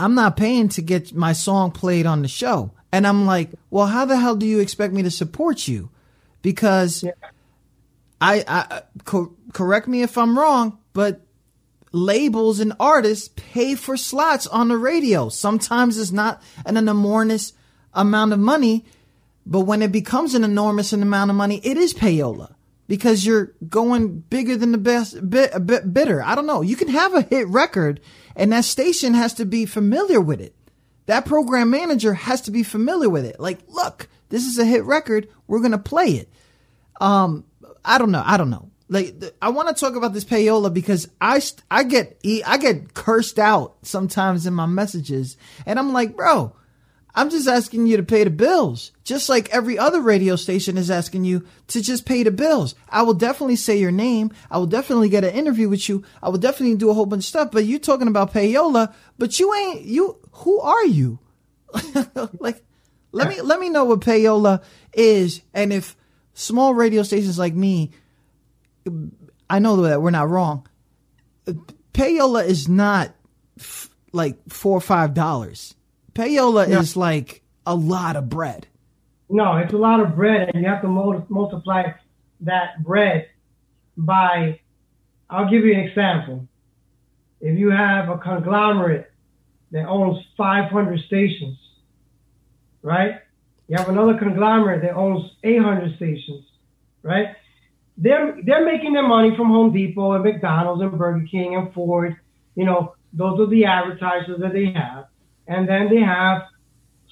I'm 0.00 0.14
not 0.14 0.36
paying 0.36 0.68
to 0.70 0.82
get 0.82 1.14
my 1.14 1.32
song 1.32 1.72
played 1.72 2.06
on 2.06 2.22
the 2.22 2.28
show," 2.28 2.70
and 2.92 3.06
I'm 3.06 3.26
like, 3.26 3.50
"Well, 3.70 3.88
how 3.88 4.04
the 4.04 4.16
hell 4.16 4.36
do 4.36 4.46
you 4.46 4.60
expect 4.60 4.94
me 4.94 5.02
to 5.02 5.10
support 5.10 5.66
you?" 5.68 5.90
Because 6.42 7.02
Yeah. 7.02 7.12
I, 8.20 8.44
I 8.46 8.82
co- 9.04 9.34
correct 9.52 9.88
me 9.88 10.02
if 10.02 10.16
I'm 10.16 10.38
wrong, 10.38 10.78
but 10.92 11.22
labels 11.90 12.60
and 12.60 12.72
artists 12.78 13.30
pay 13.34 13.74
for 13.74 13.96
slots 13.96 14.46
on 14.46 14.68
the 14.68 14.78
radio. 14.78 15.28
Sometimes 15.28 15.98
it's 15.98 16.12
not 16.12 16.40
an 16.64 16.76
enormous 16.76 17.52
amount 17.92 18.32
of 18.32 18.38
money, 18.38 18.84
but 19.44 19.62
when 19.62 19.82
it 19.82 19.90
becomes 19.92 20.34
an 20.34 20.44
enormous 20.44 20.92
amount 20.92 21.30
of 21.30 21.36
money, 21.36 21.60
it 21.64 21.76
is 21.76 21.92
payola 21.92 22.54
because 22.88 23.24
you're 23.24 23.54
going 23.68 24.20
bigger 24.20 24.56
than 24.56 24.72
the 24.72 24.78
best 24.78 25.28
bit, 25.30 25.66
bit 25.66 25.92
bitter. 25.94 26.22
I 26.22 26.34
don't 26.34 26.46
know. 26.46 26.62
You 26.62 26.76
can 26.76 26.88
have 26.88 27.14
a 27.14 27.22
hit 27.22 27.48
record 27.48 28.00
and 28.36 28.52
that 28.52 28.64
station 28.64 29.14
has 29.14 29.34
to 29.34 29.44
be 29.44 29.66
familiar 29.66 30.20
with 30.20 30.40
it. 30.40 30.54
That 31.06 31.26
program 31.26 31.70
manager 31.70 32.14
has 32.14 32.42
to 32.42 32.50
be 32.50 32.62
familiar 32.62 33.08
with 33.08 33.24
it. 33.24 33.40
Like, 33.40 33.60
look, 33.68 34.08
this 34.28 34.46
is 34.46 34.58
a 34.58 34.64
hit 34.64 34.84
record. 34.84 35.28
We're 35.46 35.60
going 35.60 35.72
to 35.72 35.78
play 35.78 36.06
it. 36.12 36.28
Um, 37.00 37.44
I 37.84 37.98
don't 37.98 38.12
know. 38.12 38.22
I 38.24 38.36
don't 38.36 38.50
know. 38.50 38.70
Like, 38.88 39.18
th- 39.20 39.34
I 39.40 39.48
want 39.48 39.68
to 39.68 39.74
talk 39.74 39.96
about 39.96 40.12
this 40.12 40.24
payola 40.24 40.72
because 40.72 41.08
I, 41.20 41.38
st- 41.38 41.62
I 41.70 41.84
get, 41.84 42.18
e- 42.22 42.42
I 42.46 42.58
get 42.58 42.94
cursed 42.94 43.38
out 43.38 43.76
sometimes 43.82 44.46
in 44.46 44.54
my 44.54 44.66
messages 44.66 45.36
and 45.66 45.78
I'm 45.78 45.92
like, 45.92 46.14
bro, 46.16 46.54
I'm 47.14 47.28
just 47.28 47.46
asking 47.46 47.86
you 47.86 47.98
to 47.98 48.02
pay 48.02 48.24
the 48.24 48.30
bills. 48.30 48.90
Just 49.04 49.28
like 49.28 49.50
every 49.50 49.78
other 49.78 50.00
radio 50.00 50.36
station 50.36 50.78
is 50.78 50.90
asking 50.90 51.24
you 51.24 51.46
to 51.68 51.82
just 51.82 52.06
pay 52.06 52.22
the 52.22 52.30
bills. 52.30 52.74
I 52.88 53.02
will 53.02 53.14
definitely 53.14 53.56
say 53.56 53.78
your 53.78 53.90
name. 53.90 54.32
I 54.50 54.58
will 54.58 54.66
definitely 54.66 55.10
get 55.10 55.24
an 55.24 55.34
interview 55.34 55.68
with 55.68 55.88
you. 55.88 56.04
I 56.22 56.30
will 56.30 56.38
definitely 56.38 56.76
do 56.76 56.90
a 56.90 56.94
whole 56.94 57.06
bunch 57.06 57.24
of 57.24 57.26
stuff, 57.26 57.50
but 57.52 57.66
you're 57.66 57.78
talking 57.78 58.08
about 58.08 58.32
payola, 58.32 58.94
but 59.18 59.38
you 59.38 59.52
ain't, 59.54 59.82
you, 59.82 60.18
who 60.32 60.60
are 60.60 60.86
you? 60.86 61.18
like, 62.38 62.64
let 63.12 63.28
me, 63.28 63.40
let 63.42 63.60
me 63.60 63.68
know 63.68 63.84
what 63.84 64.00
payola 64.00 64.62
is. 64.94 65.42
And 65.52 65.70
if 65.72 65.96
small 66.32 66.72
radio 66.72 67.02
stations 67.02 67.38
like 67.38 67.54
me, 67.54 67.90
I 69.50 69.58
know 69.58 69.82
that 69.82 70.00
we're 70.00 70.10
not 70.10 70.30
wrong. 70.30 70.66
Payola 71.92 72.46
is 72.46 72.68
not 72.68 73.14
f- 73.58 73.90
like 74.12 74.38
four 74.48 74.78
or 74.78 74.80
five 74.80 75.12
dollars. 75.12 75.74
Payola 76.14 76.68
Yeah. 76.68 76.80
is 76.80 76.96
like 76.96 77.42
a 77.66 77.74
lot 77.74 78.16
of 78.16 78.28
bread. 78.28 78.66
No, 79.30 79.56
it's 79.56 79.72
a 79.72 79.78
lot 79.78 80.00
of 80.00 80.14
bread, 80.14 80.50
and 80.52 80.62
you 80.62 80.68
have 80.68 80.82
to 80.82 80.88
mul- 80.88 81.24
multiply 81.28 81.92
that 82.40 82.82
bread 82.82 83.28
by. 83.96 84.60
I'll 85.30 85.48
give 85.48 85.64
you 85.64 85.72
an 85.72 85.80
example. 85.80 86.46
If 87.40 87.58
you 87.58 87.70
have 87.70 88.08
a 88.10 88.18
conglomerate 88.18 89.10
that 89.70 89.86
owns 89.86 90.22
500 90.36 91.00
stations, 91.00 91.58
right? 92.82 93.20
You 93.68 93.78
have 93.78 93.88
another 93.88 94.18
conglomerate 94.18 94.82
that 94.82 94.94
owns 94.94 95.34
800 95.42 95.96
stations, 95.96 96.44
right? 97.02 97.34
They're 97.96 98.36
they're 98.44 98.64
making 98.64 98.92
their 98.92 99.06
money 99.06 99.34
from 99.36 99.48
Home 99.48 99.72
Depot 99.72 100.12
and 100.12 100.24
McDonald's 100.24 100.82
and 100.82 100.98
Burger 100.98 101.26
King 101.26 101.54
and 101.56 101.72
Ford. 101.72 102.16
You 102.54 102.64
know, 102.66 102.94
those 103.14 103.40
are 103.40 103.46
the 103.46 103.64
advertisers 103.64 104.40
that 104.40 104.52
they 104.52 104.66
have, 104.72 105.06
and 105.46 105.68
then 105.68 105.88
they 105.88 106.00
have 106.00 106.42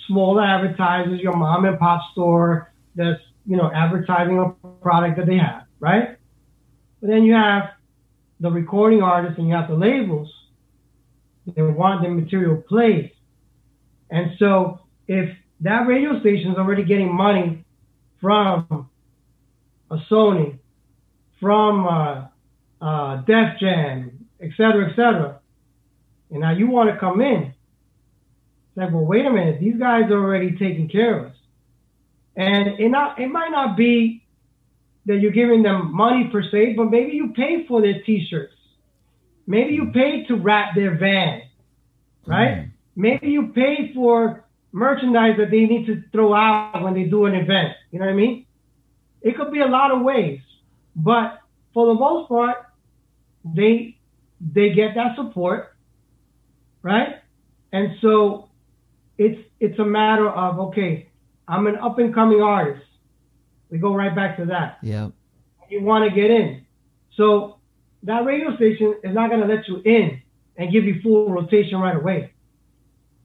smaller 0.07 0.43
advertisers, 0.43 1.21
your 1.21 1.37
mom 1.37 1.65
and 1.65 1.79
pop 1.79 2.01
store 2.13 2.73
that's, 2.95 3.21
you 3.47 3.57
know, 3.57 3.71
advertising 3.75 4.39
a 4.39 4.69
product 4.83 5.17
that 5.19 5.27
they 5.27 5.37
have, 5.37 5.65
right? 5.79 6.17
But 7.01 7.11
then 7.11 7.25
you 7.25 7.35
have 7.35 7.71
the 8.41 8.51
recording 8.51 9.03
artists 9.03 9.39
and 9.39 9.49
you 9.49 9.55
have 9.55 9.69
the 9.69 9.77
labels. 9.77 10.33
They 11.55 11.63
want 11.63 12.03
their 12.03 12.11
material 12.11 12.63
played. 12.69 13.13
And 14.11 14.33
so 14.39 14.81
if 15.09 15.37
that 15.61 15.87
radio 15.87 16.21
station 16.21 16.53
is 16.53 16.57
already 16.57 16.85
getting 16.85 17.13
money 17.13 17.65
from 18.21 18.89
a 19.91 19.97
Sony, 20.11 20.59
from 21.41 21.87
uh, 21.87 22.27
uh, 22.81 23.17
Def 23.23 23.59
Jam, 23.59 24.27
et 24.41 24.51
cetera, 24.57 24.91
et 24.91 24.97
cetera, 24.97 25.41
and 26.31 26.41
now 26.41 26.53
you 26.53 26.69
want 26.69 26.91
to 26.91 26.99
come 26.99 27.21
in, 27.21 27.55
like, 28.81 28.93
well, 28.93 29.05
wait 29.05 29.27
a 29.27 29.31
minute, 29.31 29.61
these 29.61 29.77
guys 29.77 30.11
are 30.11 30.23
already 30.23 30.53
taking 30.53 30.89
care 30.89 31.19
of 31.19 31.27
us. 31.27 31.37
And 32.37 32.81
it 32.81 32.89
not 32.89 33.21
it 33.21 33.29
might 33.29 33.51
not 33.51 33.77
be 33.77 34.25
that 35.07 35.17
you're 35.17 35.33
giving 35.33 35.63
them 35.63 35.95
money 35.95 36.29
per 36.31 36.43
se, 36.43 36.75
but 36.77 36.85
maybe 36.85 37.13
you 37.13 37.33
pay 37.35 37.67
for 37.67 37.81
their 37.81 38.03
t-shirts. 38.03 38.55
Maybe 39.47 39.75
you 39.75 39.91
pay 39.93 40.25
to 40.27 40.37
wrap 40.37 40.75
their 40.75 40.97
van, 40.97 41.43
right? 42.27 42.59
Mm. 42.59 42.71
Maybe 42.97 43.29
you 43.31 43.49
pay 43.49 43.93
for 43.95 44.45
merchandise 44.73 45.37
that 45.39 45.51
they 45.51 45.65
need 45.65 45.87
to 45.87 46.03
throw 46.13 46.35
out 46.35 46.83
when 46.83 46.95
they 46.95 47.05
do 47.05 47.25
an 47.25 47.35
event. 47.35 47.75
You 47.91 47.99
know 47.99 48.07
what 48.07 48.13
I 48.13 48.17
mean? 48.17 48.47
It 49.23 49.37
could 49.37 49.53
be 49.53 49.61
a 49.61 49.67
lot 49.67 49.91
of 49.91 50.03
ways, 50.03 50.41
but 50.95 51.41
for 51.75 51.87
the 51.87 51.95
most 51.95 52.29
part, 52.29 52.59
they 53.45 53.97
they 54.41 54.71
get 54.71 54.95
that 54.95 55.17
support, 55.17 55.75
right? 56.83 57.17
And 57.73 57.97
so 58.01 58.50
it's 59.21 59.39
it's 59.61 59.79
a 59.79 59.85
matter 59.85 60.29
of 60.29 60.59
okay, 60.69 61.11
I'm 61.47 61.67
an 61.67 61.77
up 61.77 61.99
and 61.99 62.13
coming 62.15 62.41
artist. 62.41 62.87
We 63.69 63.79
go 63.79 63.95
right 63.95 64.15
back 64.15 64.39
to 64.39 64.47
that. 64.47 64.79
Yeah. 64.83 65.11
You 65.69 65.83
want 65.83 66.09
to 66.09 66.15
get 66.15 66.31
in, 66.31 66.65
so 67.17 67.59
that 68.03 68.25
radio 68.25 68.57
station 68.57 68.97
is 69.05 69.15
not 69.15 69.29
going 69.29 69.43
to 69.43 69.47
let 69.47 69.69
you 69.69 69.83
in 69.85 70.23
and 70.57 70.73
give 70.73 70.85
you 70.85 71.01
full 71.03 71.31
rotation 71.31 71.79
right 71.79 71.95
away. 71.95 72.33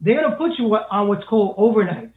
They're 0.01 0.19
going 0.19 0.31
to 0.31 0.37
put 0.37 0.51
you 0.59 0.65
on 0.75 1.07
what's 1.07 1.25
called 1.25 1.57
overnights. 1.57 2.11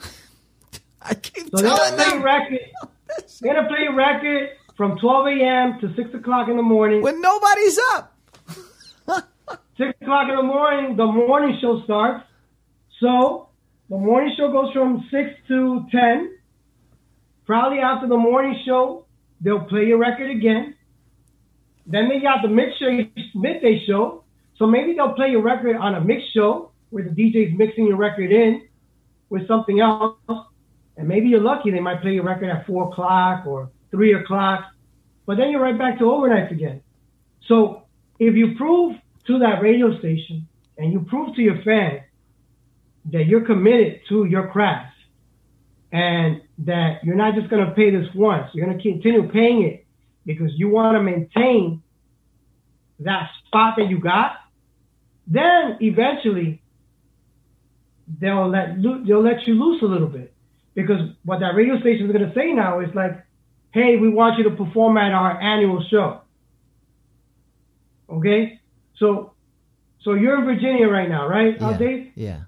I 1.02 1.14
keep 1.14 1.50
So 1.50 1.60
telling 1.60 1.76
going 1.76 1.90
to 1.90 1.96
play 1.96 2.10
them 2.10 2.22
record. 2.22 2.60
They're 3.40 3.52
going 3.52 3.64
to 3.64 3.68
play 3.68 3.86
a 3.90 3.94
record 3.94 4.50
from 4.76 4.96
12 4.98 5.26
a.m. 5.26 5.80
to 5.80 5.94
6 5.94 6.14
o'clock 6.14 6.48
in 6.48 6.56
the 6.56 6.62
morning. 6.62 7.02
when 7.02 7.20
nobody's 7.20 7.78
up. 7.92 8.16
Six 9.76 9.94
o'clock 10.00 10.28
in 10.28 10.36
the 10.36 10.42
morning, 10.42 10.96
the 10.96 11.06
morning 11.06 11.58
show 11.60 11.82
starts. 11.84 12.27
So 13.00 13.48
the 13.88 13.96
morning 13.96 14.34
show 14.36 14.50
goes 14.50 14.72
from 14.72 15.06
six 15.10 15.30
to 15.48 15.86
ten. 15.90 16.36
Probably 17.46 17.78
after 17.78 18.06
the 18.06 18.16
morning 18.16 18.60
show, 18.66 19.06
they'll 19.40 19.64
play 19.64 19.86
your 19.86 19.98
record 19.98 20.30
again. 20.30 20.74
Then 21.86 22.08
they 22.08 22.20
got 22.20 22.42
the 22.42 22.72
show, 22.78 23.22
midday 23.34 23.82
show. 23.86 24.24
So 24.56 24.66
maybe 24.66 24.94
they'll 24.94 25.14
play 25.14 25.30
your 25.30 25.42
record 25.42 25.76
on 25.76 25.94
a 25.94 26.00
mix 26.00 26.22
show 26.34 26.72
where 26.90 27.04
the 27.04 27.10
DJ's 27.10 27.56
mixing 27.56 27.86
your 27.86 27.96
record 27.96 28.32
in 28.32 28.68
with 29.30 29.46
something 29.46 29.80
else. 29.80 30.16
And 30.96 31.06
maybe 31.06 31.28
you're 31.28 31.40
lucky, 31.40 31.70
they 31.70 31.80
might 31.80 32.02
play 32.02 32.12
your 32.12 32.24
record 32.24 32.50
at 32.50 32.66
four 32.66 32.90
o'clock 32.90 33.46
or 33.46 33.70
three 33.90 34.14
o'clock. 34.14 34.64
But 35.26 35.36
then 35.36 35.50
you're 35.50 35.62
right 35.62 35.78
back 35.78 35.98
to 35.98 36.04
overnights 36.04 36.50
again. 36.50 36.82
So 37.46 37.84
if 38.18 38.34
you 38.34 38.56
prove 38.56 38.96
to 39.28 39.38
that 39.38 39.62
radio 39.62 39.96
station 39.98 40.48
and 40.76 40.92
you 40.92 41.00
prove 41.08 41.36
to 41.36 41.42
your 41.42 41.62
fans 41.62 42.02
that 43.12 43.26
you're 43.26 43.44
committed 43.44 44.00
to 44.08 44.24
your 44.24 44.48
craft 44.48 44.94
and 45.92 46.42
that 46.58 47.02
you're 47.02 47.16
not 47.16 47.34
just 47.34 47.48
going 47.48 47.64
to 47.66 47.72
pay 47.72 47.90
this 47.90 48.06
once, 48.14 48.50
you're 48.52 48.66
going 48.66 48.76
to 48.76 48.82
continue 48.82 49.28
paying 49.30 49.62
it 49.62 49.86
because 50.26 50.50
you 50.56 50.68
want 50.68 50.94
to 50.96 51.02
maintain 51.02 51.82
that 53.00 53.30
spot 53.46 53.74
that 53.78 53.88
you 53.88 53.98
got, 53.98 54.32
then 55.26 55.78
eventually 55.80 56.62
they'll 58.20 58.48
let 58.48 58.78
lo- 58.78 59.02
they'll 59.06 59.22
let 59.22 59.46
you 59.46 59.54
loose 59.54 59.82
a 59.82 59.86
little 59.86 60.08
bit 60.08 60.34
because 60.74 61.00
what 61.24 61.40
that 61.40 61.54
radio 61.54 61.78
station 61.80 62.06
is 62.06 62.12
going 62.12 62.28
to 62.28 62.34
say 62.34 62.52
now 62.52 62.80
is 62.80 62.94
like, 62.94 63.24
"Hey, 63.70 63.96
we 63.96 64.08
want 64.08 64.38
you 64.38 64.44
to 64.44 64.50
perform 64.50 64.96
at 64.96 65.12
our 65.12 65.40
annual 65.40 65.84
show." 65.90 66.22
Okay, 68.10 68.60
so 68.96 69.32
so 70.00 70.14
you're 70.14 70.38
in 70.38 70.44
Virginia 70.44 70.88
right 70.88 71.08
now, 71.08 71.28
right, 71.28 71.56
Yeah. 71.60 71.78
Dave? 71.78 72.12
Yeah. 72.14 72.40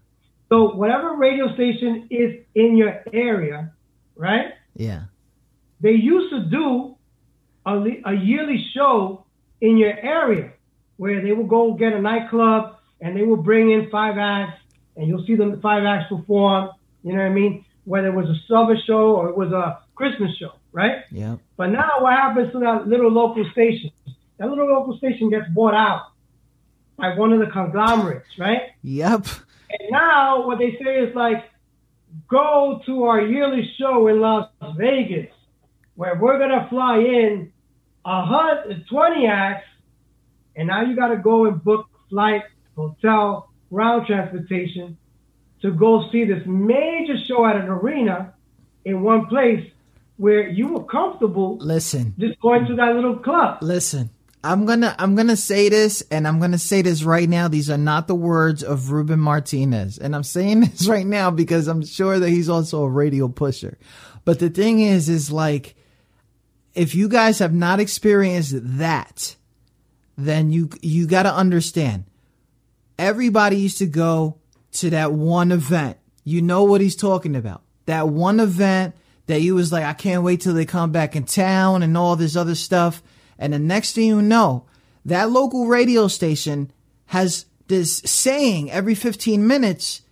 So 0.51 0.75
whatever 0.75 1.15
radio 1.15 1.55
station 1.55 2.09
is 2.11 2.45
in 2.57 2.77
your 2.77 3.03
area, 3.13 3.73
right? 4.17 4.55
Yeah. 4.75 5.05
They 5.81 5.93
used 5.93 6.31
to 6.31 6.41
do 6.41 6.97
a, 7.65 7.73
a 8.05 8.15
yearly 8.15 8.67
show 8.75 9.25
in 9.61 9.77
your 9.77 9.97
area 9.97 10.53
where 10.97 11.23
they 11.23 11.33
will 11.33 11.47
go 11.47 11.75
get 11.75 11.93
a 11.93 12.01
nightclub 12.01 12.77
and 13.01 13.17
they 13.17 13.23
will 13.23 13.37
bring 13.37 13.71
in 13.71 13.89
five 13.91 14.19
acts 14.19 14.61
and 14.97 15.07
you'll 15.07 15.25
see 15.25 15.37
the 15.37 15.59
five 15.63 15.85
acts 15.85 16.09
perform. 16.09 16.71
You 17.05 17.13
know 17.13 17.23
what 17.23 17.31
I 17.31 17.35
mean? 17.35 17.65
Whether 17.85 18.09
it 18.09 18.15
was 18.15 18.29
a 18.29 18.39
summer 18.49 18.77
show 18.87 19.15
or 19.15 19.29
it 19.29 19.37
was 19.37 19.53
a 19.53 19.79
Christmas 19.95 20.37
show, 20.37 20.55
right? 20.73 21.05
Yeah. 21.13 21.37
But 21.57 21.69
now 21.69 22.01
what 22.01 22.13
happens 22.13 22.51
to 22.53 22.59
that 22.59 22.89
little 22.89 23.11
local 23.11 23.49
station? 23.53 23.93
That 24.39 24.49
little 24.49 24.67
local 24.67 24.99
station 24.99 25.31
gets 25.31 25.49
bought 25.51 25.75
out 25.75 26.09
by 26.97 27.15
one 27.15 27.33
of 27.33 27.39
the 27.39 27.47
conglomerates, 27.47 28.27
right? 28.37 28.71
Yep. 28.83 29.27
And 29.79 29.91
now 29.91 30.47
what 30.47 30.59
they 30.59 30.77
say 30.83 30.99
is 30.99 31.15
like, 31.15 31.45
go 32.29 32.81
to 32.87 33.05
our 33.05 33.21
yearly 33.21 33.71
show 33.79 34.09
in 34.09 34.21
Las 34.21 34.49
Vegas, 34.77 35.31
where 35.95 36.17
we're 36.17 36.39
gonna 36.39 36.67
fly 36.69 36.99
in 36.99 37.53
a 38.05 38.25
hundred 38.25 38.85
twenty 38.89 39.27
acts, 39.27 39.67
and 40.57 40.69
now 40.69 40.83
you 40.83 40.97
got 40.97 41.09
to 41.09 41.17
go 41.17 41.47
and 41.47 41.63
book 41.63 41.87
flight, 42.09 42.43
hotel, 42.75 43.51
ground 43.71 44.07
transportation 44.07 44.97
to 45.63 45.71
go 45.71 46.11
see 46.11 46.25
this 46.25 46.43
major 46.47 47.15
show 47.29 47.47
at 47.47 47.57
an 47.57 47.69
arena 47.69 48.35
in 48.85 49.03
one 49.03 49.27
place 49.27 49.65
where 50.17 50.49
you 50.49 50.69
were 50.69 50.85
comfortable. 50.85 51.59
Listen, 51.59 52.15
just 52.19 52.41
going 52.41 52.67
to 52.67 52.75
that 52.77 52.95
little 52.95 53.17
club. 53.17 53.59
Listen, 53.63 54.11
I'm 54.43 54.65
gonna 54.65 54.95
I'm 54.99 55.17
gonna 55.17 55.37
say 55.37 55.69
this, 55.69 56.03
and 56.11 56.27
I'm 56.27 56.41
gonna 56.41 56.59
say 56.59 56.81
this 56.81 57.03
right 57.03 57.29
now. 57.29 57.49
These 57.49 57.69
are 57.69 57.79
not 57.79 58.09
the 58.09 58.15
words 58.15 58.63
of 58.63 58.91
Ruben 58.91 59.21
Martinez, 59.21 59.99
and 59.99 60.17
I'm 60.17 60.23
saying 60.23 60.61
this 60.61 60.89
right 60.89 61.07
now 61.07 61.31
because 61.31 61.69
I'm 61.69 61.85
sure 61.85 62.19
that 62.19 62.29
he's 62.29 62.49
also 62.49 62.83
a 62.85 62.89
radio 62.89 63.29
pusher. 63.29 63.79
But 64.25 64.39
the 64.39 64.51
thing 64.51 64.81
is, 64.81 65.09
is 65.09 65.31
like, 65.31 65.75
if 66.75 66.95
you 66.95 67.09
guys 67.09 67.39
have 67.41 67.55
not 67.55 67.81
experienced 67.81 68.55
that, 68.79 69.37
then 70.17 70.51
you 70.51 70.71
you 70.81 71.07
got 71.07 71.25
to 71.25 71.35
understand. 71.35 72.05
Everybody 72.99 73.57
used 73.57 73.79
to 73.79 73.87
go 73.87 74.39
to 74.73 74.91
that 74.91 75.13
one 75.13 75.53
event. 75.53 75.99
You 76.25 76.43
know 76.43 76.65
what 76.65 76.81
he's 76.81 76.97
talking 76.97 77.35
about. 77.35 77.63
That 77.87 78.09
one 78.09 78.41
event 78.41 78.95
that 79.27 79.41
you 79.41 79.55
was 79.55 79.73
like, 79.73 79.85
I 79.85 79.95
can't 79.95 80.23
wait 80.23 80.43
till 80.43 80.55
they 80.55 80.67
come 80.67 80.93
back 80.93 81.17
in 81.17 81.25
town 81.25 81.83
and 81.83 81.97
all 81.97 82.17
this 82.17 82.37
other 82.37 82.55
stuff. 82.55 83.03
And 83.41 83.55
the 83.55 83.59
next 83.59 83.95
thing 83.95 84.07
you 84.07 84.23
know, 84.23 84.67
that 85.07 85.31
local 85.31 85.67
radio 85.67 86.07
station 86.07 86.71
has 87.07 87.47
this 87.67 88.03
saying 88.05 88.71
every 88.71 88.95
15 88.95 89.45
minutes 89.45 90.03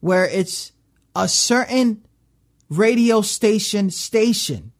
where 0.00 0.28
it's 0.28 0.70
a 1.16 1.26
certain 1.26 2.04
radio 2.68 3.22
station 3.22 3.90
station, 3.90 4.72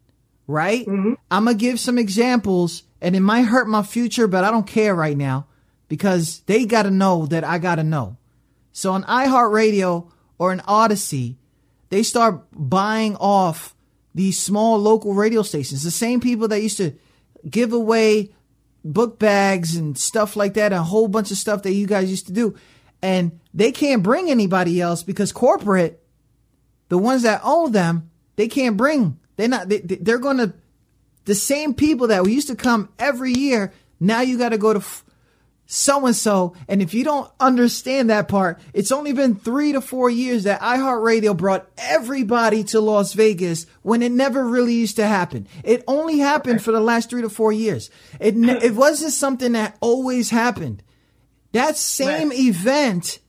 right? 0.47 0.87
Mm-hmm. 0.87 1.15
I'm 1.31 1.45
going 1.45 1.57
to 1.57 1.61
give 1.61 1.81
some 1.81 1.99
examples 1.99 2.83
and 3.01 3.17
it 3.17 3.21
might 3.21 3.43
hurt 3.43 3.69
my 3.69 3.83
future, 3.83 4.29
but 4.29 4.45
I 4.45 4.51
don't 4.51 4.67
care 4.67 4.95
right 4.95 5.17
now 5.17 5.47
because 5.89 6.41
they 6.41 6.67
got 6.67 6.83
to 6.83 6.91
know 6.91 7.27
that 7.27 7.43
I 7.43 7.59
got 7.59 7.77
to 7.77 7.85
know. 7.85 8.19
So 8.73 8.93
on 8.93 9.05
iHeartRadio 9.05 10.11
or 10.39 10.53
an 10.53 10.61
Audacy, 10.61 11.37
they 11.89 12.03
start 12.03 12.45
buying 12.53 13.17
off 13.17 13.75
these 14.15 14.39
small 14.39 14.79
local 14.79 15.15
radio 15.15 15.43
stations. 15.43 15.83
The 15.83 15.91
same 15.91 16.21
people 16.21 16.49
that 16.49 16.61
used 16.61 16.77
to 16.79 16.95
give 17.49 17.73
away 17.73 18.33
book 18.85 19.19
bags 19.19 19.77
and 19.77 19.97
stuff 19.97 20.37
like 20.37 20.55
that, 20.55 20.73
a 20.73 20.83
whole 20.83 21.09
bunch 21.09 21.31
of 21.31 21.37
stuff 21.37 21.63
that 21.63 21.73
you 21.73 21.87
guys 21.87 22.11
used 22.11 22.27
to 22.27 22.33
do. 22.33 22.55
And 23.03 23.41
they 23.53 23.73
can't 23.73 24.03
bring 24.03 24.31
anybody 24.31 24.81
else 24.81 25.03
because 25.03 25.33
corporate, 25.33 26.03
the 26.89 26.99
ones 26.99 27.23
that 27.23 27.41
own 27.45 27.73
them, 27.73 28.11
they 28.37 28.49
can't 28.49 28.77
bring. 28.77 29.19
They're 29.37 29.49
not, 29.49 29.69
they, 29.69 29.79
they're 29.79 30.19
going 30.19 30.39
to, 30.39 30.55
the 31.25 31.35
same 31.35 31.73
people 31.73 32.09
that 32.09 32.23
we 32.23 32.35
used 32.35 32.49
to 32.49 32.57
come 32.57 32.91
every 32.99 33.33
year, 33.33 33.73
now 33.99 34.21
you 34.21 34.37
got 34.37 34.51
to 34.51 34.59
go 34.59 34.75
to 34.75 34.85
so 35.67 36.07
and 36.07 36.15
so. 36.15 36.55
And 36.69 36.83
if 36.83 36.95
you 36.95 37.05
don't 37.05 37.31
understand 37.41 38.11
that 38.11 38.29
part, 38.29 38.61
it's 38.73 38.93
only 38.93 39.13
been 39.13 39.35
three 39.35 39.73
to 39.73 39.81
four 39.81 40.11
years 40.11 40.45
that 40.45 40.61
iHeartRadio 40.61 41.37
brought 41.37 41.69
everybody 41.79 42.65
to 42.65 42.81
Las 42.81 43.15
Vegas 43.15 43.67
when 43.83 44.03
it 44.03 44.13
never 44.13 44.47
really 44.47 44.75
used 44.75 44.97
to 44.97 45.07
happen. 45.07 45.49
It 45.63 45.83
only 45.89 46.19
happened 46.19 46.63
for 46.63 46.73
the 46.73 46.81
last 46.81 47.11
three 47.11 47.23
to 47.23 47.31
four 47.31 47.53
years. 47.53 47.91
It, 48.21 48.37
it 48.37 48.75
wasn't 48.75 49.13
something 49.13 49.53
that 49.53 49.77
always 49.81 50.31
happened. 50.31 50.83
That 51.53 51.77
same 51.77 52.31
right. 52.31 52.39
event 52.39 53.21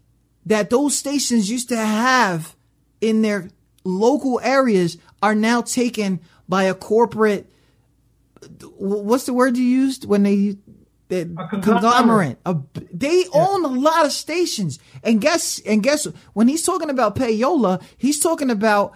that 0.45 0.69
those 0.69 0.95
stations 0.95 1.49
used 1.49 1.69
to 1.69 1.77
have 1.77 2.55
in 2.99 3.21
their 3.21 3.49
local 3.83 4.39
areas 4.43 4.97
are 5.21 5.35
now 5.35 5.61
taken 5.61 6.19
by 6.49 6.63
a 6.63 6.73
corporate. 6.73 7.49
What's 8.77 9.25
the 9.25 9.33
word 9.33 9.57
you 9.57 9.63
used 9.63 10.05
when 10.05 10.23
they 10.23 10.57
the 11.07 11.35
a 11.37 11.47
conglomerate. 11.47 12.37
A, 12.45 12.57
they 12.91 13.19
yeah. 13.19 13.29
own 13.33 13.65
a 13.65 13.69
lot 13.69 14.05
of 14.05 14.11
stations. 14.11 14.79
And 15.03 15.21
guess 15.21 15.59
and 15.65 15.83
guess 15.83 16.05
when 16.33 16.47
he's 16.47 16.63
talking 16.63 16.89
about 16.89 17.15
payola, 17.15 17.81
he's 17.97 18.19
talking 18.19 18.49
about 18.49 18.93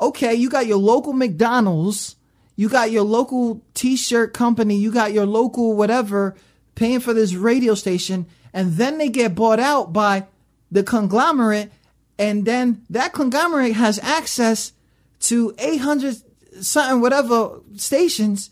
okay, 0.00 0.34
you 0.34 0.48
got 0.48 0.66
your 0.66 0.78
local 0.78 1.12
McDonald's, 1.12 2.16
you 2.56 2.70
got 2.70 2.90
your 2.90 3.02
local 3.02 3.62
t-shirt 3.74 4.32
company, 4.32 4.76
you 4.76 4.90
got 4.90 5.12
your 5.12 5.26
local 5.26 5.76
whatever 5.76 6.34
paying 6.74 7.00
for 7.00 7.12
this 7.12 7.34
radio 7.34 7.74
station, 7.74 8.26
and 8.54 8.72
then 8.74 8.96
they 8.96 9.10
get 9.10 9.34
bought 9.34 9.60
out 9.60 9.92
by 9.92 10.26
the 10.70 10.82
conglomerate, 10.82 11.70
and 12.18 12.46
then 12.46 12.82
that 12.88 13.12
conglomerate 13.12 13.74
has 13.74 13.98
access 13.98 14.72
to 15.20 15.54
800 15.58 16.16
something 16.62 17.00
whatever 17.00 17.60
stations 17.76 18.50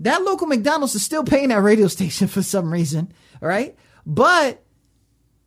that 0.00 0.22
local 0.22 0.46
McDonald's 0.46 0.94
is 0.94 1.04
still 1.04 1.24
paying 1.24 1.48
that 1.48 1.62
radio 1.62 1.88
station 1.88 2.28
for 2.28 2.42
some 2.42 2.72
reason, 2.72 3.12
right? 3.40 3.76
But 4.04 4.62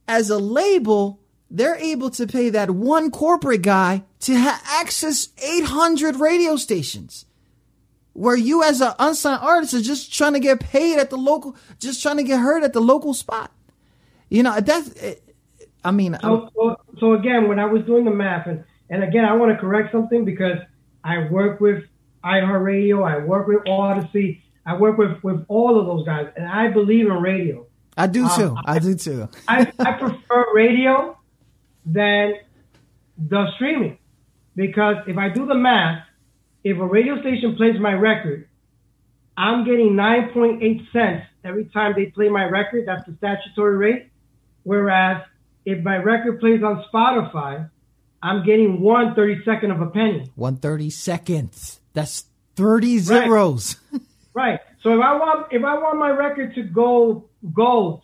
as 0.08 0.30
a 0.30 0.38
label, 0.38 1.20
they're 1.52 1.76
able 1.76 2.10
to 2.12 2.28
pay 2.28 2.50
that 2.50 2.72
one 2.72 3.12
corporate 3.12 3.62
guy 3.62 4.04
to 4.22 4.36
ha- 4.38 4.62
access 4.82 5.30
800 5.38 6.18
radio 6.18 6.56
stations. 6.56 7.26
Where 8.14 8.36
you 8.36 8.64
as 8.64 8.82
an 8.82 8.94
unsigned 9.00 9.40
artist 9.42 9.74
are 9.74 9.82
just 9.82 10.14
trying 10.14 10.34
to 10.34 10.40
get 10.40 10.60
paid 10.60 11.00
at 11.00 11.10
the 11.10 11.16
local, 11.16 11.56
just 11.80 12.02
trying 12.02 12.18
to 12.18 12.24
get 12.24 12.40
heard 12.40 12.64
at 12.64 12.74
the 12.74 12.82
local 12.82 13.14
spot. 13.14 13.52
You 14.30 14.44
know, 14.44 14.60
that's, 14.60 14.92
eh, 15.02 15.16
I 15.86 15.92
mean. 15.92 16.18
So, 16.22 16.50
so, 16.54 16.76
so 17.00 17.14
again, 17.14 17.48
when 17.48 17.60
I 17.60 17.66
was 17.66 17.86
doing 17.86 18.04
the 18.04 18.12
math, 18.12 18.48
and, 18.48 18.66
and 18.90 19.04
again, 19.04 19.24
I 19.24 19.34
want 19.34 19.54
to 19.54 19.58
correct 19.58 19.94
something 19.94 20.26
because 20.26 20.58
I 21.04 21.30
work 21.30 21.62
with 21.62 21.84
iHeartRadio. 22.24 23.08
I 23.08 23.24
work 23.24 23.48
with 23.48 23.64
Audacy. 23.66 24.42
I 24.66 24.76
work 24.76 24.98
with, 24.98 25.24
with 25.24 25.46
all 25.48 25.80
of 25.80 25.86
those 25.86 26.06
guys, 26.06 26.28
and 26.36 26.48
I 26.48 26.68
believe 26.68 27.08
in 27.08 27.14
radio. 27.14 27.66
I 27.98 28.08
do 28.08 28.26
um, 28.26 28.40
too. 28.40 28.56
I, 28.66 28.76
I, 28.76 28.80
do 28.80 28.96
too. 28.96 29.30
I, 29.48 29.72
I 29.80 29.92
prefer 29.94 30.46
radio 30.54 31.18
than 31.86 32.36
the 33.18 33.48
streaming 33.56 33.98
because 34.56 34.98
if 35.08 35.18
I 35.18 35.30
do 35.30 35.46
the 35.46 35.56
math, 35.56 36.06
if 36.64 36.78
a 36.78 36.86
radio 36.86 37.20
station 37.22 37.56
plays 37.56 37.80
my 37.80 37.94
record, 37.94 38.48
I'm 39.36 39.66
getting 39.66 39.94
9.8 39.94 40.92
cents 40.92 41.26
every 41.44 41.66
time 41.66 41.94
they 41.96 42.08
play 42.08 42.30
my 42.30 42.44
record. 42.44 42.86
That's 42.86 43.06
the 43.06 43.16
statutory 43.18 43.78
rate. 43.78 44.10
Whereas 44.64 45.24
if 45.66 45.84
my 45.84 45.98
record 45.98 46.40
plays 46.40 46.62
on 46.64 46.84
Spotify, 46.94 47.70
I'm 48.22 48.46
getting 48.46 48.82
one 48.82 49.16
thirty 49.16 49.42
second 49.46 49.72
of 49.72 49.82
a 49.82 49.88
penny. 49.88 50.32
One 50.36 50.58
thirty 50.58 50.90
seconds. 50.90 51.79
That's 51.94 52.26
thirty 52.56 53.00
zeros. 53.00 53.78
Right. 53.92 54.02
right. 54.34 54.60
So 54.84 54.94
if 54.98 55.02
I 55.02 55.16
want 55.16 55.48
if 55.52 55.64
I 55.64 55.78
want 55.78 55.98
my 55.98 56.10
record 56.10 56.56
to 56.56 56.64
go 56.64 57.30
gold 57.54 58.02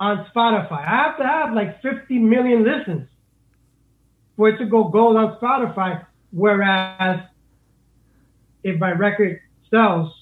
on 0.00 0.26
Spotify, 0.34 0.84
I 0.84 1.04
have 1.04 1.18
to 1.18 1.24
have 1.24 1.54
like 1.54 1.82
fifty 1.82 2.18
million 2.18 2.64
listens 2.64 3.08
for 4.36 4.48
it 4.48 4.58
to 4.58 4.66
go 4.66 4.84
gold 4.84 5.16
on 5.16 5.38
Spotify. 5.38 6.04
Whereas 6.30 7.20
if 8.62 8.78
my 8.80 8.90
record 8.90 9.40
sells, 9.70 10.12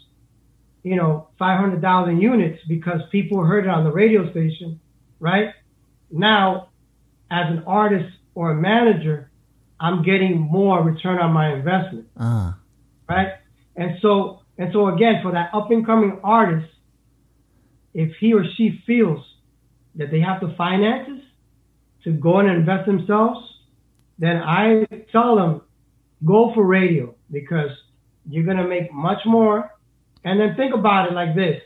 you 0.83 0.97
know, 0.97 1.29
five 1.39 1.59
hundred 1.59 1.81
thousand 1.81 2.21
units 2.21 2.63
because 2.69 3.01
people 3.11 3.43
heard 3.43 3.65
it 3.65 3.71
on 3.71 3.85
the 3.85 3.93
radio 3.93 4.31
station, 4.31 4.81
right? 5.21 5.55
Now, 6.11 6.69
as 7.31 7.51
an 7.51 7.65
artist 7.67 8.15
or 8.35 8.53
a 8.53 8.55
manager, 8.55 9.31
I'm 9.81 10.03
getting 10.03 10.39
more 10.39 10.83
return 10.83 11.19
on 11.19 11.33
my 11.33 11.53
investment. 11.55 12.09
Uh. 12.17 12.53
Right? 13.09 13.29
And 13.77 13.99
so 14.01 14.41
and 14.57 14.73
so 14.73 14.89
again, 14.89 15.21
for 15.23 15.33
that 15.33 15.51
up 15.53 15.71
and 15.71 15.85
coming 15.85 16.21
artist, 16.23 16.71
if 17.93 18.13
he 18.21 18.35
or 18.35 18.45
she 18.57 18.83
feels 18.87 19.25
that 19.97 20.11
they 20.11 20.21
have 20.21 20.41
the 20.41 20.55
finances 20.57 21.23
to 22.05 22.13
go 22.13 22.39
and 22.39 22.49
invest 22.49 22.87
themselves, 22.87 23.41
then 24.19 24.37
I 24.37 24.87
tell 25.11 25.37
them 25.37 25.63
go 26.25 26.53
for 26.55 26.65
radio 26.65 27.15
because 27.31 27.71
you're 28.29 28.45
gonna 28.45 28.69
make 28.69 28.93
much 28.93 29.25
more. 29.27 29.71
And 30.25 30.41
then 30.41 30.55
think 30.57 30.75
about 30.75 31.11
it 31.11 31.15
like 31.15 31.35
this. 31.35 31.61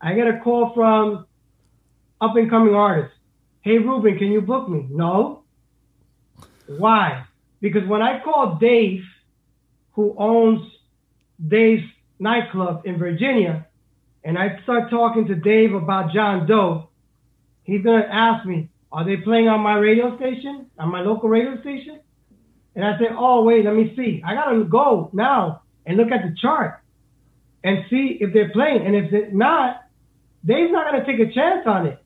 I 0.00 0.14
get 0.14 0.28
a 0.28 0.40
call 0.40 0.72
from 0.74 1.26
up 2.20 2.36
and 2.36 2.48
coming 2.48 2.74
artists. 2.74 3.14
Hey 3.62 3.78
Ruben, 3.78 4.16
can 4.16 4.32
you 4.32 4.40
book 4.40 4.68
me? 4.68 4.86
No. 4.88 5.42
Why? 6.66 7.24
Because 7.60 7.86
when 7.88 8.02
I 8.02 8.22
call 8.22 8.58
Dave, 8.60 9.02
who 9.92 10.14
owns 10.16 10.62
Dave's 11.46 11.84
nightclub 12.18 12.82
in 12.84 12.98
Virginia, 12.98 13.66
and 14.24 14.38
I 14.38 14.60
start 14.62 14.90
talking 14.90 15.26
to 15.28 15.34
Dave 15.34 15.74
about 15.74 16.12
John 16.12 16.46
Doe, 16.46 16.88
he's 17.62 17.82
gonna 17.82 18.08
ask 18.10 18.44
me, 18.46 18.68
"Are 18.90 19.04
they 19.04 19.18
playing 19.18 19.48
on 19.48 19.60
my 19.60 19.76
radio 19.78 20.16
station, 20.16 20.66
on 20.78 20.90
my 20.90 21.02
local 21.02 21.28
radio 21.28 21.60
station?" 21.60 22.00
And 22.74 22.84
I 22.84 22.98
say, 22.98 23.08
"Oh, 23.10 23.44
wait, 23.44 23.64
let 23.64 23.74
me 23.74 23.94
see. 23.96 24.22
I 24.24 24.34
gotta 24.34 24.64
go 24.64 25.10
now 25.12 25.62
and 25.86 25.96
look 25.96 26.10
at 26.10 26.22
the 26.22 26.34
chart 26.34 26.80
and 27.64 27.84
see 27.90 28.18
if 28.20 28.32
they're 28.32 28.50
playing. 28.50 28.86
And 28.86 28.94
if 28.94 29.10
they're 29.10 29.30
not, 29.30 29.82
Dave's 30.44 30.72
not 30.72 30.90
gonna 30.90 31.04
take 31.04 31.20
a 31.20 31.32
chance 31.32 31.66
on 31.66 31.86
it. 31.86 31.98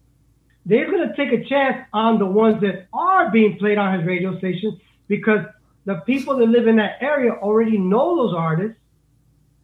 Dave's 0.67 0.91
gonna 0.91 1.15
take 1.17 1.33
a 1.33 1.45
chance 1.45 1.79
on 1.93 2.19
the 2.19 2.27
ones 2.27 2.61
that 2.63 2.87
are 2.93 3.31
being 3.31 3.59
played 3.59 3.79
on 3.79 3.99
his 3.99 4.07
radio 4.07 4.39
station 4.39 4.79
because 5.09 5.45
the 5.85 5.97
people 6.07 6.37
that 6.37 6.47
live 6.47 6.67
in 6.67 6.77
that 6.77 6.99
area 7.01 7.33
already 7.33 7.77
know 7.79 8.17
those 8.17 8.35
artists, 8.35 8.79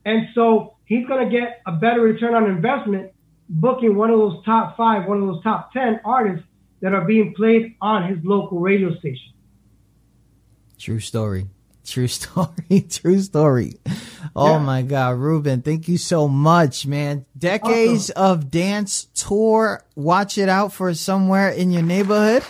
and 0.04 0.28
so 0.34 0.76
he's 0.84 1.06
going 1.06 1.28
to 1.28 1.30
get 1.30 1.60
a 1.66 1.72
better 1.72 2.00
return 2.00 2.34
on 2.34 2.46
investment 2.46 3.12
booking 3.48 3.96
one 3.96 4.10
of 4.10 4.18
those 4.18 4.44
top 4.44 4.76
five, 4.76 5.08
one 5.08 5.20
of 5.20 5.26
those 5.26 5.42
top 5.42 5.72
10 5.72 6.00
artists 6.04 6.46
that 6.80 6.92
are 6.92 7.04
being 7.04 7.34
played 7.34 7.74
on 7.80 8.08
his 8.08 8.18
local 8.24 8.60
radio 8.60 8.94
station. 8.98 9.32
True 10.78 11.00
story. 11.00 11.46
True 11.84 12.08
story. 12.08 12.80
True 12.88 13.20
story. 13.20 13.74
Oh 14.36 14.52
yeah. 14.52 14.58
my 14.58 14.82
God, 14.82 15.16
Ruben, 15.16 15.62
thank 15.62 15.88
you 15.88 15.96
so 15.96 16.28
much, 16.28 16.86
man. 16.86 17.24
Decades 17.36 18.10
awesome. 18.10 18.42
of 18.42 18.50
dance 18.50 19.04
tour. 19.14 19.84
Watch 19.96 20.38
it 20.38 20.48
out 20.48 20.72
for 20.72 20.92
somewhere 20.94 21.50
in 21.50 21.70
your 21.70 21.82
neighborhood. 21.82 22.44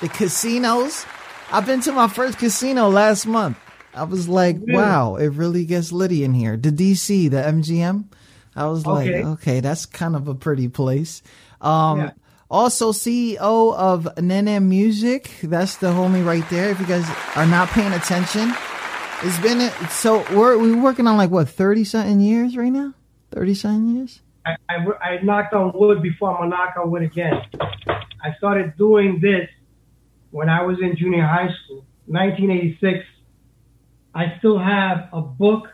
The 0.00 0.08
casinos. 0.08 1.06
I've 1.50 1.66
been 1.66 1.80
to 1.82 1.92
my 1.92 2.08
first 2.08 2.38
casino 2.38 2.88
last 2.88 3.26
month. 3.26 3.56
I 3.94 4.04
was 4.04 4.28
like, 4.28 4.56
wow, 4.60 5.16
it 5.16 5.28
really 5.28 5.64
gets 5.66 5.92
litty 5.92 6.24
in 6.24 6.32
here. 6.34 6.56
The 6.56 6.70
DC, 6.70 7.30
the 7.30 7.36
MGM. 7.36 8.04
I 8.54 8.66
was 8.66 8.86
like, 8.86 9.08
okay, 9.08 9.24
okay 9.24 9.60
that's 9.60 9.86
kind 9.86 10.14
of 10.14 10.28
a 10.28 10.34
pretty 10.34 10.68
place. 10.68 11.22
Um, 11.60 12.00
yeah. 12.00 12.10
Also, 12.50 12.92
CEO 12.92 13.74
of 13.74 14.06
Nene 14.18 14.68
Music. 14.68 15.30
That's 15.42 15.76
the 15.76 15.86
homie 15.86 16.24
right 16.24 16.48
there. 16.50 16.68
If 16.68 16.80
you 16.80 16.86
guys 16.86 17.08
are 17.34 17.46
not 17.46 17.68
paying 17.70 17.94
attention, 17.94 18.52
it's 19.22 19.38
been 19.38 19.70
so 19.88 20.18
we're 20.36 20.58
we're 20.58 20.80
working 20.80 21.06
on 21.06 21.16
like 21.16 21.30
what 21.30 21.48
thirty 21.48 21.84
something 21.84 22.20
years 22.20 22.54
right 22.56 22.72
now. 22.72 22.92
Thirty 23.30 23.54
something 23.54 23.96
years. 23.96 24.20
I, 24.44 24.56
I, 24.68 24.76
I 25.02 25.22
knocked 25.22 25.54
on 25.54 25.72
wood 25.74 26.02
before 26.02 26.30
I'm 26.30 26.50
gonna 26.50 26.50
knock 26.50 26.74
on 26.76 26.90
wood 26.90 27.02
again. 27.02 27.40
I 27.88 28.34
started 28.36 28.76
doing 28.76 29.20
this 29.20 29.48
when 30.30 30.50
I 30.50 30.62
was 30.62 30.78
in 30.82 30.96
junior 30.96 31.24
high 31.24 31.48
school, 31.64 31.86
1986 32.06 33.06
I 34.14 34.36
still 34.38 34.58
have 34.58 35.08
a 35.12 35.20
book 35.20 35.68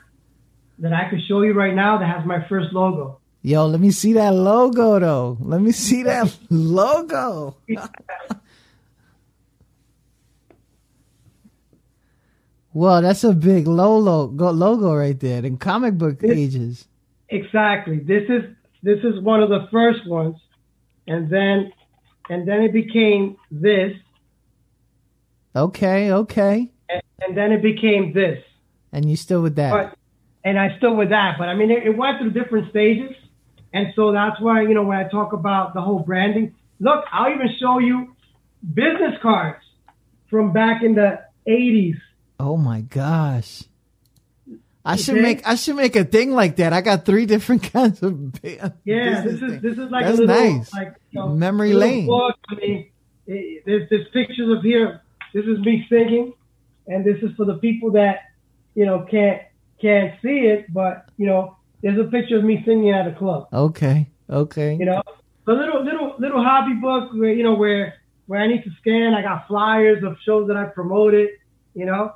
that 0.79 0.93
I 0.93 1.11
could 1.11 1.21
show 1.27 1.43
you 1.43 1.53
right 1.55 1.75
now 1.75 1.99
that 1.99 2.07
has 2.07 2.25
my 2.25 2.47
first 2.49 2.73
logo. 2.73 3.21
Yo, 3.43 3.67
let 3.67 3.81
me 3.81 3.91
see 3.91 4.13
that 4.15 4.31
logo 4.35 4.99
though. 4.99 5.37
Let 5.41 5.61
me 5.61 5.73
see 5.73 6.05
that 6.05 6.37
logo. 6.51 7.57
well, 12.73 13.03
that's 13.03 13.25
a 13.25 13.33
big 13.33 13.67
logo 13.67 14.53
logo 14.53 14.95
right 14.95 15.19
there. 15.19 15.45
In 15.45 15.57
comic 15.57 15.95
book 15.95 16.21
pages. 16.21 16.87
Exactly. 17.29 17.99
This 17.99 18.25
is 18.29 18.45
this 18.83 18.99
is 19.03 19.21
one 19.21 19.43
of 19.43 19.49
the 19.49 19.69
first 19.73 20.07
ones, 20.07 20.37
and 21.07 21.29
then 21.29 21.73
and 22.29 22.47
then 22.47 22.63
it 22.63 22.73
became 22.73 23.37
this. 23.51 23.97
Okay. 25.57 26.13
Okay 26.13 26.71
and, 26.89 27.03
and 27.21 27.37
then 27.37 27.53
it 27.53 27.63
became 27.63 28.13
this. 28.13 28.43
And 28.93 29.09
you 29.09 29.17
still 29.17 29.43
with 29.43 29.57
that? 29.57 29.71
But, 29.71 29.99
and 30.45 30.59
I 30.59 30.77
still 30.79 30.97
with 30.97 31.11
that. 31.11 31.37
But 31.39 31.49
I 31.49 31.55
mean, 31.55 31.71
it, 31.71 31.85
it 31.85 31.97
went 31.97 32.19
through 32.19 32.31
different 32.31 32.71
stages. 32.71 33.15
And 33.73 33.89
so 33.95 34.13
that's 34.13 34.41
why, 34.41 34.63
you 34.63 34.75
know, 34.75 34.83
when 34.83 34.97
I 34.97 35.09
talk 35.09 35.33
about 35.33 35.75
the 35.75 35.81
whole 35.81 35.99
branding, 36.01 36.55
look, 36.81 37.05
I'll 37.13 37.33
even 37.33 37.49
show 37.61 37.79
you 37.79 38.15
business 38.75 39.15
cards 39.21 39.63
from 40.31 40.53
back 40.53 40.83
in 40.83 40.95
the 40.95 41.21
80s. 41.47 41.99
Oh 42.41 42.57
my 42.57 42.81
gosh. 42.81 43.65
I 44.85 44.97
should 44.97 45.21
make 45.21 45.47
I 45.47 45.57
should 45.57 45.77
make 45.77 45.97
a 45.97 46.05
thing 46.05 46.31
like 46.31 46.57
that. 46.57 46.73
I 46.73 46.81
got 46.81 47.05
three 47.05 47.27
different 47.35 47.63
kinds 47.65 48.03
of 48.03 48.33
yeah. 48.43 48.71
This 48.85 49.35
is 49.35 49.41
things. 49.41 49.63
this 49.63 49.73
is 49.73 49.91
like 49.91 50.07
That's 50.07 50.19
a 50.19 50.23
little 50.23 50.53
nice. 50.55 50.73
like 50.73 50.95
you 51.11 51.21
know, 51.21 51.29
memory 51.29 51.75
lane. 51.75 52.07
Book. 52.07 52.37
I 52.49 52.55
mean, 52.55 52.91
it, 53.27 53.65
there's 53.67 53.91
there's 53.91 54.09
pictures 54.15 54.57
of 54.57 54.63
here. 54.63 55.03
This 55.35 55.45
is 55.45 55.59
me 55.59 55.85
singing 55.91 56.33
and 56.89 57.05
this 57.05 57.23
is 57.23 57.31
for 57.37 57.45
the 57.45 57.55
people 57.59 57.93
that 57.93 58.21
you 58.75 58.85
know 58.85 59.07
can't 59.11 59.43
can't 59.81 60.15
see 60.23 60.47
it, 60.47 60.73
but 60.73 61.09
you 61.17 61.27
know 61.27 61.57
there's 61.83 61.99
a 61.99 62.11
picture 62.11 62.39
of 62.39 62.45
me 62.45 62.63
singing 62.65 62.91
at 62.91 63.07
a 63.07 63.13
club. 63.13 63.49
Okay, 63.53 64.09
okay. 64.29 64.75
You 64.75 64.87
know, 64.87 65.03
a 65.47 65.53
little 65.53 65.85
little 65.85 66.17
little 66.19 66.43
hobby 66.43 66.75
book 66.75 67.13
where 67.13 67.33
you 67.33 67.43
know 67.45 67.55
where 67.55 67.95
where 68.27 68.41
I 68.41 68.47
need 68.47 68.65
to 68.65 68.71
scan. 68.81 69.15
I 69.15 69.23
got 69.23 69.47
flyers 69.47 70.03
of 70.03 70.17
shows 70.25 70.49
that 70.49 70.57
I 70.57 70.65
promoted. 70.65 71.31
You 71.75 71.87
know, 71.87 72.13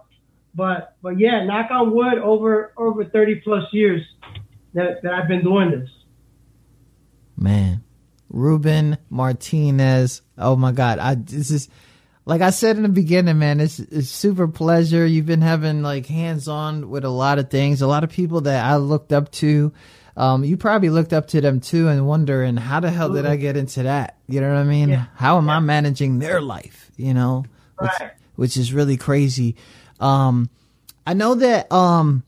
but 0.54 0.96
but 1.02 1.18
yeah, 1.18 1.44
knock 1.44 1.70
on 1.70 1.94
wood, 1.94 2.18
over 2.18 2.72
over 2.76 3.04
thirty 3.04 3.36
plus 3.36 3.64
years 3.72 4.02
that 4.74 5.02
that 5.02 5.14
I've 5.14 5.28
been 5.28 5.44
doing 5.44 5.70
this. 5.70 5.88
Man, 7.36 7.84
Ruben 8.28 8.98
Martinez. 9.10 10.22
Oh 10.38 10.56
my 10.56 10.72
God, 10.72 10.98
I 10.98 11.14
this 11.14 11.50
is 11.50 11.68
like 12.24 12.40
I 12.40 12.50
said 12.50 12.76
in 12.76 12.82
the 12.82 12.88
beginning, 12.88 13.38
man, 13.38 13.60
it's 13.60 13.78
it's 13.78 14.08
super 14.08 14.46
pleasure. 14.46 15.04
You've 15.04 15.26
been 15.26 15.42
having 15.42 15.82
like 15.82 16.06
hands 16.06 16.48
on 16.48 16.88
with 16.90 17.04
a 17.04 17.10
lot 17.10 17.38
of 17.38 17.50
things. 17.50 17.82
A 17.82 17.86
lot 17.86 18.04
of 18.04 18.10
people 18.10 18.42
that 18.42 18.64
I 18.64 18.76
looked 18.76 19.12
up 19.12 19.30
to. 19.32 19.72
Um, 20.14 20.44
you 20.44 20.58
probably 20.58 20.90
looked 20.90 21.14
up 21.14 21.28
to 21.28 21.40
them 21.40 21.60
too 21.60 21.88
and 21.88 22.06
wondering 22.06 22.58
how 22.58 22.80
the 22.80 22.90
hell 22.90 23.08
did 23.08 23.24
I 23.24 23.36
get 23.36 23.56
into 23.56 23.84
that? 23.84 24.18
You 24.28 24.42
know 24.42 24.52
what 24.52 24.60
I 24.60 24.64
mean? 24.64 24.90
Yeah. 24.90 25.06
How 25.14 25.38
am 25.38 25.46
yeah. 25.46 25.56
I 25.56 25.60
managing 25.60 26.18
their 26.18 26.42
life? 26.42 26.90
You 26.96 27.14
know, 27.14 27.46
which, 27.78 27.92
which 28.36 28.56
is 28.58 28.74
really 28.74 28.98
crazy. 28.98 29.56
Um, 30.00 30.50
I 31.06 31.14
know 31.14 31.34
that 31.36 31.72
um, 31.72 32.24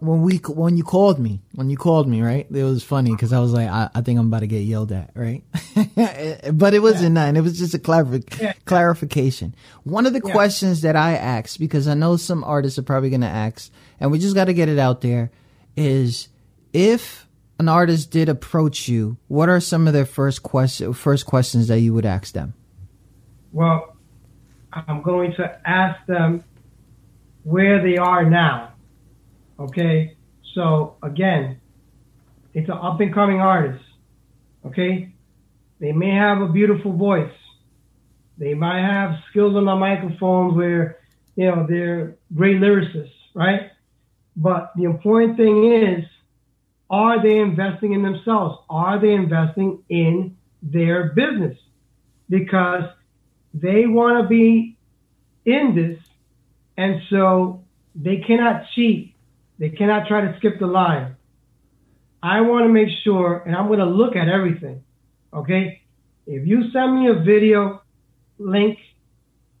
when 0.00 0.22
we 0.22 0.36
when 0.36 0.76
you 0.76 0.84
called 0.84 1.18
me 1.18 1.40
when 1.54 1.70
you 1.70 1.76
called 1.76 2.08
me 2.08 2.22
right 2.22 2.46
it 2.50 2.62
was 2.62 2.84
funny 2.84 3.10
because 3.10 3.32
i 3.32 3.40
was 3.40 3.52
like 3.52 3.68
I, 3.68 3.90
I, 3.94 4.00
think 4.00 4.18
i'm 4.18 4.28
about 4.28 4.40
to 4.40 4.46
get 4.46 4.60
yelled 4.60 4.92
at 4.92 5.10
right 5.14 5.42
but 6.52 6.74
it 6.74 6.80
wasn't 6.80 7.16
yeah. 7.16 7.30
it 7.30 7.40
was 7.40 7.58
just 7.58 7.74
a 7.74 8.22
yeah. 8.40 8.52
clarification 8.64 9.54
one 9.82 10.06
of 10.06 10.12
the 10.12 10.22
yeah. 10.24 10.32
questions 10.32 10.82
that 10.82 10.94
i 10.94 11.14
asked 11.14 11.58
because 11.58 11.88
i 11.88 11.94
know 11.94 12.16
some 12.16 12.44
artists 12.44 12.78
are 12.78 12.82
probably 12.82 13.10
going 13.10 13.22
to 13.22 13.26
ask 13.26 13.70
and 13.98 14.12
we 14.12 14.18
just 14.18 14.34
got 14.34 14.44
to 14.44 14.54
get 14.54 14.68
it 14.68 14.78
out 14.78 15.00
there 15.00 15.30
is 15.76 16.28
if 16.72 17.26
an 17.58 17.68
artist 17.68 18.10
did 18.10 18.28
approach 18.28 18.88
you 18.88 19.16
what 19.26 19.48
are 19.48 19.60
some 19.60 19.88
of 19.88 19.92
their 19.92 20.06
first 20.06 20.42
question 20.42 20.92
first 20.92 21.26
questions 21.26 21.66
that 21.68 21.80
you 21.80 21.92
would 21.92 22.06
ask 22.06 22.34
them 22.34 22.54
well 23.52 23.96
i'm 24.72 25.02
going 25.02 25.32
to 25.34 25.60
ask 25.68 26.04
them 26.06 26.44
where 27.42 27.82
they 27.82 27.96
are 27.96 28.28
now 28.28 28.67
Okay, 29.58 30.16
so 30.54 30.96
again, 31.02 31.60
it's 32.54 32.68
an 32.68 32.78
up 32.80 33.00
and 33.00 33.12
coming 33.12 33.40
artist. 33.40 33.84
Okay, 34.64 35.12
they 35.80 35.92
may 35.92 36.14
have 36.14 36.40
a 36.40 36.48
beautiful 36.48 36.92
voice. 36.92 37.32
They 38.38 38.54
might 38.54 38.82
have 38.82 39.16
skills 39.30 39.56
on 39.56 39.64
the 39.64 39.74
microphone 39.74 40.54
where 40.54 40.98
you 41.34 41.46
know 41.46 41.66
they're 41.68 42.16
great 42.34 42.60
lyricists, 42.60 43.10
right? 43.34 43.72
But 44.36 44.70
the 44.76 44.84
important 44.84 45.36
thing 45.36 45.72
is, 45.72 46.04
are 46.88 47.20
they 47.20 47.38
investing 47.38 47.94
in 47.94 48.02
themselves? 48.02 48.58
Are 48.70 49.00
they 49.00 49.12
investing 49.12 49.82
in 49.88 50.36
their 50.62 51.12
business? 51.14 51.58
Because 52.28 52.84
they 53.54 53.86
want 53.86 54.22
to 54.22 54.28
be 54.28 54.76
in 55.44 55.74
this, 55.74 55.98
and 56.76 57.02
so 57.10 57.64
they 57.96 58.18
cannot 58.18 58.66
cheat 58.74 59.07
they 59.58 59.70
cannot 59.70 60.06
try 60.06 60.20
to 60.20 60.34
skip 60.38 60.58
the 60.58 60.66
line. 60.66 61.16
I 62.22 62.40
want 62.40 62.64
to 62.64 62.68
make 62.68 62.88
sure, 63.04 63.42
and 63.46 63.54
I'm 63.54 63.66
going 63.66 63.78
to 63.78 63.86
look 63.86 64.16
at 64.16 64.28
everything. 64.28 64.82
Okay. 65.32 65.82
If 66.26 66.46
you 66.46 66.70
send 66.72 67.00
me 67.00 67.08
a 67.08 67.14
video 67.14 67.82
link, 68.38 68.78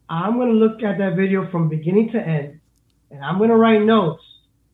I'm 0.08 0.34
going 0.34 0.48
to 0.48 0.54
look 0.54 0.82
at 0.82 0.98
that 0.98 1.16
video 1.16 1.50
from 1.50 1.68
beginning 1.68 2.12
to 2.12 2.18
end, 2.18 2.60
and 3.10 3.24
I'm 3.24 3.38
going 3.38 3.50
to 3.50 3.56
write 3.56 3.82
notes, 3.82 4.22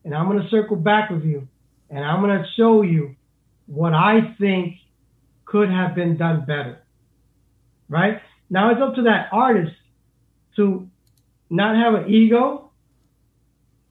and 0.03 0.13
I'm 0.13 0.27
going 0.27 0.41
to 0.41 0.49
circle 0.49 0.77
back 0.77 1.09
with 1.09 1.23
you, 1.23 1.47
and 1.89 2.03
I'm 2.03 2.21
going 2.21 2.37
to 2.37 2.45
show 2.57 2.81
you 2.81 3.15
what 3.67 3.93
I 3.93 4.35
think 4.39 4.75
could 5.45 5.69
have 5.69 5.95
been 5.95 6.17
done 6.17 6.45
better. 6.45 6.79
Right? 7.87 8.21
Now 8.49 8.71
it's 8.71 8.81
up 8.81 8.95
to 8.95 9.03
that 9.03 9.29
artist 9.31 9.73
to 10.55 10.89
not 11.49 11.75
have 11.75 11.93
an 11.93 12.09
ego 12.13 12.71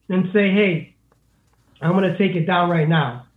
and 0.09 0.29
say, 0.33 0.51
hey, 0.51 0.94
I'm 1.81 1.91
going 1.91 2.11
to 2.11 2.17
take 2.17 2.35
it 2.35 2.45
down 2.45 2.69
right 2.69 2.87
now. 2.87 3.27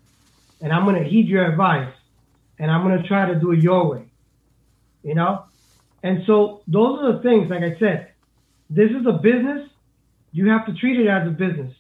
And 0.61 0.73
I'm 0.73 0.85
going 0.85 1.03
to 1.03 1.09
heed 1.09 1.29
your 1.29 1.51
advice. 1.51 1.93
And 2.59 2.71
I'm 2.71 2.83
going 2.87 3.01
to 3.01 3.07
try 3.07 3.27
to 3.27 3.39
do 3.39 3.53
it 3.53 3.61
your 3.61 3.91
way. 3.91 4.11
You 5.03 5.15
know? 5.15 5.45
And 6.03 6.23
so 6.27 6.63
those 6.67 7.01
are 7.01 7.13
the 7.15 7.23
things, 7.23 7.51
like 7.51 7.63
I 7.63 7.79
said, 7.79 8.13
this 8.71 8.91
is 8.91 9.07
a 9.07 9.13
business. 9.13 9.69
You 10.33 10.51
have 10.51 10.67
to 10.67 10.75
treat 10.75 11.01
it 11.01 11.09
as 11.09 11.27
a 11.27 11.31
business. 11.31 11.75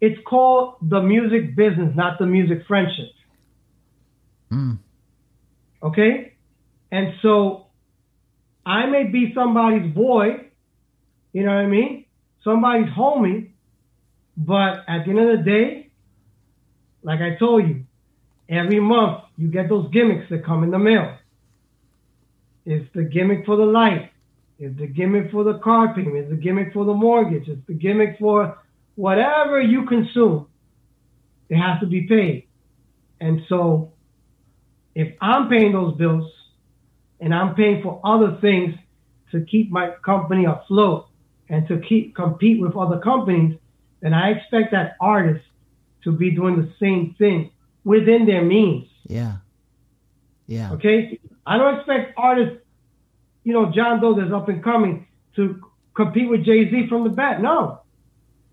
It's 0.00 0.18
called 0.26 0.76
the 0.82 1.02
music 1.02 1.56
business, 1.56 1.94
not 1.94 2.18
the 2.18 2.26
music 2.26 2.66
friendship. 2.66 3.10
Mm. 4.50 4.78
Okay? 5.82 6.34
And 6.90 7.14
so 7.22 7.66
I 8.64 8.86
may 8.86 9.04
be 9.04 9.32
somebody's 9.34 9.92
boy, 9.92 10.46
you 11.32 11.44
know 11.44 11.54
what 11.54 11.64
I 11.64 11.66
mean? 11.66 12.04
Somebody's 12.42 12.90
homie, 12.92 13.50
but 14.40 14.84
at 14.88 15.04
the 15.04 15.10
end 15.10 15.18
of 15.18 15.38
the 15.38 15.44
day, 15.44 15.90
like 17.02 17.20
I 17.20 17.36
told 17.36 17.68
you, 17.68 17.84
every 18.48 18.80
month 18.80 19.24
you 19.36 19.48
get 19.48 19.68
those 19.68 19.90
gimmicks 19.92 20.30
that 20.30 20.46
come 20.46 20.64
in 20.64 20.70
the 20.70 20.78
mail. 20.78 21.18
It's 22.64 22.88
the 22.94 23.04
gimmick 23.04 23.44
for 23.44 23.56
the 23.56 23.66
light. 23.66 24.10
It's 24.58 24.78
the 24.78 24.86
gimmick 24.86 25.30
for 25.30 25.44
the 25.44 25.58
car 25.58 25.94
payment. 25.94 26.16
It's 26.16 26.30
the 26.30 26.36
gimmick 26.36 26.72
for 26.72 26.86
the 26.86 26.94
mortgage. 26.94 27.48
It's 27.48 27.60
the 27.66 27.74
gimmick 27.74 28.16
for 28.18 28.58
whatever 28.94 29.60
you 29.60 29.84
consume. 29.84 30.46
It 31.50 31.56
has 31.56 31.78
to 31.80 31.86
be 31.86 32.06
paid. 32.06 32.46
And 33.20 33.42
so 33.46 33.92
if 34.94 35.14
I'm 35.20 35.50
paying 35.50 35.72
those 35.72 35.96
bills 35.96 36.30
and 37.20 37.34
I'm 37.34 37.54
paying 37.54 37.82
for 37.82 38.00
other 38.04 38.38
things 38.40 38.74
to 39.32 39.44
keep 39.44 39.70
my 39.70 39.90
company 40.02 40.46
afloat 40.46 41.08
and 41.50 41.68
to 41.68 41.78
keep 41.80 42.14
compete 42.14 42.58
with 42.58 42.74
other 42.74 43.00
companies, 43.00 43.59
then 44.00 44.14
I 44.14 44.30
expect 44.30 44.72
that 44.72 44.96
artist 45.00 45.44
to 46.04 46.12
be 46.12 46.30
doing 46.30 46.56
the 46.56 46.72
same 46.80 47.14
thing 47.18 47.50
within 47.84 48.26
their 48.26 48.42
means. 48.42 48.88
Yeah. 49.06 49.36
Yeah. 50.46 50.72
Okay? 50.72 51.20
I 51.46 51.58
don't 51.58 51.76
expect 51.76 52.14
artists, 52.16 52.64
you 53.44 53.52
know, 53.52 53.70
John 53.72 54.00
Doe 54.00 54.14
that's 54.14 54.32
up 54.32 54.48
and 54.48 54.62
coming 54.62 55.06
to 55.36 55.62
compete 55.94 56.28
with 56.28 56.44
Jay 56.44 56.70
Z 56.70 56.88
from 56.88 57.04
the 57.04 57.10
bat. 57.10 57.40
No. 57.40 57.80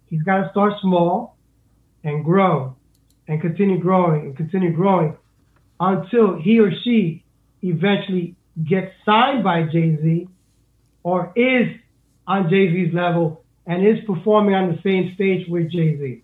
He's 0.10 0.22
got 0.24 0.44
to 0.44 0.50
start 0.52 0.74
small 0.82 1.38
and 2.04 2.24
grow 2.24 2.76
and 3.28 3.42
continue 3.42 3.80
growing 3.80 4.22
and 4.22 4.38
continue 4.38 4.72
growing 4.72 5.18
until 5.80 6.38
he 6.38 6.60
or 6.60 6.72
she 6.84 7.24
eventually 7.62 8.36
gets 8.64 8.94
signed 9.06 9.44
by 9.44 9.64
Jay 9.64 9.98
Z 10.02 10.28
or 11.04 11.32
is 11.36 11.68
on 12.26 12.50
Jay 12.50 12.72
Z's 12.72 12.94
level 12.94 13.44
and 13.68 13.86
is 13.86 14.04
performing 14.06 14.56
on 14.56 14.72
the 14.72 14.82
same 14.82 15.14
stage 15.14 15.48
with 15.48 15.70
Jay 15.70 15.98
Z. 15.98 16.24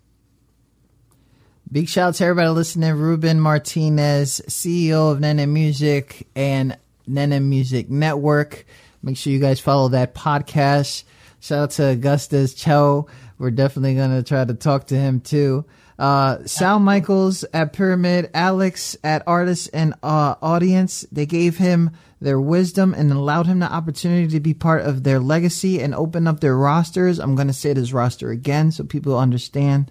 Big 1.70 1.88
shout 1.88 2.08
out 2.08 2.14
to 2.14 2.24
everybody 2.24 2.48
listening. 2.48 2.94
Ruben 2.94 3.38
Martinez, 3.38 4.40
CEO 4.48 5.12
of 5.12 5.20
Nene 5.20 5.52
Music 5.52 6.26
and 6.34 6.76
Nene 7.06 7.48
Music 7.48 7.90
Network. 7.90 8.64
Make 9.02 9.16
sure 9.16 9.32
you 9.32 9.40
guys 9.40 9.60
follow 9.60 9.88
that 9.88 10.14
podcast. 10.14 11.04
Shout 11.40 11.58
out 11.58 11.70
to 11.72 11.90
Augustus 11.90 12.54
Cho. 12.54 13.06
We're 13.38 13.50
definitely 13.50 13.94
going 13.94 14.12
to 14.12 14.22
try 14.22 14.44
to 14.44 14.54
talk 14.54 14.86
to 14.86 14.96
him 14.96 15.20
too. 15.20 15.66
Uh, 15.98 16.38
Sal 16.44 16.80
Michaels 16.80 17.44
at 17.52 17.72
Pyramid, 17.72 18.30
Alex 18.34 18.96
at 19.04 19.22
Artists 19.26 19.68
and 19.68 19.94
uh, 20.02 20.34
Audience. 20.42 21.06
They 21.12 21.26
gave 21.26 21.58
him 21.58 21.90
their 22.20 22.40
wisdom 22.40 22.94
and 22.94 23.12
allowed 23.12 23.46
him 23.46 23.60
the 23.60 23.72
opportunity 23.72 24.28
to 24.28 24.40
be 24.40 24.54
part 24.54 24.82
of 24.82 25.04
their 25.04 25.20
legacy 25.20 25.80
and 25.80 25.94
open 25.94 26.26
up 26.26 26.40
their 26.40 26.56
rosters. 26.56 27.18
I'm 27.18 27.34
going 27.36 27.48
to 27.48 27.52
say 27.52 27.72
this 27.72 27.92
roster 27.92 28.30
again 28.30 28.72
so 28.72 28.84
people 28.84 29.18
understand. 29.18 29.90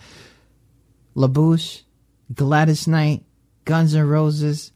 La 1.16 1.28
Bouche, 1.28 1.84
Gladys 2.34 2.88
Knight, 2.88 3.24
Guns 3.66 3.96
N' 3.96 4.08
Roses, 4.08 4.72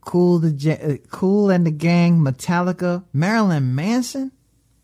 Cool 0.00 0.38
the 0.38 0.72
uh, 0.72 1.06
Kool 1.10 1.50
and 1.50 1.66
the 1.66 1.70
Gang, 1.70 2.20
Metallica, 2.20 3.04
Marilyn 3.12 3.74
Manson, 3.74 4.32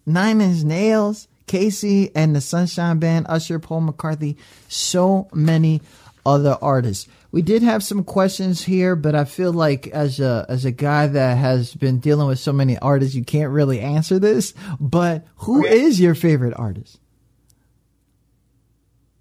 Nine 0.05 0.43
Inch 0.43 0.65
Nails, 0.65 1.29
KC 1.47 2.11
and 2.15 2.35
the 2.35 2.41
Sunshine 2.41 2.99
Band, 2.99 3.27
Usher, 3.29 3.59
Paul 3.59 3.83
McCartney, 3.83 4.37
so 4.69 5.29
many 5.33 5.83
other 6.27 6.57
artists. 6.63 7.09
We 7.33 7.43
did 7.43 7.63
have 7.63 7.83
some 7.83 8.05
questions 8.05 8.63
here, 8.63 8.95
but 8.97 9.15
I 9.15 9.25
feel 9.25 9.53
like 9.53 9.89
as 9.89 10.21
a 10.21 10.47
as 10.49 10.65
a 10.65 10.71
guy 10.71 11.09
that 11.09 11.37
has 11.37 11.75
been 11.75 11.99
dealing 11.99 12.29
with 12.29 12.39
so 12.39 12.53
many 12.53 12.79
artists, 12.79 13.15
you 13.15 13.25
can't 13.25 13.51
really 13.51 13.81
answer 13.81 14.19
this. 14.19 14.55
But 14.81 15.27
who 15.37 15.67
okay. 15.67 15.81
is 15.81 16.01
your 16.01 16.15
favorite 16.15 16.55
artist? 16.57 16.99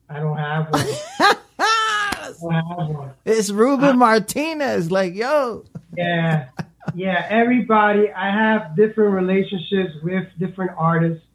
I 0.09 0.19
don't 0.19 0.37
have 0.37 0.71
one. 0.71 0.85
I 1.59 2.33
don't 2.39 2.53
have 2.53 2.89
one. 2.89 3.11
It's 3.25 3.49
Ruben 3.49 3.89
I, 3.89 3.93
Martinez. 3.93 4.91
Like, 4.91 5.15
yo. 5.15 5.65
Yeah. 5.97 6.49
Yeah. 6.93 7.25
Everybody, 7.29 8.11
I 8.11 8.29
have 8.29 8.75
different 8.75 9.13
relationships 9.15 9.93
with 10.03 10.27
different 10.37 10.71
artists. 10.77 11.25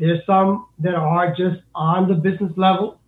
There's 0.00 0.24
some 0.24 0.66
that 0.78 0.94
are 0.94 1.34
just 1.36 1.60
on 1.74 2.08
the 2.08 2.14
business 2.14 2.52
level 2.56 2.98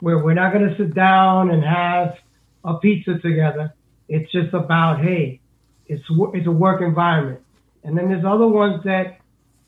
where 0.00 0.18
we're 0.18 0.32
not 0.32 0.54
going 0.54 0.66
to 0.66 0.74
sit 0.78 0.94
down 0.94 1.50
and 1.50 1.62
have 1.62 2.16
a 2.64 2.78
pizza 2.78 3.18
together. 3.18 3.74
It's 4.08 4.32
just 4.32 4.54
about, 4.54 5.02
hey, 5.02 5.42
it's, 5.86 6.02
it's 6.08 6.46
a 6.46 6.50
work 6.50 6.80
environment. 6.80 7.42
And 7.82 7.96
then 7.96 8.08
there's 8.08 8.24
other 8.24 8.48
ones 8.48 8.82
that 8.84 9.18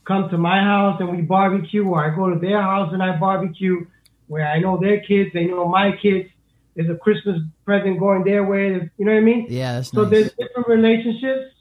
come 0.07 0.31
to 0.31 0.39
my 0.39 0.63
house 0.63 0.99
and 0.99 1.11
we 1.11 1.21
barbecue, 1.21 1.87
or 1.87 2.03
I 2.03 2.17
go 2.17 2.31
to 2.33 2.39
their 2.39 2.63
house 2.63 2.91
and 2.95 3.03
I 3.03 3.19
barbecue, 3.19 3.87
where 4.27 4.47
I 4.47 4.59
know 4.59 4.79
their 4.81 5.01
kids, 5.01 5.33
they 5.35 5.45
know 5.45 5.69
my 5.69 5.95
kids. 6.01 6.31
There's 6.75 6.89
a 6.89 6.95
Christmas 6.95 7.39
present 7.67 7.99
going 7.99 8.25
their 8.25 8.45
way. 8.45 8.69
You 8.97 9.05
know 9.05 9.13
what 9.13 9.19
I 9.19 9.21
mean? 9.21 9.47
Yeah. 9.51 9.83
so 9.83 10.03
nice. 10.03 10.11
there's 10.11 10.33
different 10.33 10.69
relationships, 10.69 11.53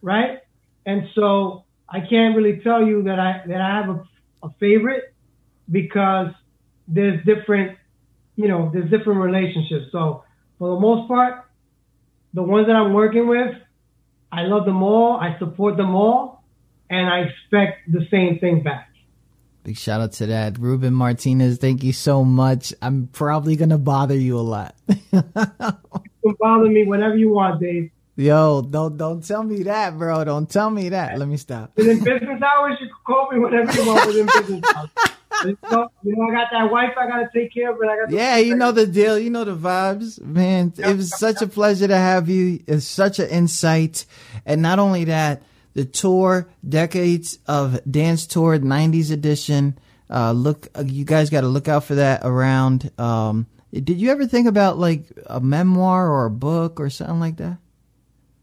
right? 0.00 0.40
And 0.84 1.08
so 1.14 1.64
I 1.88 2.00
can't 2.00 2.36
really 2.36 2.58
tell 2.58 2.84
you 2.84 3.04
that 3.04 3.20
I 3.20 3.42
that 3.46 3.60
I 3.60 3.76
have 3.76 3.88
a 3.88 4.04
a 4.42 4.50
favorite 4.60 5.14
because 5.70 6.28
there's 6.88 7.24
different, 7.24 7.78
you 8.36 8.48
know, 8.48 8.70
there's 8.72 8.90
different 8.90 9.20
relationships. 9.20 9.86
So 9.92 10.24
for 10.58 10.74
the 10.74 10.80
most 10.80 11.08
part, 11.08 11.44
the 12.34 12.42
ones 12.42 12.66
that 12.66 12.76
I'm 12.76 12.92
working 12.92 13.28
with, 13.28 13.54
I 14.30 14.42
love 14.42 14.64
them 14.64 14.82
all. 14.82 15.16
I 15.16 15.38
support 15.38 15.76
them 15.76 15.94
all, 15.94 16.42
and 16.88 17.08
I 17.08 17.20
expect 17.20 17.92
the 17.92 18.06
same 18.10 18.38
thing 18.38 18.62
back. 18.62 18.88
Big 19.64 19.76
shout 19.76 20.00
out 20.00 20.12
to 20.12 20.26
that. 20.26 20.58
Ruben 20.58 20.92
Martinez, 20.92 21.58
thank 21.58 21.84
you 21.84 21.92
so 21.92 22.24
much. 22.24 22.74
I'm 22.82 23.08
probably 23.12 23.54
going 23.54 23.68
to 23.68 23.78
bother 23.78 24.16
you 24.16 24.36
a 24.36 24.40
lot. 24.40 24.74
you 24.88 25.22
can 25.22 26.34
bother 26.40 26.68
me 26.68 26.84
whenever 26.84 27.16
you 27.16 27.30
want, 27.30 27.60
Dave. 27.60 27.90
Yo, 28.14 28.60
don't 28.60 28.98
don't 28.98 29.24
tell 29.26 29.42
me 29.42 29.62
that, 29.62 29.96
bro. 29.96 30.22
Don't 30.24 30.48
tell 30.48 30.68
me 30.68 30.90
that. 30.90 31.18
Let 31.18 31.28
me 31.28 31.38
stop. 31.38 31.72
Within 31.76 31.98
business 32.04 32.42
hours, 32.42 32.76
you 32.80 32.88
can 32.88 32.96
call 33.06 33.30
me 33.32 33.38
whenever 33.38 33.72
you 33.72 33.86
want 33.86 34.06
within 34.06 34.26
business 34.26 34.62
hours. 34.76 34.90
You 35.44 35.56
know, 35.62 36.28
I 36.28 36.34
got 36.34 36.48
that 36.52 36.70
wife 36.70 36.90
I 36.96 37.06
gotta 37.06 37.28
take 37.34 37.54
care 37.54 37.72
of, 37.72 37.78
but 37.78 37.88
I 37.88 37.96
got. 37.96 38.10
Yeah, 38.10 38.36
you 38.36 38.54
know 38.54 38.70
the 38.70 38.86
deal. 38.86 39.18
You 39.18 39.30
know 39.30 39.44
the 39.44 39.56
vibes, 39.56 40.20
man. 40.20 40.72
Yep, 40.76 40.88
it 40.88 40.96
was 40.96 41.10
yep, 41.10 41.18
such 41.18 41.40
yep. 41.40 41.50
a 41.50 41.52
pleasure 41.52 41.88
to 41.88 41.96
have 41.96 42.28
you. 42.28 42.62
It's 42.66 42.86
such 42.86 43.18
an 43.18 43.28
insight, 43.30 44.04
and 44.44 44.60
not 44.60 44.78
only 44.78 45.04
that, 45.04 45.42
the 45.72 45.86
tour, 45.86 46.48
decades 46.68 47.38
of 47.46 47.80
dance 47.90 48.26
tour, 48.26 48.58
'90s 48.58 49.10
edition. 49.10 49.78
Uh, 50.10 50.32
look, 50.32 50.68
you 50.84 51.06
guys 51.06 51.30
got 51.30 51.40
to 51.40 51.48
look 51.48 51.66
out 51.66 51.84
for 51.84 51.94
that 51.94 52.20
around. 52.24 52.90
Um, 52.98 53.46
did 53.72 53.98
you 53.98 54.10
ever 54.10 54.26
think 54.26 54.46
about 54.46 54.78
like 54.78 55.06
a 55.26 55.40
memoir 55.40 56.10
or 56.10 56.26
a 56.26 56.30
book 56.30 56.78
or 56.78 56.90
something 56.90 57.18
like 57.18 57.38
that? 57.38 57.56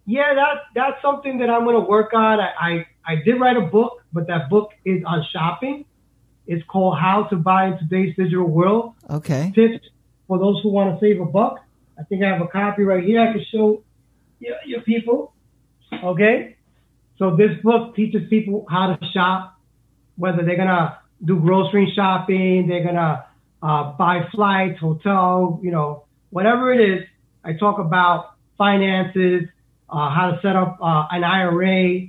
Yeah, 0.10 0.34
that 0.34 0.55
that's 0.74 0.99
something 1.03 1.38
that 1.38 1.51
I'm 1.51 1.66
going 1.66 1.76
to 1.76 1.88
work 1.88 2.16
on. 2.16 2.39
I, 2.39 2.49
I, 2.60 2.88
I 3.05 3.16
did 3.24 3.39
write 3.39 3.57
a 3.57 3.62
book, 3.62 4.03
but 4.12 4.26
that 4.26 4.49
book 4.49 4.72
is 4.84 5.03
on 5.05 5.24
shopping. 5.32 5.86
It's 6.47 6.66
called 6.66 6.97
How 6.97 7.26
to 7.26 7.36
Buy 7.36 7.68
in 7.68 7.78
Today's 7.78 8.16
Digital 8.16 8.47
World. 8.47 8.95
Okay. 9.07 9.51
Tips 9.53 9.86
for 10.28 10.39
those 10.39 10.64
who 10.64 10.70
want 10.70 10.99
to 10.99 11.05
save 11.05 11.22
a 11.22 11.26
buck. 11.26 11.60
I 11.99 12.03
think 12.05 12.24
I 12.24 12.30
have 12.30 12.41
a 12.41 12.47
copy 12.47 12.82
right 12.82 13.03
here. 13.03 13.22
I 13.22 13.34
can 13.34 13.45
show 13.51 13.84
your, 14.39 14.55
you 14.66 14.82
people. 14.82 15.34
Okay. 16.03 16.57
So 17.20 17.36
this 17.36 17.62
book 17.62 17.95
teaches 17.95 18.28
people 18.32 18.66
how 18.68 18.95
to 18.95 19.05
shop, 19.12 19.60
whether 20.16 20.43
they're 20.43 20.57
gonna 20.57 20.97
do 21.24 21.39
grocery 21.39 21.93
shopping, 21.95 22.68
they're 22.68 22.84
gonna 22.84 23.28
uh, 23.62 23.91
buy 23.91 24.28
flights, 24.32 24.80
hotel, 24.80 25.60
you 25.62 25.70
know, 25.70 26.05
whatever 26.32 26.74
it 26.74 26.82
is. 26.82 27.05
I 27.43 27.53
talk 27.53 27.78
about 27.78 28.32
finances, 28.57 29.43
uh, 29.92 30.10
how 30.10 30.32
to 30.32 30.40
set 30.42 30.56
up 30.56 30.78
uh, 30.82 31.08
an 31.12 31.24
IRA, 31.24 32.08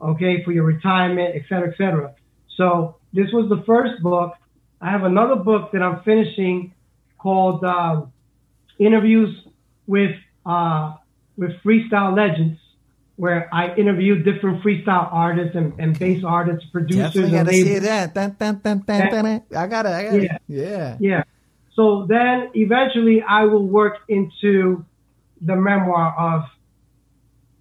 okay, 0.00 0.42
for 0.44 0.52
your 0.52 0.64
retirement, 0.64 1.34
et 1.34 1.42
cetera, 1.48 1.68
et 1.68 1.76
cetera. 1.76 2.14
So 2.56 2.96
this 3.12 3.30
was 3.32 3.48
the 3.48 3.62
first 3.64 4.02
book. 4.02 4.34
I 4.80 4.90
have 4.90 5.04
another 5.04 5.36
book 5.36 5.72
that 5.72 5.82
I'm 5.82 6.02
finishing 6.02 6.74
called 7.18 7.64
uh, 7.64 8.02
Interviews 8.78 9.46
with 9.86 10.16
uh, 10.44 10.94
with 11.36 11.52
Freestyle 11.64 12.16
Legends, 12.16 12.58
where 13.16 13.48
I 13.54 13.74
interview 13.74 14.22
different 14.22 14.62
freestyle 14.62 15.08
artists 15.12 15.54
and, 15.54 15.72
and 15.78 15.98
bass 15.98 16.24
artists, 16.24 16.68
producers. 16.72 17.14
Definitely 17.14 17.30
gotta 17.30 17.52
see 17.52 17.78
that. 17.78 18.14
Dun, 18.14 18.36
dun, 18.38 18.60
dun, 18.60 18.84
I 18.90 19.08
got 19.08 19.24
it. 19.24 19.42
I 19.56 19.66
got 19.66 19.86
yeah. 19.86 20.12
it. 20.12 20.42
Yeah. 20.48 20.96
Yeah. 21.00 21.22
So 21.74 22.06
then 22.08 22.50
eventually 22.54 23.22
I 23.22 23.44
will 23.44 23.66
work 23.66 23.98
into 24.08 24.84
the 25.40 25.56
memoir 25.56 26.14
of 26.18 26.42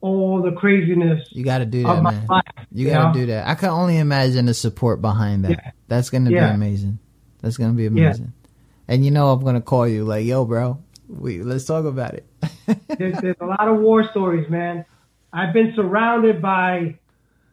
all 0.02 0.42
the 0.42 0.52
craziness. 0.52 1.28
You 1.32 1.46
got 1.46 1.60
to 1.60 1.66
do 1.66 1.84
that, 1.84 2.04
man. 2.04 2.26
Life, 2.28 2.44
you 2.72 2.90
got 2.90 3.14
to 3.14 3.20
do 3.20 3.26
that. 3.28 3.48
I 3.48 3.56
can 3.56 3.70
only 3.70 3.98
imagine 3.98 4.46
the 4.48 4.54
support 4.54 5.02
behind 5.02 5.46
that. 5.46 5.52
Yeah. 5.52 5.72
That's 5.88 6.10
going 6.10 6.26
to 6.26 6.32
yeah. 6.32 6.50
be 6.50 6.56
amazing. 6.56 7.00
That's 7.42 7.58
going 7.58 7.72
to 7.72 7.78
be 7.78 7.86
amazing. 7.86 8.34
Yeah. 8.36 8.94
And 8.94 9.06
you 9.06 9.12
know, 9.12 9.32
I'm 9.32 9.42
going 9.42 9.56
to 9.56 9.62
call 9.62 9.88
you 9.88 10.04
like, 10.04 10.26
yo, 10.26 10.46
bro, 10.46 10.82
we 11.08 11.44
let's 11.44 11.66
talk 11.66 11.86
about 11.86 12.16
it. 12.16 12.26
there's, 12.98 13.20
there's 13.22 13.38
a 13.40 13.46
lot 13.46 13.68
of 13.68 13.80
war 13.80 14.08
stories, 14.10 14.50
man. 14.50 14.86
I've 15.32 15.54
been 15.54 15.74
surrounded 15.76 16.42
by 16.42 16.98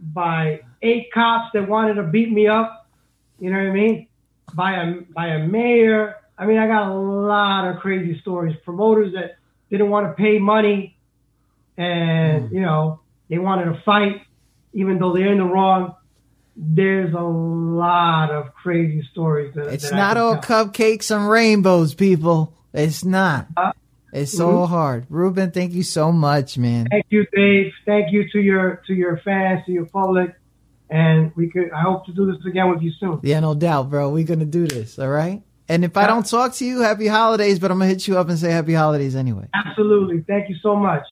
by 0.01 0.61
eight 0.83 1.13
cops 1.13 1.51
that 1.55 1.69
wanted 1.69 1.95
to 1.95 2.05
beat 2.05 2.33
me 2.33 2.49
up. 2.49 2.89
You 3.39 3.51
know 3.51 3.59
what 3.59 3.69
I 3.69 3.73
mean? 3.73 4.09
By 4.55 4.73
a 4.83 5.01
by 5.15 5.29
a 5.29 5.47
mayor. 5.47 6.17
I 6.37 6.47
mean, 6.47 6.59
I 6.59 6.67
got 6.67 6.89
a 6.89 6.95
lot 6.95 7.69
of 7.69 7.81
crazy 7.81 8.19
stories. 8.21 8.57
Promoters 8.65 9.13
that 9.15 9.39
didn't 9.71 9.91
want 9.91 10.07
to 10.07 10.15
pay 10.15 10.39
money, 10.39 10.98
and 11.79 12.51
mm. 12.51 12.53
you 12.53 12.61
know 12.61 13.01
they 13.31 13.39
wanted 13.39 13.73
to 13.73 13.81
fight, 13.83 14.23
even 14.75 14.99
though 14.99 15.15
they're 15.15 15.33
in 15.33 15.39
the 15.39 15.45
wrong. 15.45 15.95
There's 16.61 17.15
a 17.15 17.23
lot 17.23 18.31
of 18.31 18.53
crazy 18.53 19.07
stories. 19.13 19.55
That, 19.55 19.69
it's 19.69 19.91
that 19.91 19.97
not 19.97 20.17
all 20.17 20.39
tell. 20.39 20.67
cupcakes 20.67 21.15
and 21.15 21.31
rainbows, 21.31 21.95
people. 21.95 22.53
It's 22.75 23.05
not. 23.05 23.47
Uh, 23.57 23.73
it's 24.13 24.37
so 24.37 24.49
mm-hmm. 24.49 24.73
hard. 24.73 25.07
Ruben, 25.09 25.53
thank 25.53 25.73
you 25.73 25.85
so 25.85 26.11
much, 26.11 26.59
man. 26.59 26.89
Thank 26.91 27.07
you, 27.11 27.27
Dave. 27.33 27.73
Thank 27.87 28.13
you 28.13 28.29
to 28.33 28.41
your 28.41 28.83
to 28.89 28.95
your 28.95 29.19
fans, 29.19 29.65
to 29.67 29.73
your 29.73 29.87
public. 29.87 30.35
And 30.91 31.35
we 31.37 31.51
could 31.51 31.71
I 31.71 31.83
hope 31.83 32.07
to 32.07 32.13
do 32.13 32.27
this 32.27 32.45
again 32.45 32.71
with 32.71 32.83
you 32.83 32.91
soon. 32.99 33.21
Yeah, 33.23 33.41
no 33.41 33.55
doubt, 33.55 33.91
bro. 33.91 34.11
We're 34.11 34.27
gonna 34.27 34.45
do 34.45 34.67
this, 34.67 34.99
all 34.99 35.09
right? 35.09 35.43
And 35.69 35.85
if. 35.85 35.97
I 35.97 36.07
don't 36.07 36.27
talk 36.27 36.55
to 36.55 36.65
you, 36.65 36.81
happy 36.81 37.07
holidays, 37.07 37.59
but 37.59 37.71
I'm 37.71 37.79
gonna 37.79 37.91
hit 37.91 38.09
you 38.09 38.19
up 38.19 38.29
and 38.31 38.39
say 38.39 38.51
happy 38.51 38.75
holidays 38.75 39.15
anyway. 39.15 39.49
Absolutely. 39.55 40.25
Thank 40.27 40.49
you 40.49 40.57
so 40.63 40.75
much. 40.75 41.07